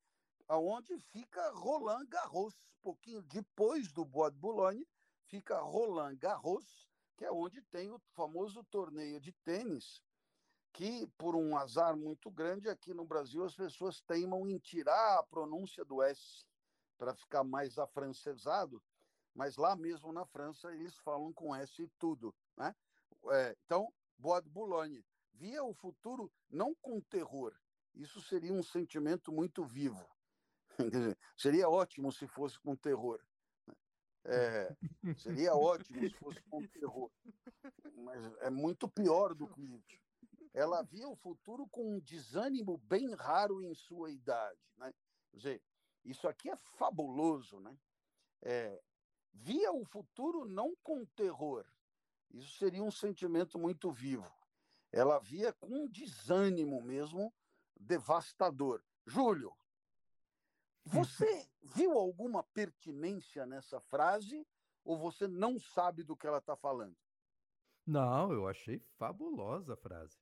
aonde 0.48 0.98
fica 0.98 1.50
Roland 1.52 2.06
Garros. 2.06 2.54
Pouquinho 2.82 3.22
depois 3.22 3.92
do 3.92 4.04
Bois 4.04 4.32
de 4.32 4.38
Boulogne, 4.38 4.86
fica 5.26 5.60
Roland 5.60 6.16
Garros, 6.16 6.88
que 7.16 7.24
é 7.24 7.30
onde 7.30 7.62
tem 7.62 7.90
o 7.90 7.98
famoso 8.14 8.64
torneio 8.64 9.20
de 9.20 9.32
tênis 9.32 10.02
que, 10.72 11.06
por 11.18 11.36
um 11.36 11.56
azar 11.56 11.96
muito 11.96 12.30
grande, 12.30 12.68
aqui 12.68 12.94
no 12.94 13.04
Brasil 13.04 13.44
as 13.44 13.54
pessoas 13.54 14.00
teimam 14.00 14.48
em 14.48 14.58
tirar 14.58 15.18
a 15.18 15.22
pronúncia 15.22 15.84
do 15.84 16.02
S 16.02 16.44
para 16.96 17.14
ficar 17.14 17.44
mais 17.44 17.78
afrancesado, 17.78 18.82
mas 19.34 19.56
lá 19.56 19.76
mesmo 19.76 20.12
na 20.12 20.24
França 20.24 20.72
eles 20.74 20.96
falam 20.98 21.32
com 21.32 21.54
S 21.54 21.82
e 21.82 21.88
tudo. 21.98 22.34
Né? 22.56 22.74
É, 23.30 23.56
então, 23.64 23.92
Boulogne 24.48 25.04
via 25.34 25.64
o 25.64 25.74
futuro 25.74 26.32
não 26.48 26.74
com 26.74 27.00
terror, 27.00 27.54
isso 27.94 28.20
seria 28.22 28.52
um 28.52 28.62
sentimento 28.62 29.32
muito 29.32 29.64
vivo. 29.64 30.08
seria 31.36 31.68
ótimo 31.68 32.12
se 32.12 32.26
fosse 32.26 32.58
com 32.60 32.76
terror. 32.76 33.20
É, 34.24 34.74
seria 35.18 35.54
ótimo 35.56 36.00
se 36.00 36.14
fosse 36.16 36.40
com 36.44 36.66
terror, 36.68 37.10
mas 37.96 38.24
é 38.38 38.50
muito 38.50 38.88
pior 38.88 39.34
do 39.34 39.48
que 39.48 39.60
isso. 39.60 40.00
Ela 40.54 40.82
via 40.82 41.08
o 41.08 41.16
futuro 41.16 41.66
com 41.66 41.96
um 41.96 42.00
desânimo 42.00 42.78
bem 42.78 43.14
raro 43.14 43.62
em 43.62 43.74
sua 43.74 44.10
idade. 44.10 44.60
Né? 44.76 44.92
Quer 45.30 45.36
dizer, 45.36 45.62
isso 46.04 46.28
aqui 46.28 46.50
é 46.50 46.56
fabuloso. 46.56 47.58
Né? 47.58 47.76
É, 48.42 48.82
via 49.32 49.72
o 49.72 49.84
futuro 49.84 50.44
não 50.44 50.76
com 50.82 51.06
terror, 51.06 51.66
isso 52.32 52.56
seria 52.58 52.82
um 52.82 52.90
sentimento 52.90 53.58
muito 53.58 53.90
vivo. 53.90 54.30
Ela 54.90 55.18
via 55.18 55.52
com 55.52 55.66
um 55.66 55.88
desânimo 55.88 56.82
mesmo 56.82 57.32
devastador. 57.76 58.82
Júlio, 59.06 59.52
você 60.84 61.48
viu 61.62 61.92
alguma 61.92 62.42
pertinência 62.42 63.46
nessa 63.46 63.80
frase 63.80 64.46
ou 64.84 64.98
você 64.98 65.28
não 65.28 65.58
sabe 65.58 66.02
do 66.02 66.16
que 66.16 66.26
ela 66.26 66.38
está 66.38 66.56
falando? 66.56 66.96
Não, 67.86 68.32
eu 68.32 68.46
achei 68.46 68.78
fabulosa 68.96 69.74
a 69.74 69.76
frase. 69.76 70.16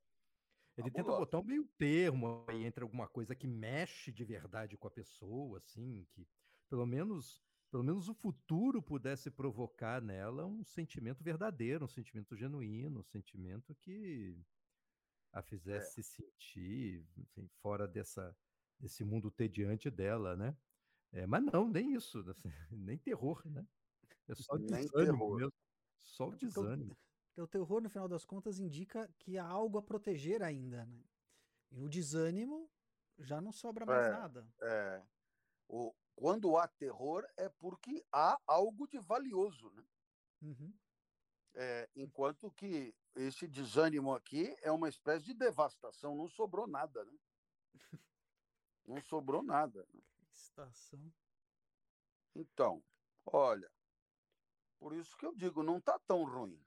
Ele 0.76 0.90
tenta 0.90 1.11
botar 1.11 1.38
um 1.38 1.44
meio 1.44 1.66
termo 1.76 2.44
aí 2.48 2.64
entre 2.64 2.82
alguma 2.82 3.06
coisa 3.06 3.34
que 3.34 3.46
mexe 3.46 4.11
de 4.11 4.24
verdade 4.24 4.78
com 4.78 4.88
a 4.88 4.90
pessoa, 4.90 5.58
assim, 5.58 6.06
que 6.12 6.26
pelo 6.70 6.86
menos, 6.86 7.42
pelo 7.70 7.84
menos 7.84 8.08
o 8.08 8.14
futuro 8.14 8.82
pudesse 8.82 9.30
provocar 9.30 10.02
nela 10.02 10.44
um 10.44 10.64
sentimento 10.64 11.22
verdadeiro, 11.22 11.84
um 11.84 11.88
sentimento 11.88 12.36
genuíno, 12.36 13.00
um 13.00 13.04
sentimento 13.04 13.74
que 13.76 14.36
a 15.32 15.38
é. 15.38 15.42
fizesse 15.42 16.00
é. 16.00 16.02
sentir 16.02 17.06
enfim, 17.16 17.48
fora 17.62 17.86
dessa, 17.86 18.36
desse 18.78 19.04
mundo 19.04 19.30
tediante 19.30 19.88
dela, 19.88 20.36
né? 20.36 20.56
É, 21.12 21.26
mas 21.26 21.44
não, 21.44 21.68
nem 21.68 21.94
isso, 21.94 22.18
assim, 22.30 22.52
nem 22.70 22.98
terror, 22.98 23.42
né? 23.48 23.66
É 24.28 24.34
só 24.34 24.56
nem 24.56 24.82
desânimo 24.82 25.36
mesmo. 25.36 25.52
Só 25.98 26.28
o 26.28 26.36
desânimo. 26.36 26.96
Então, 27.32 27.44
o 27.44 27.48
terror, 27.48 27.80
no 27.80 27.88
final 27.88 28.08
das 28.08 28.24
contas, 28.24 28.58
indica 28.58 29.08
que 29.18 29.38
há 29.38 29.46
algo 29.46 29.78
a 29.78 29.82
proteger 29.82 30.42
ainda, 30.42 30.84
né? 30.84 31.04
E 31.70 31.80
o 31.80 31.88
desânimo 31.88 32.68
já 33.18 33.40
não 33.40 33.52
sobra 33.52 33.86
mais 33.86 34.06
é, 34.06 34.10
nada. 34.10 34.48
É. 34.60 35.02
O, 35.68 35.94
quando 36.20 36.58
há 36.58 36.68
terror 36.68 37.26
é 37.34 37.48
porque 37.48 38.04
há 38.12 38.38
algo 38.46 38.86
de 38.86 38.98
valioso, 38.98 39.70
né? 39.70 39.82
Uhum. 40.42 40.78
É, 41.54 41.88
enquanto 41.96 42.50
que 42.50 42.94
esse 43.16 43.48
desânimo 43.48 44.14
aqui 44.14 44.54
é 44.60 44.70
uma 44.70 44.90
espécie 44.90 45.24
de 45.24 45.34
devastação, 45.34 46.14
não 46.14 46.28
sobrou 46.28 46.66
nada, 46.66 47.02
né? 47.06 47.18
Não 48.86 49.00
sobrou 49.00 49.42
nada. 49.42 49.86
Né? 49.94 50.02
Estação. 50.30 51.10
Então, 52.34 52.84
olha, 53.24 53.72
por 54.78 54.94
isso 54.94 55.16
que 55.16 55.24
eu 55.24 55.34
digo, 55.34 55.62
não 55.62 55.78
está 55.78 55.98
tão 56.00 56.24
ruim. 56.24 56.62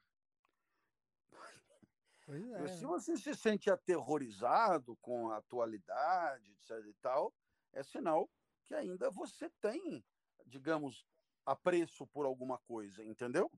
É. 2.27 2.67
Se 2.69 2.85
você 2.85 3.17
se 3.17 3.35
sente 3.35 3.69
aterrorizado 3.69 4.95
com 4.97 5.29
a 5.29 5.37
atualidade, 5.37 6.51
etc 6.53 6.71
e 6.87 6.93
tal, 6.95 7.31
é 7.71 7.83
sinal 7.83 8.27
que 8.65 8.73
ainda 8.73 9.09
você 9.09 9.49
tem, 9.61 10.03
digamos, 10.45 11.05
apreço 11.45 12.07
por 12.07 12.25
alguma 12.25 12.57
coisa, 12.59 13.03
entendeu? 13.03 13.51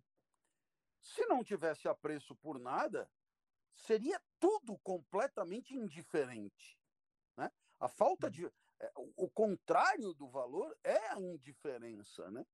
Se 1.00 1.26
não 1.28 1.44
tivesse 1.44 1.88
apreço 1.88 2.36
por 2.36 2.60
nada, 2.60 3.10
seria 3.74 4.20
tudo 4.40 4.78
completamente 4.80 5.76
indiferente. 5.76 6.80
Né? 7.38 7.52
A 7.80 7.88
falta 7.88 8.30
de. 8.30 8.46
É, 8.80 8.92
o 8.96 9.30
contrário 9.30 10.14
do 10.14 10.28
valor 10.28 10.76
é 10.84 11.12
a 11.12 11.20
indiferença. 11.20 12.30
Né? 12.32 12.46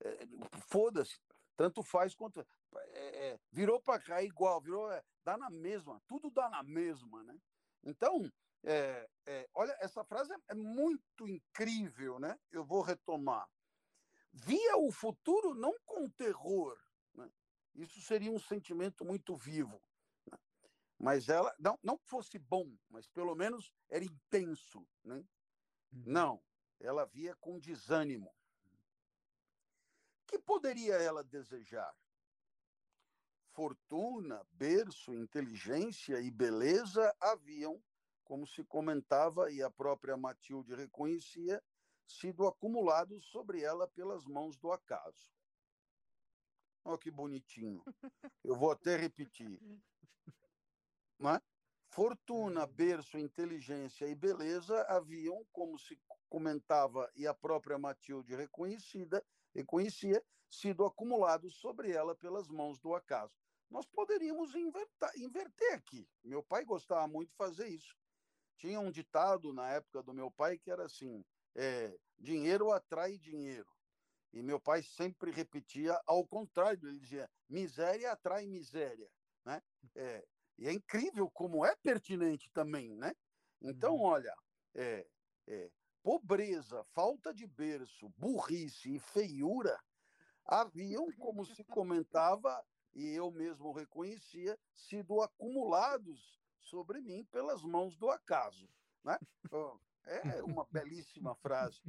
É, 0.00 0.26
foda-se, 0.68 1.18
tanto 1.56 1.82
faz 1.82 2.14
quanto. 2.14 2.46
É, 2.74 3.28
é, 3.28 3.40
virou 3.50 3.80
para 3.80 4.00
cá 4.00 4.22
igual, 4.22 4.60
virou. 4.60 4.92
É, 4.92 5.02
dá 5.24 5.36
na 5.38 5.50
mesma, 5.50 6.00
tudo 6.06 6.30
dá 6.30 6.48
na 6.48 6.62
mesma. 6.62 7.24
Né? 7.24 7.38
Então, 7.84 8.30
é, 8.66 9.48
olha, 9.54 9.76
essa 9.80 10.04
frase 10.04 10.32
é 10.48 10.54
muito 10.54 11.28
incrível, 11.28 12.18
né? 12.18 12.38
Eu 12.50 12.64
vou 12.64 12.82
retomar. 12.82 13.48
Via 14.32 14.76
o 14.76 14.90
futuro 14.90 15.54
não 15.54 15.74
com 15.84 16.10
terror, 16.10 16.76
isso 17.76 18.00
seria 18.00 18.32
um 18.32 18.38
sentimento 18.38 19.04
muito 19.04 19.36
vivo. 19.36 19.80
Né? 20.26 20.38
Mas 20.98 21.28
ela, 21.28 21.54
não, 21.58 21.78
não 21.82 21.98
fosse 21.98 22.38
bom, 22.38 22.74
mas 22.88 23.06
pelo 23.06 23.34
menos 23.34 23.72
era 23.88 24.04
intenso. 24.04 24.86
Né? 25.04 25.16
Uhum. 25.16 25.26
Não, 26.06 26.44
ela 26.80 27.04
via 27.04 27.36
com 27.36 27.58
desânimo. 27.58 28.34
Que 30.26 30.38
poderia 30.38 30.94
ela 30.94 31.22
desejar? 31.22 31.94
Fortuna, 33.52 34.44
berço, 34.52 35.14
inteligência 35.14 36.20
e 36.20 36.30
beleza 36.30 37.14
haviam, 37.20 37.82
como 38.26 38.46
se 38.46 38.64
comentava 38.64 39.50
e 39.52 39.62
a 39.62 39.70
própria 39.70 40.16
Matilde 40.16 40.74
reconhecia, 40.74 41.62
sido 42.06 42.46
acumulados 42.46 43.24
sobre 43.26 43.62
ela 43.62 43.88
pelas 43.88 44.26
mãos 44.26 44.58
do 44.58 44.72
acaso. 44.72 45.32
Olha 46.84 46.98
que 46.98 47.10
bonitinho. 47.10 47.82
Eu 48.44 48.56
vou 48.56 48.70
até 48.70 48.96
repetir. 48.96 49.58
É? 51.20 51.40
Fortuna, 51.88 52.66
berço, 52.66 53.16
inteligência 53.16 54.06
e 54.06 54.14
beleza 54.14 54.82
haviam, 54.82 55.46
como 55.52 55.78
se 55.78 55.98
comentava 56.28 57.10
e 57.14 57.26
a 57.26 57.32
própria 57.34 57.78
Matilde 57.78 58.34
reconhecida, 58.34 59.24
reconhecia, 59.54 60.22
sido 60.50 60.84
acumulados 60.84 61.56
sobre 61.56 61.92
ela 61.92 62.14
pelas 62.14 62.48
mãos 62.48 62.78
do 62.80 62.94
acaso. 62.94 63.34
Nós 63.70 63.86
poderíamos 63.86 64.54
invertar, 64.54 65.16
inverter 65.16 65.74
aqui. 65.74 66.08
Meu 66.22 66.42
pai 66.42 66.64
gostava 66.64 67.06
muito 67.08 67.30
de 67.30 67.36
fazer 67.36 67.68
isso. 67.68 67.96
Tinha 68.58 68.80
um 68.80 68.90
ditado 68.90 69.52
na 69.52 69.70
época 69.70 70.02
do 70.02 70.14
meu 70.14 70.30
pai 70.30 70.58
que 70.58 70.70
era 70.70 70.84
assim: 70.84 71.24
é, 71.54 71.96
dinheiro 72.18 72.72
atrai 72.72 73.18
dinheiro. 73.18 73.68
E 74.32 74.42
meu 74.42 74.60
pai 74.60 74.82
sempre 74.82 75.30
repetia 75.30 75.98
ao 76.06 76.26
contrário, 76.26 76.88
ele 76.88 76.98
dizia: 76.98 77.30
miséria 77.48 78.12
atrai 78.12 78.46
miséria. 78.46 79.10
Né? 79.44 79.62
É, 79.94 80.26
e 80.58 80.68
é 80.68 80.72
incrível 80.72 81.30
como 81.30 81.64
é 81.64 81.74
pertinente 81.76 82.50
também. 82.50 82.94
Né? 82.96 83.12
Então, 83.62 83.94
uhum. 83.94 84.02
olha, 84.02 84.34
é, 84.74 85.06
é, 85.46 85.70
pobreza, 86.02 86.84
falta 86.94 87.32
de 87.32 87.46
berço, 87.46 88.08
burrice 88.16 88.94
e 88.94 88.98
feiura 88.98 89.78
haviam, 90.46 91.10
como 91.18 91.44
se 91.44 91.64
comentava, 91.64 92.64
e 92.94 93.08
eu 93.10 93.30
mesmo 93.30 93.72
reconhecia, 93.72 94.58
sido 94.72 95.20
acumulados 95.20 96.40
sobre 96.66 97.00
mim 97.00 97.24
pelas 97.26 97.62
mãos 97.62 97.96
do 97.96 98.10
acaso. 98.10 98.68
Né? 99.04 99.18
É 100.04 100.42
uma 100.42 100.64
belíssima 100.70 101.34
frase. 101.36 101.80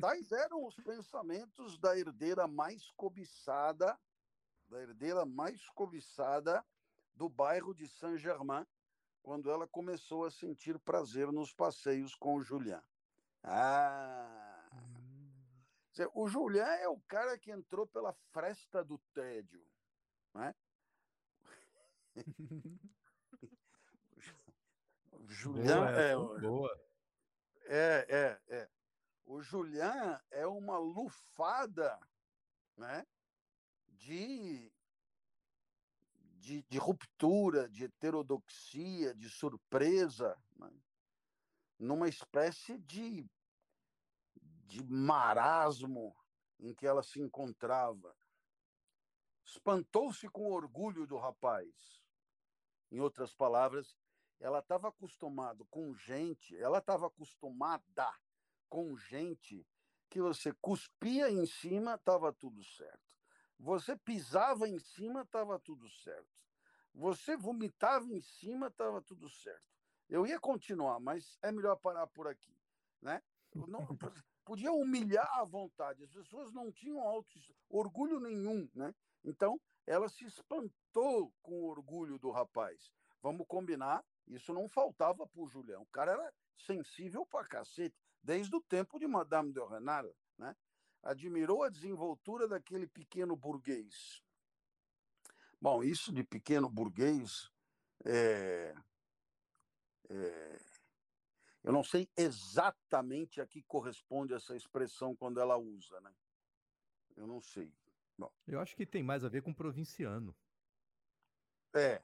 Tais 0.00 0.32
eram 0.32 0.64
os 0.64 0.76
pensamentos 0.76 1.78
da 1.78 1.96
herdeira 1.96 2.46
mais 2.46 2.90
cobiçada, 2.92 3.98
da 4.68 4.80
herdeira 4.80 5.24
mais 5.26 5.68
cobiçada 5.70 6.64
do 7.14 7.28
bairro 7.28 7.74
de 7.74 7.88
Saint-Germain, 7.88 8.66
quando 9.22 9.50
ela 9.50 9.68
começou 9.68 10.24
a 10.24 10.30
sentir 10.30 10.78
prazer 10.78 11.30
nos 11.30 11.52
passeios 11.52 12.14
com 12.14 12.36
o 12.36 12.42
Julian. 12.42 12.82
Ah! 13.42 14.70
O 16.14 16.28
Julian 16.28 16.64
é 16.64 16.88
o 16.88 16.98
cara 17.00 17.38
que 17.38 17.50
entrou 17.50 17.86
pela 17.86 18.14
fresta 18.32 18.82
do 18.82 18.98
tédio, 19.12 19.62
né? 20.34 20.54
Julian 25.30 25.88
é, 25.90 26.16
boa. 26.40 26.80
É, 27.66 28.06
é, 28.08 28.56
é. 28.56 28.70
O 29.24 29.40
Julian 29.40 30.20
é 30.28 30.44
uma 30.44 30.76
lufada 30.76 31.96
né, 32.76 33.06
de, 33.86 34.72
de, 36.40 36.62
de 36.64 36.78
ruptura, 36.78 37.68
de 37.68 37.84
heterodoxia, 37.84 39.14
de 39.14 39.30
surpresa, 39.30 40.36
né, 40.56 40.72
numa 41.78 42.08
espécie 42.08 42.76
de, 42.78 43.24
de 44.66 44.82
marasmo 44.82 46.16
em 46.58 46.74
que 46.74 46.88
ela 46.88 47.04
se 47.04 47.20
encontrava. 47.20 48.16
Espantou-se 49.44 50.28
com 50.28 50.42
o 50.42 50.52
orgulho 50.52 51.06
do 51.06 51.16
rapaz. 51.16 52.02
Em 52.90 52.98
outras 52.98 53.32
palavras, 53.32 53.96
ela 54.40 54.60
estava 54.60 54.88
acostumada 54.88 55.64
com 55.66 55.94
gente, 55.94 56.56
ela 56.56 56.78
estava 56.78 57.06
acostumada 57.06 58.10
com 58.68 58.96
gente 58.96 59.66
que 60.08 60.20
você 60.20 60.52
cuspia 60.54 61.30
em 61.30 61.46
cima, 61.46 61.94
estava 61.94 62.32
tudo 62.32 62.64
certo. 62.64 63.16
Você 63.58 63.94
pisava 63.96 64.66
em 64.66 64.78
cima, 64.78 65.22
estava 65.22 65.58
tudo 65.58 65.88
certo. 65.88 66.40
Você 66.94 67.36
vomitava 67.36 68.06
em 68.06 68.20
cima, 68.20 68.68
estava 68.68 69.02
tudo 69.02 69.28
certo. 69.28 69.70
Eu 70.08 70.26
ia 70.26 70.40
continuar, 70.40 70.98
mas 70.98 71.38
é 71.42 71.52
melhor 71.52 71.76
parar 71.76 72.06
por 72.08 72.26
aqui, 72.26 72.56
né? 73.00 73.22
Não, 73.54 73.86
podia 74.44 74.72
humilhar 74.72 75.28
à 75.38 75.44
vontade. 75.44 76.02
As 76.02 76.10
pessoas 76.10 76.50
não 76.52 76.72
tinham 76.72 77.00
auto, 77.00 77.38
orgulho 77.68 78.18
nenhum, 78.18 78.68
né? 78.74 78.92
Então, 79.22 79.60
ela 79.86 80.08
se 80.08 80.24
espantou 80.24 81.32
com 81.42 81.52
o 81.52 81.66
orgulho 81.68 82.18
do 82.18 82.30
rapaz. 82.30 82.90
Vamos 83.22 83.46
combinar, 83.46 84.04
isso 84.34 84.52
não 84.52 84.68
faltava 84.68 85.26
para 85.26 85.40
o 85.40 85.48
Julião. 85.48 85.82
O 85.82 85.86
cara 85.86 86.12
era 86.12 86.34
sensível 86.56 87.26
para 87.26 87.46
cacete, 87.46 87.96
desde 88.22 88.54
o 88.54 88.60
tempo 88.60 88.98
de 88.98 89.06
Madame 89.06 89.52
de 89.52 89.60
Renard, 89.60 90.12
né? 90.38 90.56
Admirou 91.02 91.62
a 91.62 91.70
desenvoltura 91.70 92.46
daquele 92.46 92.86
pequeno 92.86 93.34
burguês. 93.34 94.22
Bom, 95.60 95.82
isso 95.82 96.12
de 96.12 96.22
pequeno 96.22 96.68
burguês 96.68 97.50
é, 98.04 98.74
é, 100.08 100.58
eu 101.62 101.72
não 101.72 101.84
sei 101.84 102.08
exatamente 102.16 103.40
a 103.40 103.46
que 103.46 103.62
corresponde 103.62 104.32
essa 104.32 104.56
expressão 104.56 105.14
quando 105.14 105.40
ela 105.40 105.56
usa, 105.56 106.00
né? 106.00 106.14
Eu 107.16 107.26
não 107.26 107.40
sei. 107.40 107.72
Bom. 108.16 108.32
Eu 108.46 108.60
acho 108.60 108.74
que 108.74 108.86
tem 108.86 109.02
mais 109.02 109.24
a 109.24 109.28
ver 109.28 109.42
com 109.42 109.52
provinciano. 109.52 110.34
É. 111.74 112.02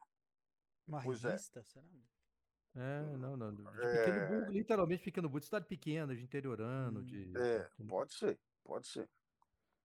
Uma 0.86 1.02
Pois 1.02 1.24
é. 1.24 1.30
revista, 1.30 1.62
será? 1.64 1.86
É, 2.76 3.16
não, 3.16 3.36
não. 3.36 3.48
É. 3.80 4.28
burgo, 4.28 4.52
literalmente 4.52 5.02
pequeno 5.02 5.28
burgo, 5.28 5.40
de 5.40 5.46
cidade 5.46 5.66
pequena, 5.66 6.14
de 6.14 6.22
interiorano, 6.22 7.00
Hum. 7.00 7.04
de. 7.04 7.32
É, 7.36 7.70
pode 7.88 8.12
ser, 8.14 8.38
pode 8.62 8.86
ser. 8.86 9.08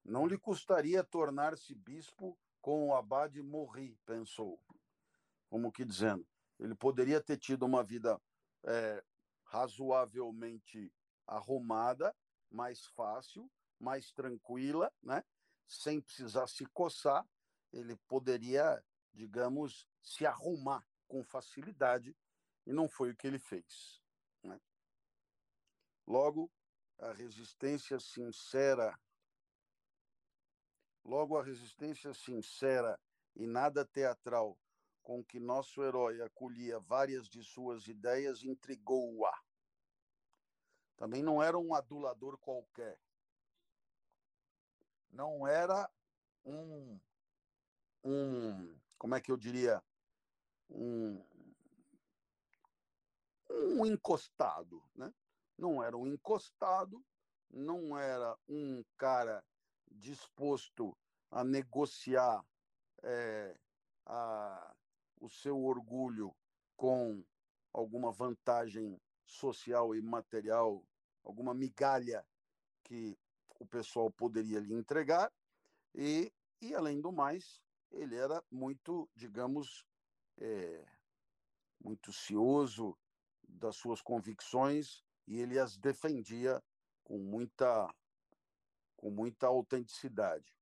Não 0.03 0.27
lhe 0.27 0.37
custaria 0.37 1.03
tornar-se 1.03 1.73
bispo 1.73 2.37
com 2.59 2.89
o 2.89 2.95
abade 2.95 3.41
Morri, 3.41 3.97
pensou. 4.05 4.59
Como 5.49 5.71
que 5.71 5.85
dizendo, 5.85 6.27
ele 6.59 6.75
poderia 6.75 7.21
ter 7.21 7.37
tido 7.37 7.63
uma 7.65 7.83
vida 7.83 8.19
é, 8.63 9.03
razoavelmente 9.45 10.91
arrumada, 11.25 12.15
mais 12.49 12.85
fácil, 12.87 13.49
mais 13.79 14.11
tranquila, 14.11 14.91
né? 15.01 15.23
sem 15.67 16.01
precisar 16.01 16.47
se 16.47 16.65
coçar, 16.67 17.25
ele 17.71 17.95
poderia, 18.07 18.83
digamos, 19.13 19.87
se 20.01 20.25
arrumar 20.25 20.85
com 21.07 21.23
facilidade, 21.23 22.15
e 22.65 22.73
não 22.73 22.87
foi 22.87 23.11
o 23.11 23.15
que 23.15 23.27
ele 23.27 23.39
fez. 23.39 24.01
né? 24.43 24.59
Logo, 26.07 26.51
a 26.99 27.11
resistência 27.13 27.99
sincera, 27.99 28.99
logo 31.03 31.37
a 31.37 31.43
resistência 31.43 32.13
sincera 32.13 32.99
e 33.35 33.47
nada 33.47 33.85
teatral 33.85 34.57
com 35.01 35.23
que 35.23 35.39
nosso 35.39 35.81
herói 35.83 36.21
acolhia 36.21 36.79
várias 36.79 37.27
de 37.27 37.43
suas 37.43 37.87
ideias 37.87 38.43
intrigou-a. 38.43 39.35
Também 40.95 41.23
não 41.23 41.41
era 41.41 41.57
um 41.57 41.73
adulador 41.73 42.37
qualquer. 42.37 42.99
Não 45.09 45.47
era 45.47 45.91
um, 46.45 46.99
um 48.03 48.79
como 49.01 49.15
é 49.15 49.19
que 49.19 49.31
eu 49.31 49.37
diria, 49.37 49.83
um, 50.69 51.25
um 53.51 53.85
encostado, 53.85 54.83
né? 54.95 55.13
Não 55.57 55.83
era 55.83 55.97
um 55.97 56.07
encostado, 56.07 57.03
não 57.49 57.97
era 57.97 58.37
um 58.47 58.83
cara 58.97 59.43
disposto 59.91 60.97
a 61.29 61.43
negociar 61.43 62.43
é, 63.03 63.55
a, 64.05 64.75
o 65.19 65.29
seu 65.29 65.63
orgulho 65.63 66.35
com 66.75 67.23
alguma 67.73 68.11
vantagem 68.11 68.99
social 69.25 69.95
e 69.95 70.01
material, 70.01 70.83
alguma 71.23 71.53
migalha 71.53 72.25
que 72.83 73.17
o 73.59 73.65
pessoal 73.65 74.09
poderia 74.11 74.59
lhe 74.59 74.73
entregar, 74.73 75.31
e, 75.93 76.33
e 76.61 76.73
além 76.73 76.99
do 76.99 77.11
mais, 77.11 77.61
ele 77.91 78.15
era 78.15 78.43
muito, 78.49 79.09
digamos, 79.15 79.85
é, 80.37 80.85
muito 81.79 82.11
cioso 82.11 82.97
das 83.51 83.75
suas 83.75 84.01
convicções 84.01 85.03
e 85.27 85.39
ele 85.39 85.59
as 85.59 85.77
defendia 85.77 86.61
com 87.03 87.17
muita, 87.17 87.93
com 88.95 89.09
muita 89.09 89.47
autenticidade. 89.47 90.53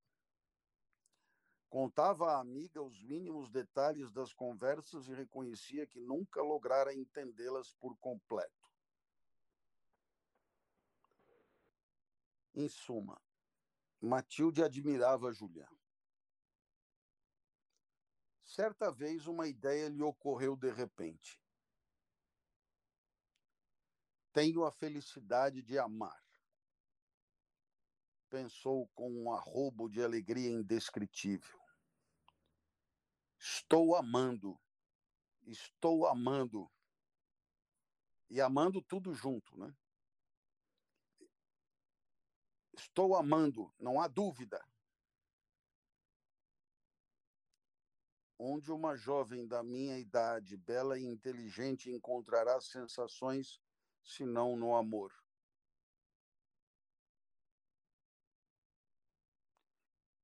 Contava 1.69 2.31
à 2.31 2.39
amiga 2.39 2.81
os 2.81 3.01
mínimos 3.03 3.49
detalhes 3.49 4.11
das 4.11 4.33
conversas 4.33 5.07
e 5.07 5.13
reconhecia 5.13 5.85
que 5.85 5.99
nunca 5.99 6.41
lograra 6.41 6.93
entendê-las 6.93 7.73
por 7.73 7.95
completo. 7.99 8.67
Em 12.55 12.67
suma, 12.67 13.21
Matilde 14.01 14.63
admirava 14.63 15.31
Julián. 15.31 15.69
Certa 18.43 18.91
vez, 18.91 19.27
uma 19.27 19.47
ideia 19.47 19.87
lhe 19.89 20.01
ocorreu 20.01 20.55
de 20.55 20.71
repente. 20.71 21.39
Tenho 24.31 24.63
a 24.63 24.71
felicidade 24.71 25.61
de 25.61 25.77
amar. 25.77 26.23
Pensou 28.29 28.87
com 28.89 29.11
um 29.11 29.33
arrobo 29.33 29.89
de 29.89 30.03
alegria 30.03 30.49
indescritível. 30.49 31.59
Estou 33.37 33.95
amando. 33.95 34.59
Estou 35.47 36.05
amando. 36.05 36.69
E 38.29 38.39
amando 38.39 38.81
tudo 38.83 39.13
junto, 39.13 39.57
né? 39.57 39.75
Estou 42.73 43.15
amando, 43.15 43.73
não 43.77 43.99
há 43.99 44.07
dúvida. 44.07 44.63
Onde 48.37 48.71
uma 48.71 48.95
jovem 48.95 49.45
da 49.45 49.61
minha 49.61 49.97
idade, 49.97 50.55
bela 50.55 50.97
e 50.97 51.03
inteligente, 51.03 51.91
encontrará 51.91 52.61
sensações 52.61 53.59
senão 54.03 54.55
no 54.55 54.75
amor? 54.75 55.13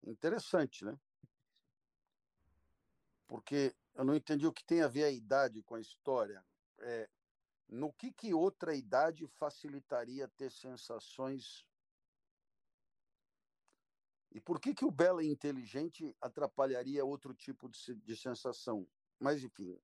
Interessante, 0.03 0.85
né? 0.85 0.99
Porque 3.27 3.75
eu 3.95 4.03
não 4.05 4.15
entendi 4.15 4.45
o 4.45 4.53
que 4.53 4.63
tem 4.63 4.81
a 4.81 4.87
ver 4.87 5.05
a 5.05 5.11
idade 5.11 5.63
com 5.63 5.75
a 5.75 5.81
história. 5.81 6.45
É, 6.79 7.09
no 7.67 7.91
que, 7.93 8.11
que 8.11 8.33
outra 8.33 8.75
idade 8.75 9.27
facilitaria 9.27 10.27
ter 10.27 10.51
sensações 10.51 11.65
e 14.35 14.41
por 14.41 14.59
que, 14.59 14.75
que 14.75 14.83
o 14.83 14.91
belo 14.91 15.21
e 15.21 15.29
inteligente 15.29 16.13
atrapalharia 16.19 17.05
outro 17.05 17.33
tipo 17.33 17.69
de, 17.69 17.95
de 17.95 18.17
sensação? 18.17 18.85
Mas, 19.17 19.41
enfim, 19.41 19.79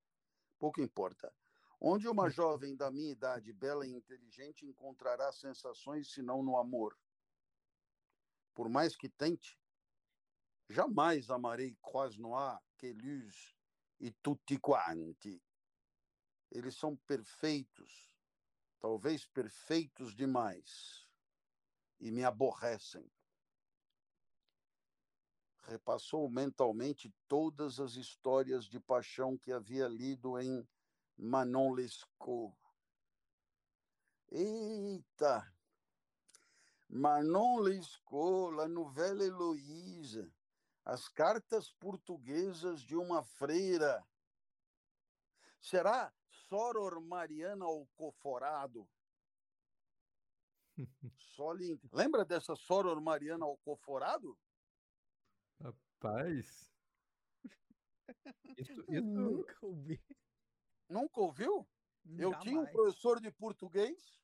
pouco 0.58 0.82
importa. 0.82 1.32
Onde 1.84 2.06
uma 2.06 2.30
jovem 2.30 2.76
da 2.76 2.92
minha 2.92 3.10
idade, 3.10 3.52
bela 3.52 3.84
e 3.84 3.90
inteligente, 3.90 4.64
encontrará 4.64 5.32
sensações 5.32 6.12
senão 6.12 6.40
no 6.40 6.56
amor? 6.56 6.96
Por 8.54 8.68
mais 8.68 8.94
que 8.94 9.08
tente, 9.08 9.60
jamais 10.68 11.28
amarei 11.28 11.76
Croisnois, 11.82 12.60
Queluz 12.78 13.56
e 13.98 14.12
tutti 14.12 14.60
quanti. 14.60 15.42
Eles 16.52 16.76
são 16.76 16.94
perfeitos, 16.98 18.16
talvez 18.78 19.26
perfeitos 19.26 20.14
demais, 20.14 21.08
e 21.98 22.12
me 22.12 22.22
aborrecem 22.22 23.10
repassou 25.64 26.28
mentalmente 26.28 27.12
todas 27.28 27.78
as 27.80 27.94
histórias 27.94 28.66
de 28.66 28.80
paixão 28.80 29.38
que 29.38 29.52
havia 29.52 29.88
lido 29.88 30.38
em 30.38 30.66
Manon 31.16 31.74
Lescaut. 31.74 32.54
Eita! 34.30 35.52
Manon 36.88 37.60
Lescaut, 37.60 38.50
La 38.50 38.68
Nouvelle 38.68 39.22
Heloïse, 39.22 40.30
as 40.84 41.08
cartas 41.08 41.70
portuguesas 41.72 42.82
de 42.82 42.96
uma 42.96 43.22
freira. 43.22 44.06
Será 45.58 46.12
Soror 46.28 47.00
Mariana 47.00 47.64
Alcoforado? 47.64 48.88
Só 51.16 51.52
lhe... 51.52 51.80
Lembra 51.92 52.24
dessa 52.24 52.54
Soror 52.56 53.00
Mariana 53.00 53.46
Alcoforado? 53.46 54.38
Rapaz. 55.60 56.72
Isso, 58.58 58.84
Eu 58.88 59.02
isso, 59.02 59.04
nunca 59.04 59.56
ouvi. 59.62 60.00
Nunca 60.92 61.20
ouviu? 61.20 61.66
Eu 62.18 62.38
tinha 62.40 62.60
um 62.60 62.66
professor 62.66 63.20
de 63.20 63.30
português 63.30 64.20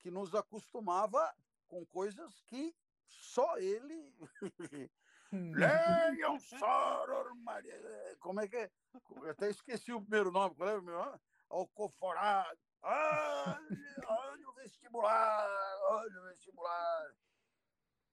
que 0.00 0.10
nos 0.10 0.34
acostumava 0.34 1.34
com 1.68 1.86
coisas 1.86 2.40
que 2.42 2.74
só 3.06 3.56
ele. 3.58 4.12
Leiam 5.30 6.38
Soror 6.40 7.34
Maria. 7.36 8.16
Como 8.18 8.40
é 8.40 8.48
que 8.48 8.56
é? 8.56 8.70
Eu 9.10 9.30
até 9.30 9.50
esqueci 9.50 9.92
o 9.92 10.00
primeiro 10.00 10.32
nome. 10.32 10.54
Qual 10.56 10.68
é 10.68 10.78
o 10.78 10.82
meu 10.82 10.98
nome? 10.98 11.20
Alcoforado. 11.48 12.58
Olha, 12.82 13.60
olha 14.06 14.48
o 14.48 14.52
vestibular, 14.54 15.48
olha 15.90 16.20
o 16.20 16.24
vestibular. 16.28 17.14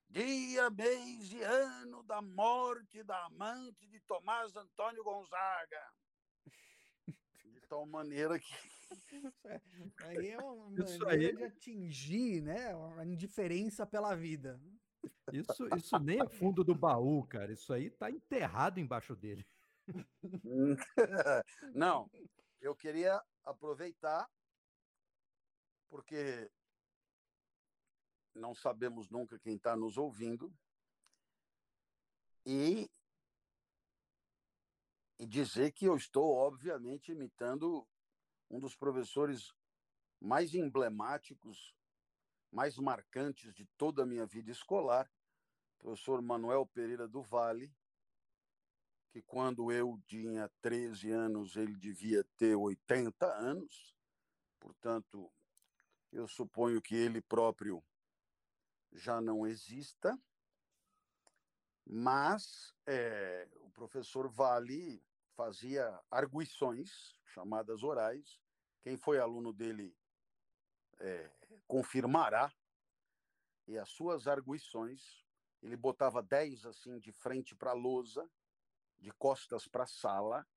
Dia, 0.09 0.69
mês 0.69 1.31
e 1.31 1.41
ano 1.41 2.03
da 2.03 2.21
morte 2.21 3.03
da 3.03 3.25
amante 3.25 3.87
de 3.87 3.99
Tomás 4.01 4.55
Antônio 4.55 5.03
Gonzaga. 5.03 5.93
Tal 7.75 7.85
maneira 7.85 8.39
que. 8.39 8.53
Aí 9.99 10.29
é 10.29 10.37
uma 10.37 10.69
maneira 10.69 11.09
aí... 11.09 11.35
de 11.35 11.43
atingir 11.43 12.41
né, 12.41 12.73
a 12.97 13.05
indiferença 13.05 13.85
pela 13.85 14.15
vida. 14.15 14.57
Isso, 15.33 15.67
isso 15.75 15.99
nem 15.99 16.21
é 16.21 16.29
fundo 16.29 16.63
do 16.63 16.73
baú, 16.73 17.27
cara. 17.27 17.51
Isso 17.51 17.73
aí 17.73 17.89
tá 17.89 18.09
enterrado 18.09 18.79
embaixo 18.79 19.13
dele. 19.13 19.45
Não, 21.75 22.09
eu 22.61 22.73
queria 22.73 23.21
aproveitar 23.43 24.25
porque 25.89 26.49
não 28.33 28.55
sabemos 28.55 29.09
nunca 29.09 29.37
quem 29.37 29.57
está 29.57 29.75
nos 29.75 29.97
ouvindo 29.97 30.53
e, 32.45 32.89
e 35.17 35.25
dizer 35.25 35.71
que 35.71 35.85
eu 35.85 35.95
estou, 35.95 36.35
obviamente, 36.35 37.11
imitando 37.11 37.87
um 38.49 38.59
dos 38.59 38.75
professores 38.75 39.53
mais 40.19 40.53
emblemáticos, 40.53 41.75
mais 42.51 42.77
marcantes 42.77 43.53
de 43.53 43.65
toda 43.77 44.03
a 44.03 44.05
minha 44.05 44.25
vida 44.25 44.51
escolar, 44.51 45.09
professor 45.77 46.21
Manuel 46.21 46.65
Pereira 46.65 47.07
do 47.07 47.21
Vale, 47.21 47.73
que 49.11 49.21
quando 49.21 49.71
eu 49.71 50.01
tinha 50.07 50.49
13 50.61 51.11
anos, 51.11 51.55
ele 51.55 51.75
devia 51.75 52.23
ter 52.37 52.55
80 52.55 53.25
anos, 53.25 53.95
portanto, 54.59 55.31
eu 56.11 56.27
suponho 56.27 56.81
que 56.81 56.95
ele 56.95 57.21
próprio 57.21 57.83
já 58.91 59.21
não 59.21 59.45
exista, 59.45 60.17
mas 61.85 62.73
é, 62.85 63.47
o 63.61 63.69
professor 63.69 64.27
Vale 64.27 65.03
fazia 65.35 65.99
arguições, 66.09 67.13
chamadas 67.25 67.83
orais. 67.83 68.39
Quem 68.81 68.97
foi 68.97 69.19
aluno 69.19 69.53
dele 69.53 69.95
é, 70.99 71.31
confirmará. 71.67 72.53
E 73.67 73.77
as 73.77 73.89
suas 73.89 74.27
arguições, 74.27 75.23
ele 75.61 75.75
botava 75.75 76.21
dez 76.21 76.65
assim 76.65 76.99
de 76.99 77.11
frente 77.11 77.55
para 77.55 77.71
a 77.71 77.73
lousa, 77.73 78.29
de 78.99 79.11
costas 79.11 79.67
para 79.67 79.83
a 79.83 79.87
sala, 79.87 80.47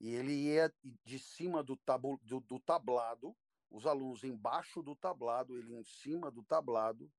e 0.00 0.14
ele 0.14 0.32
ia 0.32 0.72
de 1.04 1.18
cima 1.18 1.62
do, 1.62 1.76
tabu, 1.76 2.18
do, 2.22 2.40
do 2.40 2.60
tablado 2.60 3.36
os 3.70 3.86
alunos 3.86 4.24
embaixo 4.24 4.82
do 4.82 4.94
tablado, 4.96 5.56
ele 5.56 5.74
em 5.74 5.84
cima 5.84 6.30
do 6.30 6.42
tablado, 6.42 7.10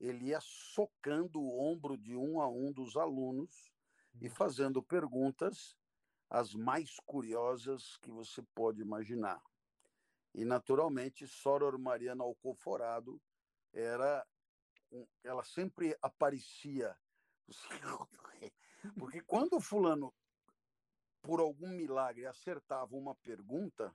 ele 0.00 0.28
ia 0.28 0.40
socando 0.40 1.40
o 1.40 1.60
ombro 1.60 1.96
de 1.96 2.16
um 2.16 2.40
a 2.40 2.48
um 2.48 2.72
dos 2.72 2.96
alunos 2.96 3.70
e 4.20 4.30
fazendo 4.30 4.82
perguntas 4.82 5.76
as 6.28 6.54
mais 6.54 6.98
curiosas 7.00 7.98
que 7.98 8.10
você 8.10 8.42
pode 8.54 8.80
imaginar. 8.80 9.42
E, 10.32 10.44
naturalmente, 10.44 11.26
Soror 11.26 11.78
Mariana 11.78 12.24
Alcoforado 12.24 13.20
era. 13.72 14.26
Ela 15.22 15.44
sempre 15.44 15.96
aparecia. 16.00 16.96
Porque 18.98 19.20
quando 19.20 19.56
o 19.56 19.60
fulano, 19.60 20.14
por 21.20 21.40
algum 21.40 21.68
milagre, 21.68 22.26
acertava 22.26 22.96
uma 22.96 23.14
pergunta, 23.16 23.94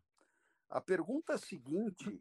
a 0.69 0.79
pergunta 0.79 1.37
seguinte 1.37 2.19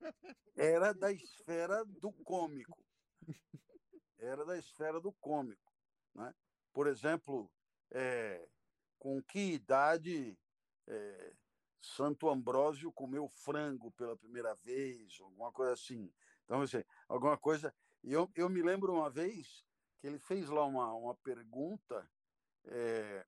era 0.56 0.92
da 0.92 1.12
esfera 1.12 1.84
do 1.84 2.12
cômico. 2.24 2.84
Era 4.18 4.44
da 4.44 4.58
esfera 4.58 5.00
do 5.00 5.12
cômico. 5.12 5.72
Né? 6.14 6.34
Por 6.72 6.86
exemplo, 6.86 7.50
é, 7.90 8.46
com 8.98 9.22
que 9.22 9.52
idade 9.52 10.38
é, 10.86 11.32
Santo 11.80 12.28
Ambrósio 12.28 12.92
comeu 12.92 13.28
frango 13.28 13.90
pela 13.92 14.16
primeira 14.16 14.54
vez, 14.56 15.18
alguma 15.20 15.50
coisa 15.50 15.72
assim. 15.72 16.12
Então, 16.44 16.62
assim, 16.62 16.84
alguma 17.08 17.38
coisa. 17.38 17.74
E 18.02 18.12
eu, 18.12 18.30
eu 18.34 18.48
me 18.48 18.62
lembro 18.62 18.92
uma 18.92 19.10
vez 19.10 19.64
que 19.98 20.06
ele 20.06 20.18
fez 20.18 20.48
lá 20.48 20.64
uma, 20.64 20.92
uma 20.94 21.14
pergunta 21.16 22.10
é, 22.64 23.26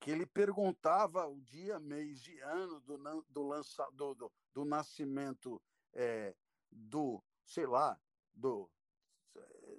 que 0.00 0.10
ele 0.10 0.26
perguntava 0.26 1.26
o 1.26 1.40
dia, 1.40 1.78
mês 1.78 2.26
e 2.26 2.40
ano 2.40 2.80
do, 2.80 3.24
do, 3.28 3.42
lança, 3.42 3.88
do, 3.92 4.14
do, 4.14 4.32
do 4.52 4.64
nascimento 4.64 5.62
é, 5.92 6.34
do, 6.70 7.22
sei 7.44 7.66
lá, 7.66 7.98
do, 8.34 8.70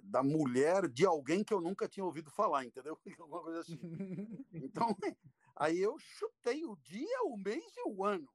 da 0.04 0.22
mulher 0.22 0.88
de 0.88 1.04
alguém 1.04 1.42
que 1.42 1.52
eu 1.52 1.60
nunca 1.60 1.88
tinha 1.88 2.04
ouvido 2.04 2.30
falar, 2.30 2.64
entendeu? 2.64 2.98
Alguma 3.20 3.42
coisa 3.42 3.60
assim. 3.60 3.78
Então, 4.52 4.88
aí 5.56 5.80
eu 5.80 5.98
chutei 5.98 6.64
o 6.64 6.76
dia, 6.76 7.22
o 7.24 7.36
mês 7.36 7.64
e 7.76 7.88
o 7.88 8.04
ano. 8.04 8.28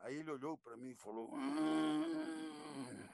Aí 0.00 0.16
ele 0.16 0.30
olhou 0.30 0.58
para 0.58 0.76
mim 0.76 0.90
e 0.90 0.96
falou: 0.96 1.32
hum, 1.34 3.08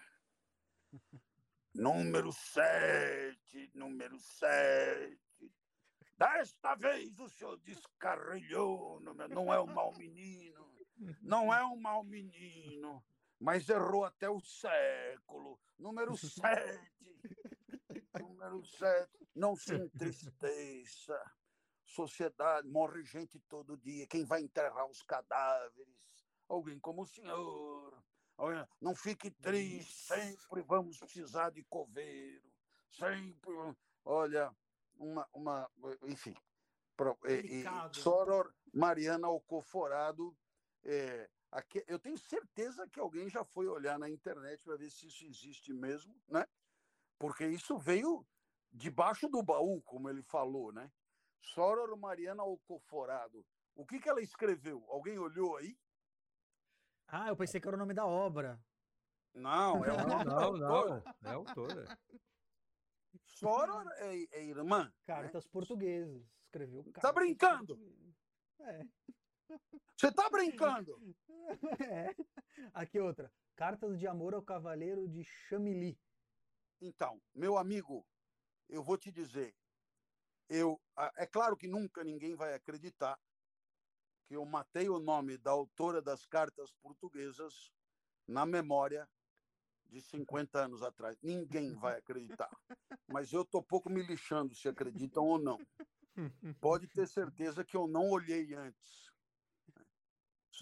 número 1.74 2.32
sete, 2.32 3.70
número 3.74 4.18
sete. 4.18 5.18
Desta 6.16 6.74
vez 6.74 7.18
o 7.20 7.28
senhor 7.28 7.56
descarrilhou, 7.59 9.00
não 9.00 9.52
é 9.52 9.61
um 9.61 9.66
mau 9.66 9.94
menino, 9.96 10.74
não 11.22 11.54
é 11.54 11.64
um 11.64 11.76
mau 11.76 12.02
menino, 12.02 13.04
mas 13.39 13.68
errou 13.68 14.05
até 14.05 14.28
o 14.28 14.41
século. 14.41 15.59
Número 15.78 16.16
sete, 16.16 16.91
número 18.20 18.64
sete, 18.64 19.28
não 19.34 19.55
se 19.55 19.74
entristeça. 19.74 21.20
Sociedade, 21.84 22.68
morre 22.68 23.03
gente 23.03 23.41
todo 23.49 23.76
dia. 23.78 24.07
Quem 24.07 24.24
vai 24.24 24.43
enterrar 24.43 24.86
os 24.86 25.03
cadáveres? 25.03 25.97
Alguém 26.49 26.78
como 26.78 27.03
o 27.03 27.07
senhor. 27.07 28.05
Não 28.80 28.95
fique 28.95 29.30
triste, 29.30 30.07
sempre 30.07 30.62
vamos 30.62 30.99
precisar 30.99 31.51
de 31.51 31.64
coveiro. 31.64 32.49
Sempre. 32.91 33.53
Olha, 34.05 34.55
uma, 34.97 35.28
uma 35.32 35.70
enfim, 36.05 36.34
pro? 36.97 37.18
Soror 37.93 38.53
Mariana 38.72 39.26
Alcoforado. 39.26 40.36
É, 40.84 41.28
eu 41.86 41.99
tenho 41.99 42.18
certeza 42.18 42.88
que 42.88 43.01
alguém 43.01 43.28
já 43.28 43.44
foi 43.44 43.66
olhar 43.66 43.99
na 43.99 44.09
internet 44.09 44.62
para 44.62 44.76
ver 44.76 44.90
se 44.90 45.07
isso 45.07 45.24
existe 45.24 45.72
mesmo, 45.72 46.14
né? 46.28 46.46
Porque 47.18 47.46
isso 47.46 47.78
veio 47.78 48.26
debaixo 48.70 49.28
do 49.28 49.42
baú, 49.42 49.82
como 49.82 50.09
ele 50.09 50.22
falou, 50.22 50.72
né? 50.72 50.90
Soror 51.40 51.96
Mariana 51.96 52.42
Alcoforado. 52.42 53.44
O 53.74 53.86
que, 53.86 53.99
que 53.99 54.09
ela 54.09 54.20
escreveu? 54.20 54.84
Alguém 54.88 55.18
olhou 55.18 55.57
aí? 55.57 55.78
Ah, 57.07 57.28
eu 57.28 57.36
pensei 57.36 57.61
que 57.61 57.66
era 57.66 57.76
o 57.76 57.80
nome 57.80 57.94
da 57.94 58.07
obra. 58.07 58.61
Não, 59.34 59.84
é 59.84 59.92
o 59.92 60.09
nome 60.09 60.24
não, 60.24 60.53
não, 60.53 61.03
é 61.22 61.32
autora. 61.32 61.99
Soror 63.24 63.86
é, 63.96 64.24
é 64.32 64.44
irmã. 64.44 64.84
Né? 64.84 64.92
Cartas 65.07 65.44
né? 65.44 65.51
portuguesas. 65.51 66.22
Escreveu 66.44 66.84
cartas. 66.84 67.03
Tá 67.03 67.12
brincando? 67.12 67.78
É. 68.61 68.82
Você 69.96 70.12
tá 70.12 70.28
brincando? 70.30 70.99
É. 71.90 72.14
Aqui 72.74 73.01
outra. 73.01 73.32
Cartas 73.57 73.99
de 73.99 74.07
amor 74.07 74.34
ao 74.34 74.42
cavaleiro 74.42 75.09
de 75.09 75.24
Chamilly. 75.24 75.99
Então, 76.80 77.20
meu 77.34 77.57
amigo, 77.57 78.07
eu 78.68 78.82
vou 78.82 78.99
te 78.99 79.11
dizer, 79.11 79.57
eu 80.49 80.80
é 81.16 81.26
claro 81.26 81.57
que 81.57 81.66
nunca 81.66 82.05
ninguém 82.05 82.36
vai 82.36 82.55
acreditar 82.55 83.18
que 84.26 84.36
eu 84.36 84.44
matei 84.44 84.88
o 84.90 84.99
nome 84.99 85.38
da 85.38 85.51
autora 85.51 86.03
das 86.03 86.26
cartas 86.26 86.70
portuguesas 86.82 87.72
na 88.26 88.44
memória 88.44 89.09
de 89.86 90.03
50 90.03 90.64
anos 90.64 90.82
atrás. 90.82 91.16
Ninguém 91.22 91.74
vai 91.74 91.96
acreditar. 91.96 92.51
Mas 93.11 93.32
eu 93.32 93.42
estou 93.42 93.62
pouco 93.62 93.88
me 93.88 94.03
lixando 94.03 94.55
se 94.55 94.68
acreditam 94.68 95.24
ou 95.24 95.38
não. 95.38 95.59
Pode 96.61 96.88
ter 96.88 97.09
certeza 97.09 97.64
que 97.64 97.76
eu 97.76 97.88
não 97.88 98.11
olhei 98.11 98.55
antes. 98.55 99.11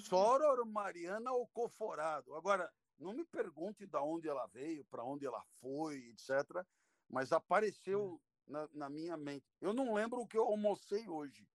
Soror 0.02 0.64
Mariana 0.66 1.32
Ocoforado. 1.32 2.34
Agora, 2.34 2.72
não 2.98 3.12
me 3.12 3.24
pergunte 3.24 3.86
de 3.86 3.96
onde 3.98 4.28
ela 4.28 4.46
veio, 4.46 4.84
para 4.86 5.04
onde 5.04 5.26
ela 5.26 5.42
foi, 5.60 6.08
etc. 6.08 6.64
Mas 7.08 7.32
apareceu 7.32 8.20
na, 8.46 8.68
na 8.72 8.88
minha 8.88 9.16
mente. 9.16 9.46
Eu 9.60 9.72
não 9.72 9.94
lembro 9.94 10.20
o 10.20 10.26
que 10.26 10.36
eu 10.36 10.44
almocei 10.44 11.08
hoje, 11.08 11.48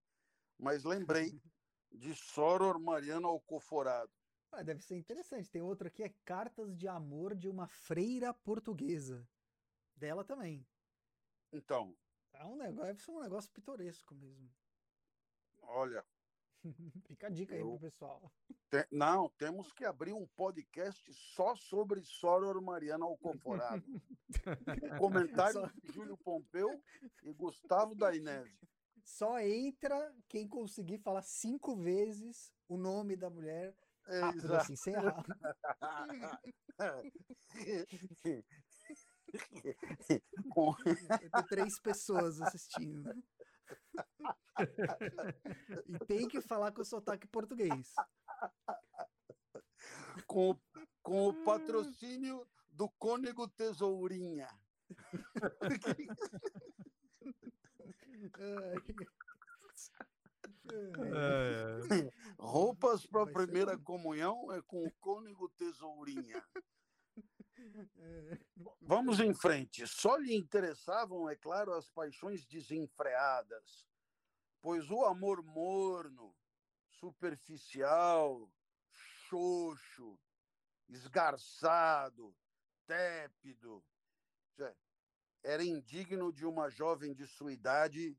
mas 0.57 0.83
lembrei 0.83 1.41
de 1.91 2.15
Soror 2.15 2.79
Mariana 2.79 3.27
Ocoforado. 3.27 4.11
Ah, 4.51 4.63
deve 4.63 4.81
ser 4.81 4.97
interessante. 4.97 5.49
Tem 5.49 5.61
outro 5.61 5.87
aqui, 5.87 6.03
é 6.03 6.09
Cartas 6.25 6.75
de 6.75 6.87
Amor 6.87 7.35
de 7.35 7.47
uma 7.47 7.67
Freira 7.67 8.33
Portuguesa. 8.33 9.27
Dela 9.95 10.23
também. 10.23 10.65
Então, 11.53 11.95
É 12.33 12.45
um 12.45 12.55
negócio, 12.55 12.97
ser 12.97 13.11
um 13.11 13.21
negócio 13.21 13.51
pitoresco 13.51 14.15
mesmo. 14.15 14.49
olha, 15.61 16.03
Fica 17.07 17.27
a 17.27 17.29
dica 17.29 17.55
aí 17.55 17.61
Eu- 17.61 17.69
pro 17.71 17.79
pessoal. 17.79 18.31
te- 18.69 18.87
não, 18.91 19.29
temos 19.37 19.71
que 19.73 19.85
abrir 19.85 20.13
um 20.13 20.27
podcast 20.35 21.01
só 21.35 21.55
sobre 21.55 22.01
Soror 22.03 22.61
Mariana 22.61 23.05
Alcoforado. 23.05 23.83
Comentário 24.99 25.61
Só- 25.61 25.67
de 25.67 25.91
Júlio 25.93 26.17
Pompeu 26.17 26.69
e 27.23 27.33
Gustavo 27.33 27.95
Dainese. 27.95 28.57
Só 29.03 29.39
entra 29.39 30.13
quem 30.29 30.47
conseguir 30.47 30.99
falar 30.99 31.23
cinco 31.23 31.75
vezes 31.75 32.51
o 32.67 32.77
nome 32.77 33.15
da 33.17 33.29
mulher 33.29 33.75
rápido, 34.05 34.55
assim, 34.55 34.75
sem 34.75 34.93
errar. 34.93 35.23
Três 41.49 41.79
pessoas 41.79 42.41
assistindo. 42.41 43.11
E 45.87 45.99
tem 46.05 46.27
que 46.27 46.41
falar 46.41 46.71
com 46.71 46.83
sotaque 46.83 47.27
português. 47.27 47.93
com, 50.27 50.59
com 51.01 51.27
o 51.29 51.43
patrocínio 51.43 52.47
do 52.71 52.89
Cônego 52.89 53.47
Tesourinha. 53.47 54.47
Ai. 61.89 62.09
Roupas 62.39 63.05
para 63.05 63.23
a 63.23 63.31
primeira 63.31 63.77
comunhão 63.77 64.51
é 64.51 64.61
com 64.61 64.85
o 64.85 64.91
Cônego 64.99 65.49
Tesourinha. 65.49 66.43
Vamos 68.81 69.19
em 69.19 69.33
frente. 69.33 69.87
Só 69.87 70.17
lhe 70.17 70.35
interessavam, 70.35 71.29
é 71.29 71.35
claro, 71.35 71.73
as 71.73 71.89
paixões 71.89 72.45
desenfreadas, 72.45 73.87
pois 74.61 74.89
o 74.89 75.05
amor 75.05 75.43
morno, 75.43 76.35
superficial, 76.89 78.51
xoxo, 78.91 80.19
esgarçado, 80.89 82.35
tépido, 82.85 83.83
era 85.43 85.63
indigno 85.63 86.31
de 86.31 86.45
uma 86.45 86.69
jovem 86.69 87.13
de 87.13 87.25
sua 87.27 87.51
idade 87.51 88.17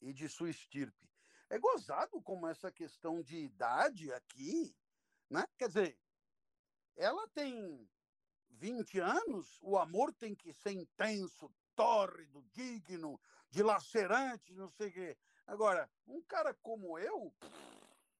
e 0.00 0.12
de 0.12 0.28
sua 0.28 0.50
estirpe. 0.50 1.08
É 1.48 1.58
gozado 1.58 2.20
como 2.22 2.46
essa 2.46 2.70
questão 2.70 3.22
de 3.22 3.36
idade 3.36 4.12
aqui, 4.12 4.76
né? 5.30 5.46
Quer 5.56 5.68
dizer, 5.68 5.98
ela 6.96 7.26
tem 7.28 7.88
20 8.58 8.98
anos, 9.00 9.58
o 9.62 9.76
amor 9.78 10.12
tem 10.12 10.34
que 10.34 10.52
ser 10.52 10.72
intenso, 10.72 11.50
tórrido, 11.74 12.42
digno, 12.52 13.20
dilacerante, 13.50 14.54
não 14.54 14.68
sei 14.68 14.88
o 14.88 14.92
quê. 14.92 15.16
Agora, 15.46 15.88
um 16.06 16.22
cara 16.22 16.54
como 16.54 16.98
eu, 16.98 17.32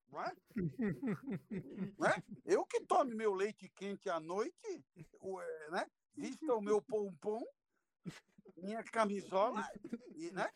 não 0.09 0.23
é? 0.23 0.33
Não 1.99 2.09
é? 2.09 2.23
Eu 2.45 2.65
que 2.65 2.81
tome 2.83 3.15
meu 3.15 3.35
leite 3.35 3.69
quente 3.71 4.09
à 4.09 4.21
noite, 4.21 4.85
eh, 4.97 5.71
né? 5.71 5.87
vista 6.15 6.55
o 6.55 6.61
meu 6.61 6.81
pompom, 6.81 7.43
minha 8.57 8.85
camisola, 8.85 9.69
e, 10.15 10.31
né? 10.31 10.49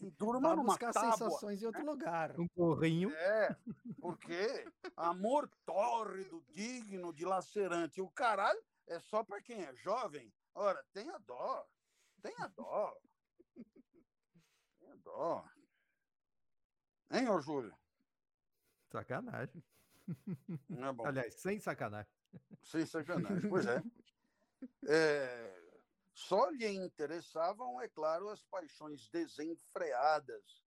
e 0.00 0.10
durma 0.12 0.50
Vá 0.50 0.56
numa 0.56 0.64
buscar 0.72 0.92
tábua. 0.92 1.12
sensações 1.12 1.62
em 1.62 1.66
outro 1.66 1.84
lugar. 1.84 2.38
Um 2.38 2.46
gorrinho. 2.56 3.10
É, 3.10 3.56
porque 4.00 4.64
amor 4.96 5.48
tórrido, 5.64 6.42
digno, 6.50 7.12
dilacerante, 7.12 8.00
o 8.00 8.08
caralho 8.10 8.62
é 8.86 8.98
só 9.00 9.24
para 9.24 9.42
quem 9.42 9.62
é 9.62 9.74
jovem. 9.76 10.32
Ora, 10.54 10.84
tenha 10.92 11.18
dó, 11.18 11.66
tenha 12.20 12.48
dó. 12.48 12.96
Tenha 14.78 14.96
dó. 14.96 15.48
Hein, 17.10 17.28
ô 17.28 17.40
Júlio? 17.40 17.76
Sacanagem. 18.90 19.62
É 20.70 20.92
bom. 20.92 21.06
Aliás, 21.06 21.34
sem 21.34 21.58
sacanagem. 21.60 22.12
Sem 22.62 22.84
sacanagem, 22.84 23.48
pois 23.48 23.66
é. 23.66 23.82
É, 24.88 25.62
Só 26.14 26.50
lhe 26.50 26.68
interessavam, 26.68 27.80
é 27.80 27.88
claro, 27.88 28.28
as 28.28 28.44
paixões 28.44 29.08
desenfreadas, 29.08 30.62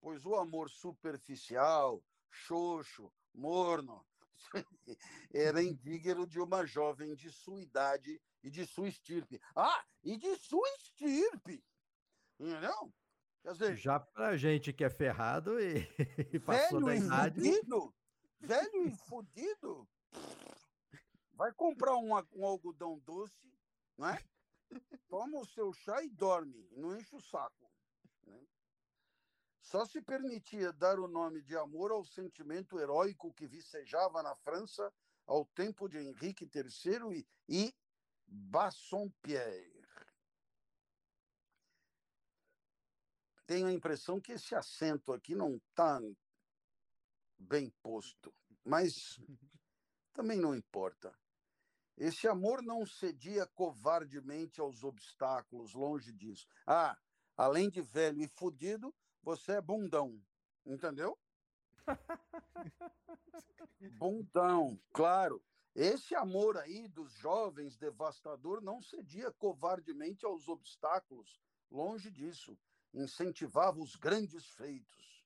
pois 0.00 0.24
o 0.26 0.34
amor 0.34 0.68
superficial, 0.68 2.02
xoxo, 2.30 3.12
morno, 3.32 4.06
era 5.32 5.62
indigno 5.62 6.26
de 6.26 6.40
uma 6.40 6.64
jovem 6.66 7.14
de 7.14 7.30
sua 7.30 7.60
idade 7.60 8.20
e 8.42 8.50
de 8.50 8.66
sua 8.66 8.88
estirpe. 8.88 9.40
Ah, 9.54 9.84
e 10.02 10.16
de 10.16 10.34
sua 10.36 10.68
estirpe! 10.76 11.64
Entendeu? 12.38 12.92
Quer 13.42 13.52
dizer, 13.52 13.76
Já 13.76 13.98
pra 14.00 14.36
gente 14.36 14.72
que 14.72 14.84
é 14.84 14.90
ferrado 14.90 15.58
e, 15.60 15.86
e 16.32 16.38
passou 16.38 16.80
velho 16.80 16.86
da 16.86 16.94
e 16.94 16.98
idade. 16.98 17.40
fudido, 17.40 17.94
velho 18.40 18.86
e 18.86 18.96
fudido, 18.96 19.88
vai 21.32 21.52
comprar 21.52 21.96
um, 21.96 22.10
um 22.32 22.46
algodão 22.46 22.98
doce, 23.00 23.52
não 23.98 24.08
é? 24.08 24.22
Toma 25.08 25.40
o 25.40 25.44
seu 25.46 25.72
chá 25.72 26.02
e 26.02 26.08
dorme, 26.08 26.66
e 26.70 26.78
não 26.80 26.96
enche 26.96 27.14
o 27.14 27.20
saco. 27.20 27.70
né? 28.26 28.46
Só 29.62 29.86
se 29.86 30.02
permitia 30.02 30.72
dar 30.72 30.98
o 30.98 31.06
nome 31.06 31.40
de 31.40 31.56
amor 31.56 31.92
ao 31.92 32.04
sentimento 32.04 32.78
heróico 32.78 33.32
que 33.32 33.46
vicejava 33.46 34.22
na 34.22 34.34
França 34.34 34.92
ao 35.24 35.46
tempo 35.46 35.88
de 35.88 35.98
Henrique 35.98 36.50
III 36.52 37.26
e, 37.48 37.66
e 37.66 37.74
Bassompierre. 38.26 39.72
Tenho 43.46 43.66
a 43.66 43.72
impressão 43.72 44.20
que 44.20 44.32
esse 44.32 44.54
acento 44.54 45.12
aqui 45.12 45.34
não 45.34 45.56
está 45.56 46.00
bem 47.38 47.70
posto, 47.82 48.34
mas 48.64 49.20
também 50.12 50.38
não 50.38 50.54
importa. 50.54 51.16
Esse 51.96 52.26
amor 52.26 52.62
não 52.62 52.86
cedia 52.86 53.46
covardemente 53.46 54.60
aos 54.60 54.82
obstáculos, 54.82 55.74
longe 55.74 56.12
disso. 56.12 56.46
Ah, 56.66 56.98
além 57.36 57.68
de 57.68 57.80
velho 57.82 58.22
e 58.22 58.28
fudido, 58.28 58.94
você 59.22 59.52
é 59.52 59.60
bundão, 59.60 60.20
entendeu? 60.66 61.18
Bundão, 63.98 64.80
claro. 64.92 65.42
Esse 65.74 66.14
amor 66.14 66.58
aí 66.58 66.86
dos 66.86 67.12
jovens 67.12 67.76
devastador 67.76 68.60
não 68.60 68.82
cedia 68.82 69.32
covardemente 69.32 70.24
aos 70.24 70.48
obstáculos, 70.48 71.40
longe 71.70 72.10
disso. 72.10 72.58
Incentivava 72.92 73.80
os 73.80 73.96
grandes 73.96 74.46
feitos. 74.50 75.24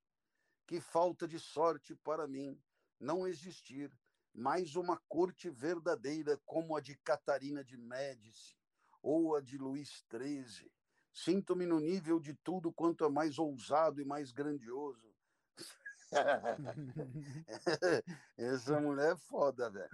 Que 0.67 0.81
falta 0.81 1.27
de 1.27 1.39
sorte 1.39 1.95
para 1.97 2.29
mim 2.29 2.63
não 2.99 3.27
existir 3.27 3.91
mais 4.33 4.77
uma 4.77 4.99
corte 5.09 5.51
verdadeira 5.51 6.37
como 6.45 6.77
a 6.77 6.81
de 6.81 6.95
Catarina 6.97 7.65
de 7.65 7.77
Médici 7.77 8.57
ou 9.03 9.35
a 9.35 9.41
de 9.41 9.59
Luís 9.59 10.05
XIII. 10.11 10.71
Sinto-me 11.17 11.65
no 11.65 11.81
nível 11.81 12.21
de 12.21 12.35
tudo 12.35 12.71
quanto 12.71 13.03
é 13.03 13.09
mais 13.09 13.39
ousado 13.39 14.03
e 14.03 14.05
mais 14.05 14.33
grandioso. 14.33 15.17
Essa 18.37 18.79
mulher 18.79 19.15
é 19.15 19.17
foda, 19.17 19.71
velho. 19.71 19.89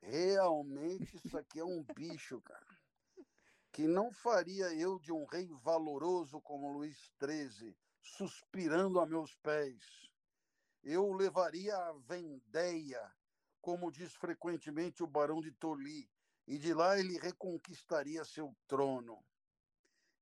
Realmente 0.00 1.16
isso 1.16 1.36
aqui 1.36 1.58
é 1.58 1.64
um 1.64 1.82
bicho, 1.96 2.40
cara. 2.42 2.78
Que 3.72 3.88
não 3.88 4.12
faria 4.12 4.72
eu 4.72 5.00
de 5.00 5.10
um 5.10 5.24
rei 5.24 5.48
valoroso 5.64 6.40
como 6.40 6.72
Luís 6.72 7.10
XIII, 7.20 7.76
suspirando 8.00 9.00
a 9.00 9.06
meus 9.06 9.34
pés. 9.34 10.08
Eu 10.84 11.06
o 11.06 11.12
levaria 11.12 11.76
à 11.76 11.92
Vendéia, 11.92 13.02
como 13.60 13.90
diz 13.90 14.14
frequentemente 14.14 15.02
o 15.02 15.08
barão 15.08 15.40
de 15.40 15.50
Tolly, 15.50 16.08
e 16.46 16.56
de 16.56 16.72
lá 16.72 16.96
ele 16.96 17.18
reconquistaria 17.18 18.24
seu 18.24 18.56
trono. 18.68 19.24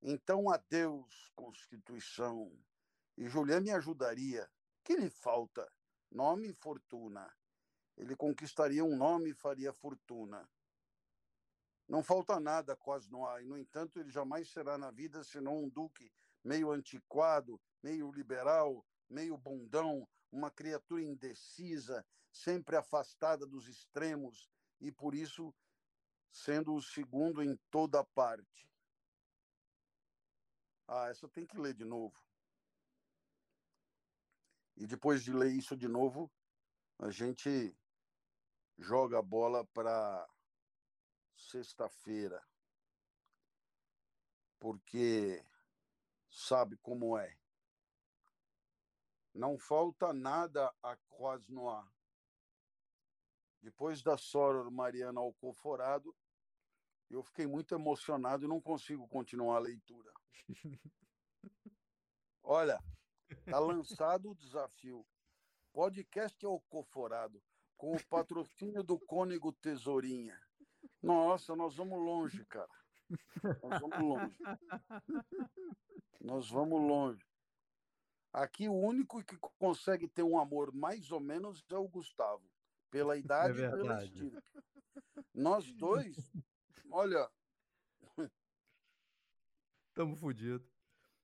Então, 0.00 0.48
adeus, 0.50 1.30
Constituição. 1.34 2.52
E 3.16 3.28
Julián 3.28 3.60
me 3.60 3.70
ajudaria. 3.70 4.48
Que 4.84 4.94
lhe 4.96 5.10
falta? 5.10 5.70
Nome 6.10 6.48
e 6.48 6.54
fortuna. 6.54 7.28
Ele 7.96 8.14
conquistaria 8.14 8.84
um 8.84 8.96
nome 8.96 9.30
e 9.30 9.34
faria 9.34 9.72
fortuna. 9.72 10.48
Não 11.88 12.02
falta 12.02 12.38
nada, 12.38 12.76
quase 12.76 13.10
não 13.10 13.26
há. 13.26 13.40
No 13.42 13.58
entanto, 13.58 13.98
ele 13.98 14.10
jamais 14.10 14.50
será 14.50 14.78
na 14.78 14.90
vida 14.90 15.24
senão 15.24 15.64
um 15.64 15.68
duque 15.68 16.12
meio 16.44 16.70
antiquado, 16.70 17.60
meio 17.82 18.12
liberal, 18.12 18.86
meio 19.08 19.36
bundão, 19.36 20.08
uma 20.30 20.50
criatura 20.50 21.02
indecisa, 21.02 22.06
sempre 22.30 22.76
afastada 22.76 23.46
dos 23.46 23.66
extremos 23.68 24.48
e, 24.80 24.92
por 24.92 25.14
isso, 25.14 25.52
sendo 26.30 26.74
o 26.74 26.82
segundo 26.82 27.42
em 27.42 27.56
toda 27.70 28.04
parte. 28.04 28.70
Ah, 30.90 31.08
essa 31.10 31.28
tem 31.28 31.44
que 31.44 31.58
ler 31.58 31.74
de 31.74 31.84
novo. 31.84 32.18
E 34.74 34.86
depois 34.86 35.22
de 35.22 35.34
ler 35.34 35.52
isso 35.52 35.76
de 35.76 35.86
novo, 35.86 36.32
a 36.98 37.10
gente 37.10 37.76
joga 38.78 39.18
a 39.18 39.22
bola 39.22 39.66
para 39.66 40.26
sexta-feira, 41.36 42.42
porque 44.58 45.44
sabe 46.30 46.78
como 46.78 47.18
é. 47.18 47.38
Não 49.34 49.58
falta 49.58 50.12
nada 50.14 50.74
a 50.82 50.96
Croix-Noir. 50.96 51.86
Depois 53.60 54.02
da 54.02 54.16
Soror 54.16 54.70
Mariana 54.70 55.20
Alcoforado, 55.20 56.16
eu 57.10 57.22
fiquei 57.22 57.46
muito 57.46 57.74
emocionado 57.74 58.44
e 58.44 58.48
não 58.48 58.60
consigo 58.60 59.06
continuar 59.08 59.56
a 59.56 59.60
leitura. 59.60 60.12
Olha, 62.42 62.82
está 63.30 63.58
lançado 63.60 64.30
o 64.30 64.34
desafio. 64.34 65.06
Podcast 65.72 66.44
Alcoforado, 66.44 67.42
com 67.76 67.94
o 67.94 68.06
patrocínio 68.06 68.82
do 68.82 68.98
Cônego 68.98 69.52
Tesourinha. 69.52 70.38
Nossa, 71.02 71.54
nós 71.54 71.76
vamos 71.76 71.98
longe, 71.98 72.44
cara. 72.46 72.68
Nós 73.62 73.80
vamos 73.80 73.98
longe. 74.00 74.38
Nós 76.20 76.50
vamos 76.50 76.80
longe. 76.80 77.24
Aqui 78.32 78.68
o 78.68 78.74
único 78.74 79.22
que 79.24 79.36
consegue 79.58 80.08
ter 80.08 80.22
um 80.22 80.38
amor 80.38 80.72
mais 80.74 81.10
ou 81.10 81.20
menos 81.20 81.64
é 81.70 81.76
o 81.76 81.88
Gustavo, 81.88 82.44
pela 82.90 83.16
É 83.16 83.20
idade 83.20 83.58
e 83.58 83.70
pelo 83.70 83.76
verdade. 83.76 84.06
estilo. 84.06 84.42
Nós 85.34 85.72
dois, 85.72 86.16
olha, 86.90 87.30
Estamos 89.90 90.20
fodidos. 90.20 90.70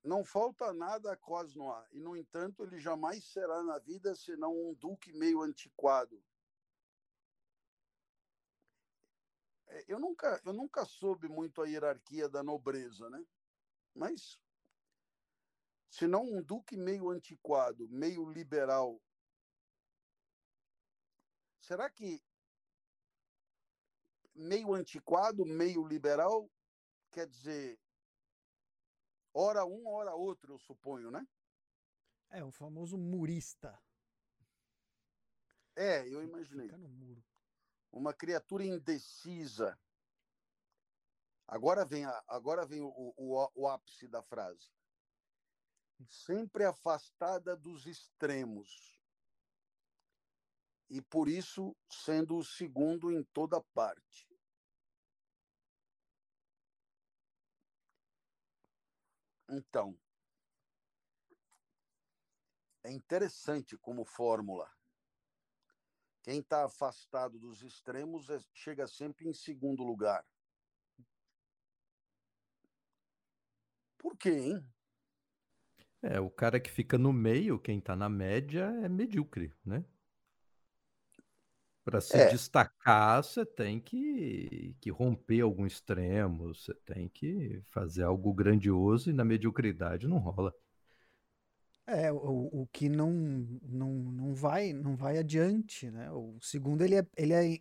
não 0.03 0.23
falta 0.23 0.73
nada 0.73 1.11
a 1.13 1.17
Cosnoir. 1.17 1.87
E, 1.93 1.99
no 1.99 2.15
entanto, 2.15 2.63
ele 2.63 2.77
jamais 2.77 3.23
será 3.23 3.63
na 3.63 3.79
vida 3.79 4.13
senão 4.15 4.51
um 4.53 4.73
duque 4.73 5.13
meio 5.13 5.41
antiquado. 5.41 6.21
É, 9.67 9.85
Eu 9.87 9.99
nunca, 9.99 10.41
eu 10.45 10.53
nunca 10.53 10.85
soube 10.85 11.27
muito 11.29 11.61
a 11.61 11.67
hierarquia 11.67 12.27
da 12.27 12.43
nobreza, 12.43 13.09
né? 13.09 13.25
Mas, 13.93 14.37
se 15.89 16.05
não 16.05 16.23
um 16.23 16.43
duque 16.43 16.75
meio 16.75 17.09
antiquado, 17.09 17.87
meio 17.87 18.29
liberal, 18.29 19.01
será 21.61 21.89
que 21.89 22.21
meio 24.35 24.73
antiquado, 24.73 25.45
meio 25.45 25.87
liberal, 25.87 26.51
quer 27.11 27.27
dizer, 27.27 27.79
hora 29.33 29.65
um, 29.65 29.87
hora 29.87 30.13
outro, 30.13 30.53
eu 30.53 30.59
suponho, 30.59 31.09
né? 31.09 31.25
É, 32.29 32.43
o 32.43 32.51
famoso 32.51 32.97
murista. 32.97 33.81
É, 35.75 36.07
eu 36.07 36.21
imaginei. 36.23 36.67
Fica 36.67 36.77
no 36.77 36.89
muro. 36.89 37.23
Uma 37.91 38.13
criatura 38.13 38.65
indecisa. 38.65 39.79
Agora 41.47 41.85
vem, 41.85 42.05
a, 42.05 42.23
agora 42.27 42.65
vem 42.65 42.81
o, 42.81 43.13
o, 43.17 43.51
o 43.53 43.67
ápice 43.67 44.07
da 44.07 44.21
frase. 44.21 44.69
Sempre 46.09 46.65
afastada 46.65 47.55
dos 47.55 47.85
extremos. 47.85 48.94
E 50.89 51.01
por 51.01 51.27
isso 51.27 51.75
sendo 51.89 52.37
o 52.37 52.43
segundo 52.43 53.11
em 53.11 53.23
toda 53.23 53.61
parte. 53.73 54.27
Então, 59.49 59.97
é 62.83 62.91
interessante 62.91 63.77
como 63.77 64.05
fórmula. 64.05 64.71
Quem 66.23 66.39
está 66.39 66.65
afastado 66.65 67.39
dos 67.39 67.61
extremos 67.61 68.29
é- 68.29 68.39
chega 68.53 68.87
sempre 68.87 69.27
em 69.27 69.33
segundo 69.33 69.83
lugar. 69.83 70.25
Por 73.97 74.15
quê, 74.17 74.29
hein? 74.29 74.65
É, 76.01 76.19
o 76.19 76.29
cara 76.29 76.59
que 76.59 76.69
fica 76.69 76.97
no 76.97 77.11
meio, 77.11 77.59
quem 77.59 77.81
tá 77.81 77.95
na 77.95 78.07
média, 78.07 78.65
é 78.83 78.87
medíocre, 78.87 79.53
né? 79.65 79.83
Para 81.85 82.01
se 82.01 82.17
É. 82.17 82.29
destacar, 82.31 83.23
você 83.23 83.45
tem 83.45 83.79
que, 83.79 84.75
que 84.81 84.89
romper 84.91 85.41
algum 85.41 85.65
extremo, 85.67 86.47
você 86.53 86.73
tem 86.85 87.07
que 87.07 87.61
fazer 87.71 88.03
algo 88.03 88.33
grandioso 88.33 89.09
e 89.09 89.13
na 89.13 89.23
mediocridade 89.23 90.07
não 90.07 90.17
rola. 90.17 90.53
É, 91.87 92.11
o, 92.11 92.49
o 92.63 92.67
que 92.73 92.89
não, 92.89 93.11
não, 93.61 93.89
não 93.93 94.33
vai 94.33 94.73
não 94.73 94.95
vai 94.95 95.19
adiante, 95.19 95.91
né? 95.91 96.11
O 96.11 96.35
segundo, 96.41 96.83
ele 96.83 96.95
é, 96.95 97.07
ele 97.15 97.33
é 97.33 97.59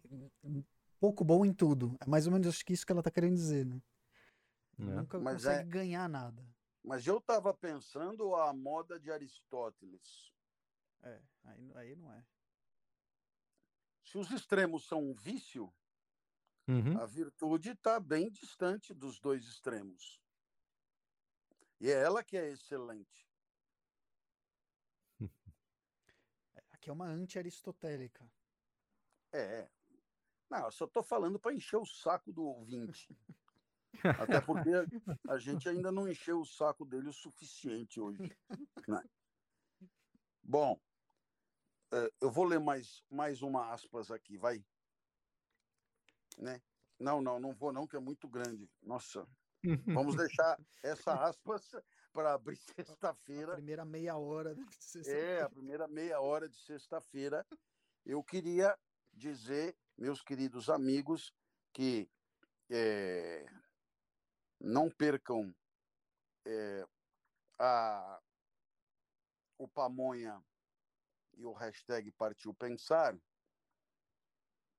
pouco 0.98 1.22
bom 1.22 1.44
em 1.44 1.52
tudo. 1.52 1.94
É 2.00 2.06
mais 2.08 2.26
ou 2.26 2.32
menos 2.32 2.48
acho 2.48 2.64
que 2.64 2.72
isso 2.72 2.86
que 2.86 2.92
ela 2.92 3.02
tá 3.02 3.10
querendo 3.10 3.34
dizer, 3.34 3.66
né? 3.66 3.80
né? 4.78 4.96
Nunca 5.00 5.20
Mas 5.20 5.44
consegue 5.44 5.60
é- 5.60 5.64
ganhar 5.64 6.08
nada. 6.08 6.42
Mas 6.82 7.06
eu 7.06 7.18
estava 7.18 7.52
pensando 7.52 8.34
a 8.34 8.52
moda 8.52 8.98
de 8.98 9.10
Aristóteles. 9.10 10.32
É, 11.02 11.20
aí, 11.44 11.72
aí 11.74 11.96
não 11.96 12.12
é. 12.12 12.24
Se 14.14 14.18
os 14.18 14.30
extremos 14.30 14.86
são 14.86 15.02
um 15.02 15.12
vício, 15.12 15.74
Uhum. 16.68 16.96
a 17.00 17.04
virtude 17.04 17.70
está 17.70 17.98
bem 17.98 18.30
distante 18.30 18.94
dos 18.94 19.18
dois 19.18 19.44
extremos. 19.44 20.22
E 21.80 21.90
é 21.90 22.00
ela 22.00 22.22
que 22.22 22.36
é 22.36 22.48
excelente. 22.48 23.28
Aqui 26.70 26.88
é 26.88 26.92
uma 26.92 27.06
anti-aristotélica. 27.08 28.30
É. 29.32 29.68
Não, 30.48 30.66
eu 30.66 30.70
só 30.70 30.84
estou 30.84 31.02
falando 31.02 31.40
para 31.40 31.52
encher 31.52 31.78
o 31.78 31.84
saco 31.84 32.32
do 32.32 32.44
ouvinte. 32.44 33.08
Até 34.30 34.40
porque 34.40 34.70
a 35.28 35.38
gente 35.38 35.68
ainda 35.68 35.90
não 35.90 36.08
encheu 36.08 36.40
o 36.40 36.46
saco 36.46 36.84
dele 36.84 37.08
o 37.08 37.12
suficiente 37.12 38.00
hoje. 38.00 38.22
né? 38.86 39.02
Bom, 40.40 40.80
eu 42.20 42.30
vou 42.30 42.44
ler 42.44 42.60
mais, 42.60 43.02
mais 43.10 43.42
uma 43.42 43.72
aspas 43.72 44.10
aqui, 44.10 44.36
vai. 44.36 44.64
Né? 46.38 46.60
Não, 46.98 47.20
não, 47.20 47.38
não 47.38 47.52
vou 47.54 47.72
não, 47.72 47.86
que 47.86 47.96
é 47.96 48.00
muito 48.00 48.28
grande. 48.28 48.68
Nossa, 48.82 49.26
vamos 49.86 50.16
deixar 50.16 50.58
essa 50.82 51.12
aspas 51.28 51.70
para 52.12 52.34
abrir 52.34 52.56
sexta-feira. 52.56 53.54
primeira 53.54 53.84
meia 53.84 54.16
hora 54.16 54.54
de 54.54 54.64
sexta- 54.82 55.12
É, 55.12 55.42
a 55.42 55.50
primeira 55.50 55.86
meia 55.88 56.20
hora 56.20 56.48
de 56.48 56.56
sexta-feira. 56.56 57.46
Eu 58.04 58.22
queria 58.22 58.78
dizer, 59.12 59.76
meus 59.96 60.22
queridos 60.22 60.68
amigos, 60.68 61.32
que 61.72 62.10
eh, 62.70 63.46
não 64.60 64.90
percam 64.90 65.54
eh, 66.46 66.86
a, 67.58 68.20
o 69.58 69.66
Pamonha 69.68 70.42
e 71.36 71.44
o 71.44 71.52
hashtag 71.52 72.10
Partiu 72.12 72.54
Pensar, 72.54 73.18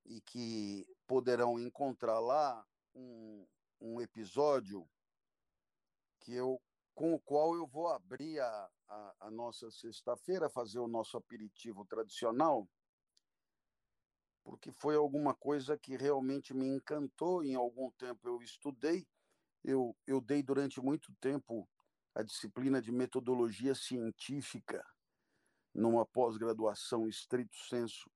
e 0.06 0.22
que 0.22 0.88
poderão 1.08 1.60
encontrar 1.60 2.20
lá 2.20 2.66
um, 2.94 3.48
um 3.80 4.02
episódio 4.02 4.88
que 6.20 6.34
eu 6.34 6.62
com 6.94 7.14
o 7.14 7.20
qual 7.20 7.54
eu 7.56 7.68
vou 7.68 7.90
abrir 7.90 8.40
a, 8.40 8.70
a, 8.88 9.16
a 9.22 9.32
nossa 9.32 9.70
sexta-feira, 9.70 10.50
fazer 10.50 10.80
o 10.80 10.88
nosso 10.88 11.18
aperitivo 11.18 11.86
tradicional, 11.86 12.70
porque 14.42 14.72
foi 14.72 14.96
alguma 14.96 15.36
coisa 15.36 15.78
que 15.78 15.98
realmente 15.98 16.54
me 16.54 16.66
encantou. 16.66 17.44
Em 17.44 17.56
algum 17.56 17.92
tempo 17.92 18.30
eu 18.30 18.42
estudei, 18.42 19.06
eu, 19.62 19.94
eu 20.08 20.22
dei 20.22 20.42
durante 20.42 20.80
muito 20.80 21.14
tempo 21.20 21.68
a 22.14 22.24
disciplina 22.24 22.82
de 22.82 22.94
metodologia 22.94 23.76
científica 23.76 24.82
numa 25.76 26.06
pós-graduação 26.06 27.06
estrito 27.08 27.56
senso, 27.68 28.10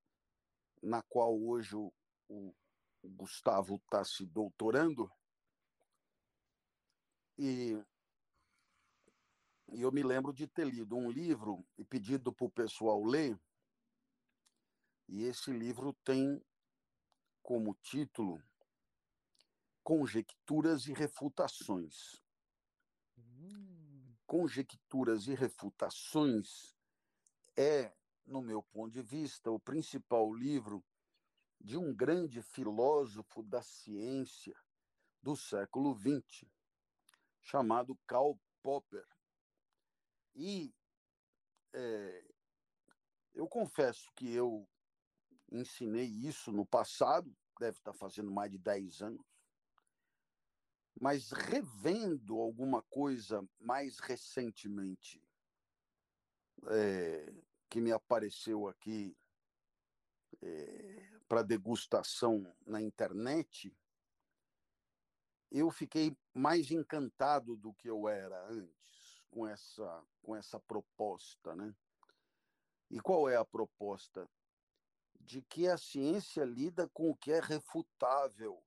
na 0.81 1.01
qual 1.03 1.37
hoje 1.37 1.75
o, 1.75 1.91
o 2.29 2.55
Gustavo 3.03 3.75
está 3.75 4.03
se 4.05 4.25
doutorando. 4.25 5.11
E 7.37 7.77
e 9.71 9.81
eu 9.81 9.91
me 9.91 10.01
lembro 10.01 10.33
de 10.33 10.47
ter 10.47 10.65
lido 10.65 10.95
um 10.95 11.11
livro 11.11 11.63
e 11.77 11.85
pedido 11.85 12.33
para 12.33 12.47
o 12.47 12.49
pessoal 12.49 13.03
ler, 13.03 13.39
e 15.07 15.23
esse 15.25 15.51
livro 15.51 15.93
tem 16.03 16.43
como 17.43 17.75
título 17.75 18.41
Conjecturas 19.83 20.87
e 20.87 20.93
Refutações. 20.93 22.19
Hum, 23.15 24.15
Conjecturas 24.25 25.27
e 25.27 25.35
Refutações 25.35 26.78
é, 27.59 27.93
no 28.25 28.41
meu 28.41 28.63
ponto 28.63 28.89
de 28.89 29.01
vista, 29.01 29.51
o 29.51 29.59
principal 29.59 30.33
livro 30.33 30.81
de 31.59 31.75
um 31.75 31.93
grande 31.93 32.41
filósofo 32.41 33.43
da 33.43 33.61
ciência 33.61 34.57
do 35.21 35.35
século 35.35 35.93
XX, 35.93 36.49
chamado 37.41 37.99
Karl 38.07 38.39
Popper. 38.63 39.05
E 40.33 40.73
é, 41.73 42.33
eu 43.33 43.45
confesso 43.45 44.09
que 44.15 44.31
eu 44.31 44.65
ensinei 45.51 46.05
isso 46.05 46.53
no 46.53 46.65
passado, 46.65 47.35
deve 47.59 47.77
estar 47.77 47.93
fazendo 47.93 48.31
mais 48.31 48.49
de 48.49 48.57
10 48.57 49.01
anos. 49.01 49.25
Mas 50.97 51.31
revendo 51.31 52.39
alguma 52.39 52.81
coisa 52.83 53.45
mais 53.59 53.99
recentemente, 53.99 55.21
é, 56.67 57.48
que 57.69 57.79
me 57.79 57.91
apareceu 57.91 58.67
aqui 58.67 59.15
é, 60.41 61.19
para 61.27 61.43
degustação 61.43 62.51
na 62.65 62.81
internet, 62.81 63.75
eu 65.51 65.69
fiquei 65.69 66.15
mais 66.33 66.71
encantado 66.71 67.55
do 67.55 67.73
que 67.73 67.89
eu 67.89 68.07
era 68.07 68.43
antes 68.47 69.21
com 69.29 69.47
essa, 69.47 70.03
com 70.21 70.35
essa 70.35 70.59
proposta. 70.59 71.55
Né? 71.55 71.73
E 72.89 72.99
qual 72.99 73.29
é 73.29 73.35
a 73.35 73.45
proposta? 73.45 74.29
De 75.19 75.41
que 75.43 75.67
a 75.67 75.77
ciência 75.77 76.43
lida 76.43 76.87
com 76.89 77.11
o 77.11 77.15
que 77.15 77.31
é 77.31 77.39
refutável, 77.39 78.63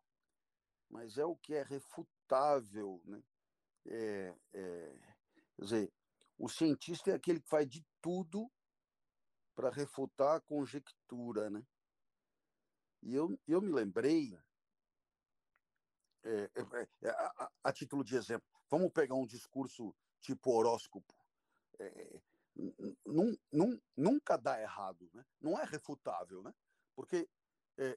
mas 0.89 1.19
é 1.19 1.24
o 1.24 1.37
que 1.37 1.55
é 1.55 1.62
refutável. 1.62 3.01
Né? 3.05 3.23
É, 3.87 4.35
é, 4.53 4.99
quer 5.57 5.62
dizer, 5.62 5.93
o 6.39 6.49
cientista 6.49 7.11
é 7.11 7.15
aquele 7.15 7.41
que 7.41 7.49
faz 7.49 7.69
de 7.69 7.85
tudo 8.01 8.51
para 9.63 9.71
refutar 9.71 10.35
a 10.35 10.41
conjectura, 10.41 11.49
né? 11.49 11.65
E 13.01 13.15
eu, 13.15 13.39
eu 13.47 13.61
me 13.61 13.71
lembrei, 13.71 14.37
é, 16.25 16.51
é, 17.01 17.09
a, 17.09 17.51
a, 17.63 17.73
título 17.73 18.03
de 18.03 18.17
exemplo, 18.17 18.45
vamos 18.69 18.93
pegar 18.93 19.15
um 19.15 19.25
discurso 19.25 19.95
tipo 20.21 20.51
horóscopo. 20.51 21.15
É, 21.79 22.21
num, 23.07 23.37
num, 23.53 23.81
nunca 23.97 24.37
dá 24.37 24.61
errado, 24.61 25.09
né? 25.15 25.25
não 25.41 25.57
é 25.57 25.65
refutável, 25.65 26.43
né? 26.43 26.53
porque 26.97 27.29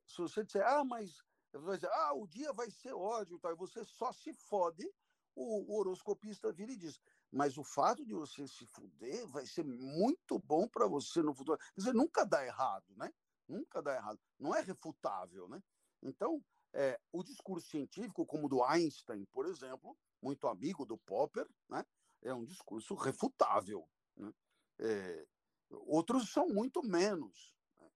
se 0.06 0.18
você 0.20 0.44
disser, 0.44 0.66
ah, 0.66 0.84
mas 0.86 1.24
vai 1.52 1.78
dizer, 1.78 1.90
ah, 1.92 2.14
o 2.14 2.28
dia 2.28 2.54
vai 2.54 2.70
ser 2.70 2.94
ódio, 2.94 3.40
tá? 3.40 3.52
e 3.52 3.56
você 3.56 3.84
só 3.84 4.14
se 4.14 4.32
fode, 4.34 4.88
o, 5.34 5.74
o 5.74 5.80
horoscopista 5.80 6.54
vira 6.54 6.72
e 6.72 6.78
diz, 6.78 7.02
mas 7.32 7.58
o 7.58 7.64
fato 7.64 8.06
de 8.06 8.14
você 8.14 8.48
se 8.48 8.66
fuder 8.68 9.28
vai 9.28 9.46
ser 9.46 9.64
muito 9.64 10.40
bom 10.40 10.68
para 10.68 10.88
você 10.88 11.22
no 11.22 11.34
futuro. 11.34 11.58
Quer 11.58 11.82
dizer, 11.82 11.94
nunca 11.94 12.26
dá 12.26 12.46
errado, 12.46 12.86
né? 12.96 13.12
Nunca 13.48 13.82
dá 13.82 13.96
errado. 13.96 14.20
Não 14.40 14.56
é 14.56 14.62
refutável, 14.62 15.48
né? 15.48 15.62
Então, 16.02 16.44
é, 16.74 17.00
o 17.12 17.24
discurso 17.24 17.70
científico, 17.70 18.26
como 18.26 18.46
o 18.46 18.50
do 18.50 18.64
Einstein, 18.64 19.26
por 19.26 19.46
exemplo, 19.46 19.98
muito 20.22 20.48
amigo 20.48 20.86
do 20.86 20.98
Popper, 20.98 21.48
né? 21.70 21.86
É 22.22 22.34
um 22.34 22.44
discurso 22.44 22.96
refutável. 22.96 23.88
Né? 24.16 24.34
É, 24.80 25.28
outros 25.70 26.32
são 26.32 26.48
muito 26.48 26.82
menos, 26.84 27.54
né? 27.80 27.90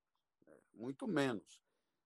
é, 0.47 0.61
muito 0.73 1.07
menos. 1.07 1.61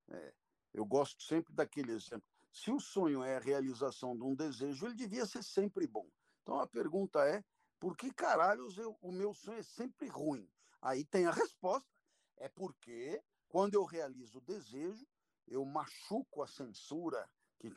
É, 0.10 0.34
eu 0.74 0.86
gosto 0.86 1.22
sempre 1.24 1.54
daquele 1.54 1.92
exemplo. 1.92 2.28
Se 2.52 2.72
o 2.72 2.80
sonho 2.80 3.24
é 3.24 3.38
a 3.38 3.40
realização 3.40 4.16
de 4.16 4.24
um 4.24 4.36
desejo, 4.36 4.86
ele 4.86 4.96
devia 4.96 5.26
ser 5.26 5.44
sempre 5.44 5.88
bom. 5.88 6.08
Então 6.44 6.60
a 6.60 6.68
pergunta 6.68 7.26
é: 7.26 7.44
por 7.80 7.98
que 7.98 8.14
caralhos 8.14 8.78
eu, 8.78 8.98
o 9.02 9.12
meu 9.12 9.34
sonho 9.34 9.60
é 9.60 9.64
sempre 9.64 10.08
ruim? 10.08 10.48
Aí 10.82 11.04
tem 11.06 11.26
a 11.26 11.32
resposta: 11.32 11.90
é 12.38 12.48
porque 12.50 13.24
quando 13.48 13.76
eu 13.76 13.84
realizo 13.84 14.38
o 14.38 14.42
desejo, 14.42 15.08
eu 15.48 15.66
machuco 15.66 16.44
a 16.44 16.48
censura, 16.48 17.30
que 17.60 17.72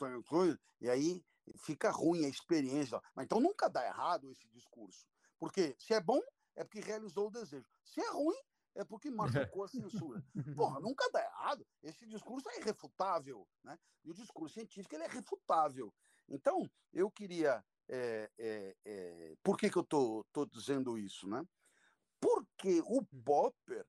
e 0.80 0.90
aí 0.90 1.24
fica 1.59 1.90
ruim 1.90 2.24
a 2.24 2.28
experiência. 2.28 3.01
Mas 3.14 3.24
então 3.24 3.40
nunca 3.40 3.68
dá 3.68 3.86
errado 3.86 4.30
esse 4.30 4.48
discurso. 4.48 5.06
Porque 5.38 5.76
se 5.78 5.94
é 5.94 6.01
bom, 6.01 6.20
é 6.56 6.64
porque 6.64 6.80
realizou 6.80 7.28
o 7.28 7.30
desejo. 7.30 7.68
Se 7.84 8.01
é 8.01 8.10
ruim, 8.10 8.36
é 8.74 8.84
porque 8.84 9.10
machucou 9.10 9.64
a 9.64 9.68
censura. 9.68 10.24
Porra, 10.56 10.80
nunca 10.80 11.09
dá 11.10 11.22
errado. 11.22 11.66
Esse 11.82 12.06
discurso 12.06 12.48
é 12.51 12.60
irrefutável. 12.60 13.47
Né? 13.62 13.78
E 14.05 14.10
o 14.10 14.14
discurso 14.14 14.55
científico 14.55 14.94
ele 14.94 15.05
é 15.05 15.09
refutável. 15.09 15.94
Então, 16.28 16.68
eu 16.93 17.10
queria 17.10 17.64
é, 17.89 18.31
é, 18.39 18.77
é, 18.85 19.37
por 19.43 19.57
que, 19.57 19.71
que 19.71 19.79
eu 19.79 19.83
estou 19.83 20.25
tô, 20.33 20.47
tô 20.47 20.59
dizendo 20.59 20.99
isso? 20.99 21.29
Né? 21.29 21.47
Porque 22.21 22.81
o 22.83 23.01
hum. 23.01 23.07
Popper, 23.25 23.87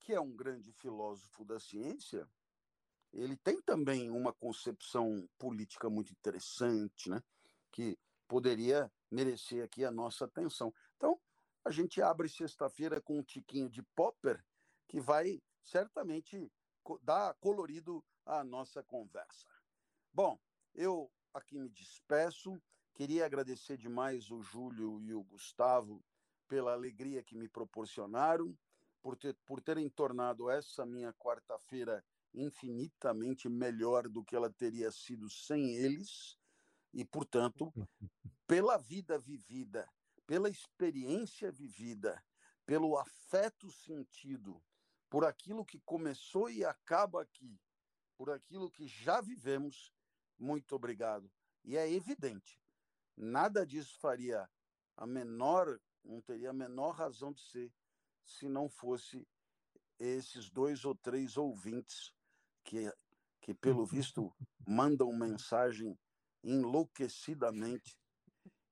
que 0.00 0.12
é 0.12 0.20
um 0.20 0.34
grande 0.34 0.72
filósofo 0.72 1.44
da 1.44 1.58
ciência, 1.58 2.28
ele 3.12 3.36
tem 3.36 3.60
também 3.62 4.10
uma 4.10 4.32
concepção 4.32 5.28
política 5.38 5.88
muito 5.88 6.12
interessante, 6.12 7.08
né? 7.08 7.22
que 7.72 7.98
poderia 8.28 8.90
merecer 9.10 9.64
aqui 9.64 9.84
a 9.84 9.90
nossa 9.90 10.24
atenção. 10.24 10.72
Então, 10.96 11.20
a 11.64 11.70
gente 11.70 12.00
abre 12.02 12.28
sexta-feira 12.28 13.00
com 13.00 13.18
um 13.18 13.22
tiquinho 13.22 13.68
de 13.68 13.82
Popper, 13.94 14.44
que 14.88 15.00
vai 15.00 15.40
certamente 15.62 16.50
dar 17.02 17.34
colorido 17.40 18.04
à 18.24 18.44
nossa 18.44 18.82
conversa. 18.84 19.46
Bom, 20.12 20.38
eu 20.74 21.10
aqui 21.34 21.58
me 21.58 21.68
despeço. 21.68 22.60
Queria 22.96 23.26
agradecer 23.26 23.76
demais 23.76 24.30
o 24.30 24.40
Júlio 24.40 25.02
e 25.02 25.12
o 25.12 25.22
Gustavo 25.22 26.02
pela 26.48 26.72
alegria 26.72 27.22
que 27.22 27.36
me 27.36 27.46
proporcionaram, 27.46 28.56
por, 29.02 29.18
ter, 29.18 29.36
por 29.44 29.60
terem 29.60 29.86
tornado 29.90 30.48
essa 30.48 30.86
minha 30.86 31.12
quarta-feira 31.12 32.02
infinitamente 32.32 33.50
melhor 33.50 34.08
do 34.08 34.24
que 34.24 34.34
ela 34.34 34.50
teria 34.50 34.90
sido 34.90 35.28
sem 35.28 35.76
eles, 35.76 36.38
e, 36.90 37.04
portanto, 37.04 37.70
pela 38.46 38.78
vida 38.78 39.18
vivida, 39.18 39.86
pela 40.26 40.48
experiência 40.48 41.52
vivida, 41.52 42.24
pelo 42.64 42.96
afeto 42.96 43.70
sentido, 43.70 44.58
por 45.10 45.26
aquilo 45.26 45.66
que 45.66 45.78
começou 45.80 46.48
e 46.48 46.64
acaba 46.64 47.20
aqui, 47.20 47.60
por 48.16 48.30
aquilo 48.30 48.70
que 48.70 48.88
já 48.88 49.20
vivemos, 49.20 49.92
muito 50.38 50.74
obrigado. 50.74 51.30
E 51.62 51.76
é 51.76 51.92
evidente, 51.92 52.58
Nada 53.16 53.66
disso 53.66 53.98
faria 53.98 54.48
a 54.96 55.06
menor, 55.06 55.80
não 56.04 56.20
teria 56.20 56.50
a 56.50 56.52
menor 56.52 56.90
razão 56.90 57.32
de 57.32 57.40
ser 57.40 57.72
se 58.24 58.48
não 58.48 58.68
fosse 58.68 59.26
esses 59.98 60.50
dois 60.50 60.84
ou 60.84 60.94
três 60.94 61.36
ouvintes 61.36 62.12
que, 62.62 62.92
que 63.40 63.54
pelo 63.54 63.86
visto, 63.86 64.34
mandam 64.66 65.12
mensagem 65.12 65.98
enlouquecidamente 66.42 67.96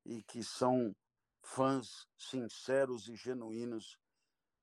e 0.04 0.22
que 0.22 0.44
são 0.44 0.94
fãs 1.40 2.06
sinceros 2.16 3.08
e 3.08 3.16
genuínos. 3.16 3.98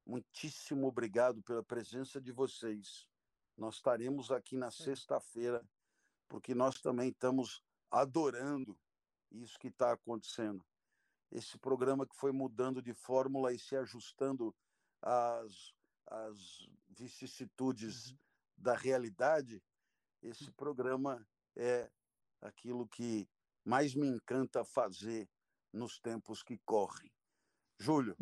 Muitíssimo 0.06 0.88
obrigado 0.88 1.42
pela 1.42 1.64
presença 1.64 2.22
de 2.22 2.32
vocês. 2.32 3.08
Nós 3.58 3.76
estaremos 3.76 4.32
aqui 4.32 4.56
na 4.56 4.70
sexta-feira, 4.70 5.66
porque 6.28 6.54
nós 6.54 6.80
também 6.82 7.10
estamos 7.10 7.64
adorando 7.90 8.78
isso 9.32 9.60
que 9.60 9.68
está 9.68 9.94
acontecendo. 9.94 10.64
Esse 11.32 11.58
programa 11.58 12.06
que 12.06 12.16
foi 12.16 12.32
mudando 12.32 12.82
de 12.82 12.94
fórmula 12.94 13.54
e 13.54 13.60
se 13.60 13.76
ajustando 13.76 14.54
às, 15.02 15.74
às 16.08 16.70
vicissitudes 16.90 18.12
uhum. 18.12 18.18
da 18.58 18.76
realidade, 18.76 19.64
esse 20.22 20.50
hum. 20.50 20.54
programa 20.56 21.26
é 21.56 21.90
aquilo 22.42 22.88
que 22.88 23.28
mais 23.64 23.96
me 23.96 24.08
encanta 24.08 24.64
fazer 24.64 25.30
nos 25.72 26.00
tempos 26.00 26.44
que 26.44 26.58
correm. 26.66 27.12
Júlio, 27.80 28.16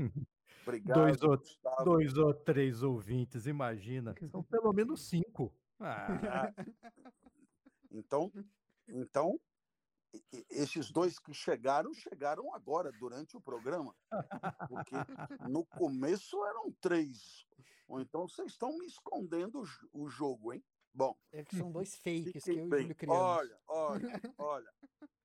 obrigado. 0.64 0.98
Dois 0.98 1.22
ou, 1.24 1.84
dois 1.84 2.18
ou 2.18 2.34
três 2.34 2.84
ouvintes, 2.84 3.48
imagina. 3.48 4.14
São 4.32 4.44
pelo 4.44 4.72
menos 4.72 5.08
cinco. 5.08 5.54
Ah. 5.80 6.54
Então, 7.92 8.32
então 8.88 9.40
esses 10.50 10.92
dois 10.92 11.20
que 11.20 11.34
chegaram, 11.34 11.94
chegaram 11.94 12.54
agora, 12.54 12.92
durante 12.92 13.38
o 13.38 13.42
programa. 13.42 13.96
Porque 14.68 14.96
no 15.50 15.66
começo 15.66 16.44
eram 16.46 16.72
três. 16.82 17.46
Ou 17.88 18.00
então 18.00 18.28
vocês 18.28 18.52
estão 18.52 18.78
me 18.78 18.86
escondendo 18.86 19.64
o 19.92 20.08
jogo, 20.08 20.54
hein? 20.54 20.64
Bom. 20.94 21.16
É 21.32 21.44
que 21.44 21.56
são 21.56 21.72
dois 21.72 21.96
fakes 21.96 22.44
que 22.44 22.52
eu 22.52 22.58
e 22.58 22.62
o 22.62 22.70
Júlio 22.70 22.96
criamos. 22.96 23.22
Olha, 23.22 23.60
olha, 23.68 24.02
olha. 24.38 24.74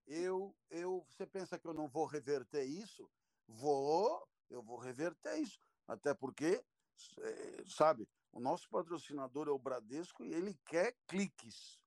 Eu, 0.06 0.54
eu, 0.70 1.06
você 1.08 1.26
pensa 1.26 1.58
que 1.58 1.66
eu 1.66 1.74
não 1.74 1.88
vou 1.88 2.04
reverter 2.04 2.64
isso? 2.64 3.10
Vou, 3.46 4.26
eu 4.50 4.62
vou 4.62 4.78
reverter 4.78 5.38
isso. 5.38 5.58
Até 5.88 6.14
porque, 6.14 6.62
eh, 7.18 7.64
sabe, 7.66 8.08
o 8.32 8.40
nosso 8.40 8.68
patrocinador 8.68 9.48
é 9.48 9.50
o 9.50 9.58
Bradesco 9.58 10.24
e 10.24 10.32
ele 10.32 10.58
quer 10.66 10.94
cliques. 11.06 11.78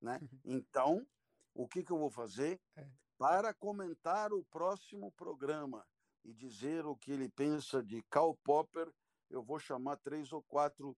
Né? 0.00 0.18
Então, 0.44 1.06
o 1.54 1.66
que, 1.68 1.82
que 1.82 1.92
eu 1.92 1.98
vou 1.98 2.10
fazer 2.10 2.60
é. 2.76 2.86
para 3.18 3.52
comentar 3.54 4.32
o 4.32 4.44
próximo 4.44 5.12
programa 5.12 5.86
e 6.24 6.32
dizer 6.32 6.86
o 6.86 6.96
que 6.96 7.12
ele 7.12 7.28
pensa 7.28 7.82
de 7.82 8.02
Karl 8.10 8.34
Popper. 8.44 8.92
Eu 9.28 9.42
vou 9.42 9.58
chamar 9.58 9.96
três 9.96 10.32
ou 10.32 10.42
quatro 10.42 10.96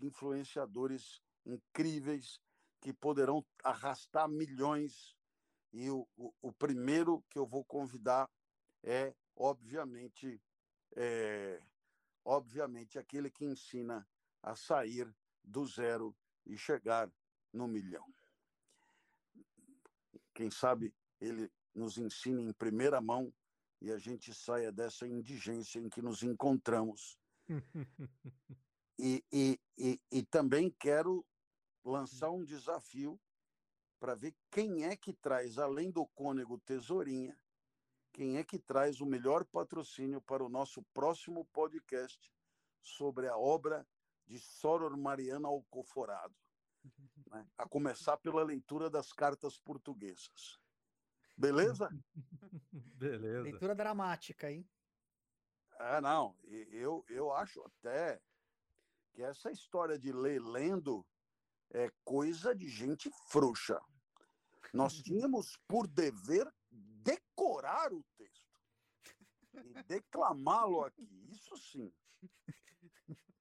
influenciadores 0.00 1.20
incríveis 1.44 2.40
que 2.80 2.92
poderão 2.92 3.44
arrastar 3.62 4.28
milhões. 4.28 5.16
E 5.72 5.90
o, 5.90 6.06
o, 6.16 6.32
o 6.40 6.52
primeiro 6.52 7.24
que 7.30 7.38
eu 7.38 7.46
vou 7.46 7.64
convidar 7.64 8.30
é, 8.82 9.14
obviamente, 9.34 10.40
é, 10.94 11.60
obviamente, 12.24 12.98
aquele 12.98 13.30
que 13.30 13.44
ensina 13.44 14.06
a 14.42 14.54
sair 14.54 15.12
do 15.42 15.66
zero 15.66 16.14
e 16.46 16.56
chegar 16.56 17.10
no 17.52 17.66
milhão. 17.66 18.06
Quem 20.34 20.50
sabe 20.50 20.92
ele 21.20 21.50
nos 21.74 21.96
ensine 21.96 22.42
em 22.42 22.52
primeira 22.52 23.00
mão 23.00 23.32
e 23.80 23.90
a 23.90 23.98
gente 23.98 24.34
saia 24.34 24.72
dessa 24.72 25.06
indigência 25.06 25.78
em 25.78 25.88
que 25.88 26.02
nos 26.02 26.22
encontramos. 26.22 27.18
e, 28.98 29.24
e, 29.32 29.60
e, 29.78 30.00
e 30.10 30.22
também 30.22 30.70
quero 30.70 31.24
lançar 31.84 32.30
um 32.30 32.44
desafio 32.44 33.20
para 33.98 34.14
ver 34.14 34.34
quem 34.50 34.84
é 34.84 34.96
que 34.96 35.12
traz, 35.12 35.58
além 35.58 35.90
do 35.90 36.06
Cônego 36.08 36.58
Tesourinha, 36.60 37.38
quem 38.12 38.36
é 38.36 38.44
que 38.44 38.58
traz 38.58 39.00
o 39.00 39.06
melhor 39.06 39.44
patrocínio 39.44 40.20
para 40.20 40.44
o 40.44 40.48
nosso 40.48 40.82
próximo 40.94 41.44
podcast 41.46 42.32
sobre 42.80 43.28
a 43.28 43.36
obra 43.36 43.86
de 44.26 44.38
Soror 44.38 44.96
Mariana 44.96 45.48
Alcoforado, 45.48 46.34
né? 47.30 47.46
a 47.58 47.68
começar 47.68 48.16
pela 48.18 48.42
leitura 48.42 48.88
das 48.88 49.12
cartas 49.12 49.58
portuguesas. 49.58 50.58
Beleza? 51.36 51.88
Beleza. 52.72 53.42
Leitura 53.42 53.74
dramática, 53.74 54.50
hein? 54.50 54.68
É, 55.78 56.00
não. 56.00 56.36
Eu, 56.70 57.04
eu 57.08 57.32
acho 57.32 57.60
até 57.62 58.20
que 59.12 59.22
essa 59.22 59.50
história 59.50 59.98
de 59.98 60.12
ler 60.12 60.40
lendo 60.40 61.04
é 61.70 61.90
coisa 62.04 62.54
de 62.54 62.68
gente 62.68 63.10
frouxa. 63.28 63.80
Nós 64.72 64.94
tínhamos 65.02 65.56
por 65.66 65.86
dever 65.86 66.48
decorar 66.70 67.92
o 67.92 68.04
texto 68.16 68.60
e 69.56 69.82
declamá-lo 69.84 70.84
aqui. 70.84 71.08
Isso 71.30 71.56
sim. 71.56 71.92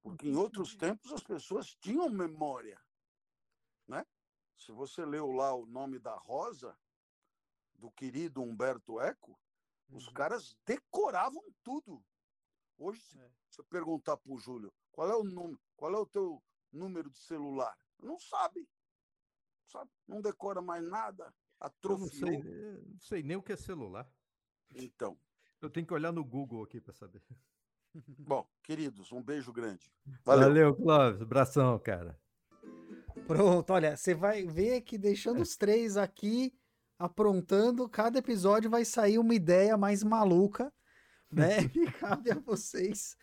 Porque 0.02 0.28
em 0.28 0.36
outros 0.36 0.76
tempos 0.76 1.12
as 1.14 1.24
pessoas 1.24 1.76
tinham 1.76 2.10
memória. 2.10 2.80
Né? 3.88 4.06
Se 4.56 4.72
você 4.72 5.06
leu 5.06 5.32
lá 5.32 5.54
o 5.54 5.66
nome 5.66 6.00
da 6.00 6.16
Rosa, 6.16 6.78
do 7.76 7.92
querido 7.92 8.42
Humberto 8.42 9.00
Eco, 9.00 9.40
uhum. 9.90 9.98
os 9.98 10.08
caras 10.10 10.56
decoravam 10.66 11.44
tudo. 11.64 12.04
Hoje, 12.78 13.02
se 13.02 13.20
é. 13.20 13.30
você 13.50 13.64
perguntar 13.64 14.18
para 14.18 14.32
o 14.32 14.38
Júlio 14.38 14.74
qual 14.92 15.10
é 15.10 15.16
o 15.16 15.24
número, 15.24 15.60
qual 15.76 15.94
é 15.94 15.98
o 15.98 16.06
teu 16.06 16.42
número 16.72 17.10
de 17.10 17.18
celular, 17.18 17.78
não 18.00 18.20
sabe. 18.20 18.68
Sabe? 19.68 19.90
Não 20.08 20.22
decora 20.22 20.62
mais 20.62 20.84
nada. 20.84 21.34
Atrofiou. 21.60 22.32
Não 22.32 22.42
sei, 22.42 22.84
não 22.86 23.00
sei 23.00 23.24
nem 23.24 23.38
o 23.38 23.44
que 23.44 23.54
é 23.54 23.58
celular. 23.58 24.10
Então. 24.76 25.18
Eu 25.62 25.70
tenho 25.70 25.88
que 25.88 25.94
olhar 25.94 26.12
no 26.12 26.26
Google 26.26 26.64
aqui 26.64 26.82
para 26.82 26.94
saber. 26.94 27.24
Bom, 28.20 28.46
queridos, 28.62 29.12
um 29.12 29.22
beijo 29.22 29.54
grande. 29.54 29.92
Valeu, 30.26 30.48
Valeu 30.48 30.76
Clóvis. 30.76 31.22
Abração, 31.22 31.80
cara. 31.80 32.20
Pronto, 33.28 33.72
olha, 33.72 33.96
você 33.96 34.14
vai 34.14 34.46
ver 34.46 34.82
que 34.82 34.98
deixando 34.98 35.42
os 35.42 35.56
três 35.56 35.96
aqui, 35.96 36.54
aprontando, 37.00 37.88
cada 37.88 38.20
episódio 38.20 38.70
vai 38.70 38.84
sair 38.84 39.18
uma 39.18 39.34
ideia 39.34 39.78
mais 39.78 40.04
maluca, 40.04 40.72
né? 41.32 41.58
e 41.76 41.90
cabe 41.92 42.32
a 42.32 42.40
vocês 42.40 43.16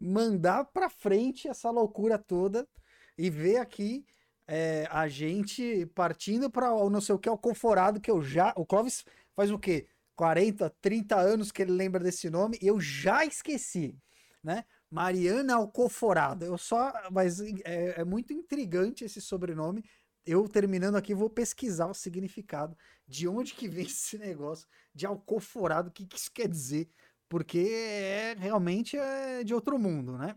mandar 0.00 0.64
para 0.66 0.88
frente 0.88 1.48
essa 1.48 1.70
loucura 1.70 2.18
toda 2.18 2.68
e 3.16 3.30
ver 3.30 3.56
aqui 3.56 4.04
é, 4.46 4.86
a 4.90 5.08
gente 5.08 5.86
partindo 5.94 6.50
para 6.50 6.72
o 6.72 6.88
não 6.88 7.00
sei 7.00 7.14
o 7.14 7.18
que, 7.18 7.28
o 7.28 7.36
Conforado, 7.36 8.00
que 8.00 8.10
eu 8.10 8.22
já. 8.22 8.52
O 8.56 8.64
Clóvis 8.64 9.04
faz 9.34 9.50
o 9.50 9.58
quê? 9.58 9.86
40, 10.16 10.70
30 10.80 11.16
anos 11.16 11.52
que 11.52 11.62
ele 11.62 11.72
lembra 11.72 12.02
desse 12.02 12.30
nome 12.30 12.58
e 12.60 12.66
eu 12.66 12.80
já 12.80 13.24
esqueci, 13.24 13.96
né? 14.42 14.64
Mariana 14.90 15.56
Alcoforado. 15.56 16.44
Eu 16.44 16.58
só. 16.58 16.92
Mas 17.10 17.40
é, 17.40 18.00
é 18.00 18.04
muito 18.04 18.32
intrigante 18.32 19.04
esse 19.04 19.20
sobrenome 19.20 19.84
eu 20.28 20.46
terminando 20.46 20.96
aqui 20.96 21.14
vou 21.14 21.30
pesquisar 21.30 21.86
o 21.86 21.94
significado 21.94 22.76
de 23.06 23.26
onde 23.26 23.54
que 23.54 23.66
vem 23.66 23.86
esse 23.86 24.18
negócio 24.18 24.68
de 24.94 25.06
alcoforado, 25.06 25.88
o 25.88 25.92
que, 25.92 26.06
que 26.06 26.18
isso 26.18 26.30
quer 26.30 26.48
dizer, 26.48 26.90
porque 27.28 27.58
é 27.58 28.34
realmente 28.38 28.96
é 28.96 29.42
de 29.42 29.54
outro 29.54 29.78
mundo, 29.78 30.18
né? 30.18 30.36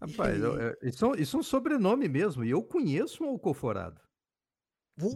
Rapaz, 0.00 0.38
e... 0.38 0.88
isso, 0.88 1.12
isso 1.16 1.36
é 1.36 1.40
um 1.40 1.42
sobrenome 1.42 2.08
mesmo, 2.08 2.42
e 2.44 2.50
eu 2.50 2.62
conheço 2.62 3.22
um 3.24 3.28
alcoforado. 3.28 4.00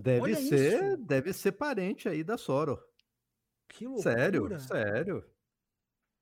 deve 0.02 0.34
ser, 0.34 0.82
isso. 0.82 0.96
deve 0.98 1.32
ser 1.32 1.52
parente 1.52 2.08
aí 2.08 2.22
da 2.22 2.36
Soro. 2.36 2.78
Que 3.68 3.86
loucura. 3.86 4.16
Sério, 4.16 4.60
sério. 4.60 5.31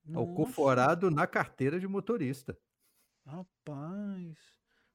Nossa. 0.04 0.28
Alcoforado 0.28 1.10
na 1.10 1.26
carteira 1.26 1.78
de 1.78 1.86
motorista. 1.86 2.58
Rapaz. 3.26 4.38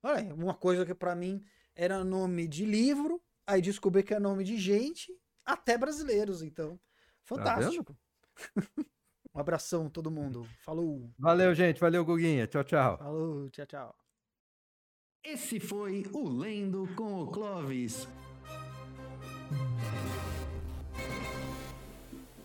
Olha, 0.04 0.34
uma 0.34 0.54
coisa 0.54 0.86
que 0.86 0.94
para 0.94 1.16
mim 1.16 1.44
era 1.74 2.04
nome 2.04 2.48
de 2.48 2.66
livro, 2.66 3.22
aí 3.46 3.62
descobri 3.62 4.04
que 4.04 4.14
é 4.14 4.20
nome 4.20 4.44
de 4.44 4.58
gente, 4.58 5.12
até 5.44 5.78
brasileiros, 5.78 6.42
então. 6.42 6.78
Tá 6.78 6.82
Fantástico. 7.24 7.94
Tá 7.94 8.00
um 9.34 9.40
abração 9.40 9.90
todo 9.90 10.12
mundo. 10.12 10.48
Falou. 10.60 11.12
Valeu, 11.18 11.54
gente. 11.54 11.80
Valeu, 11.80 12.06
Guguinha. 12.06 12.48
Tchau, 12.48 12.64
tchau. 12.64 12.98
Falou, 12.98 13.50
tchau, 13.50 13.66
tchau. 13.66 13.96
Esse 15.24 15.60
foi 15.60 16.04
o 16.14 16.30
Lendo 16.30 16.88
com 16.96 17.22
o 17.22 17.32
Clovis. 17.32 18.08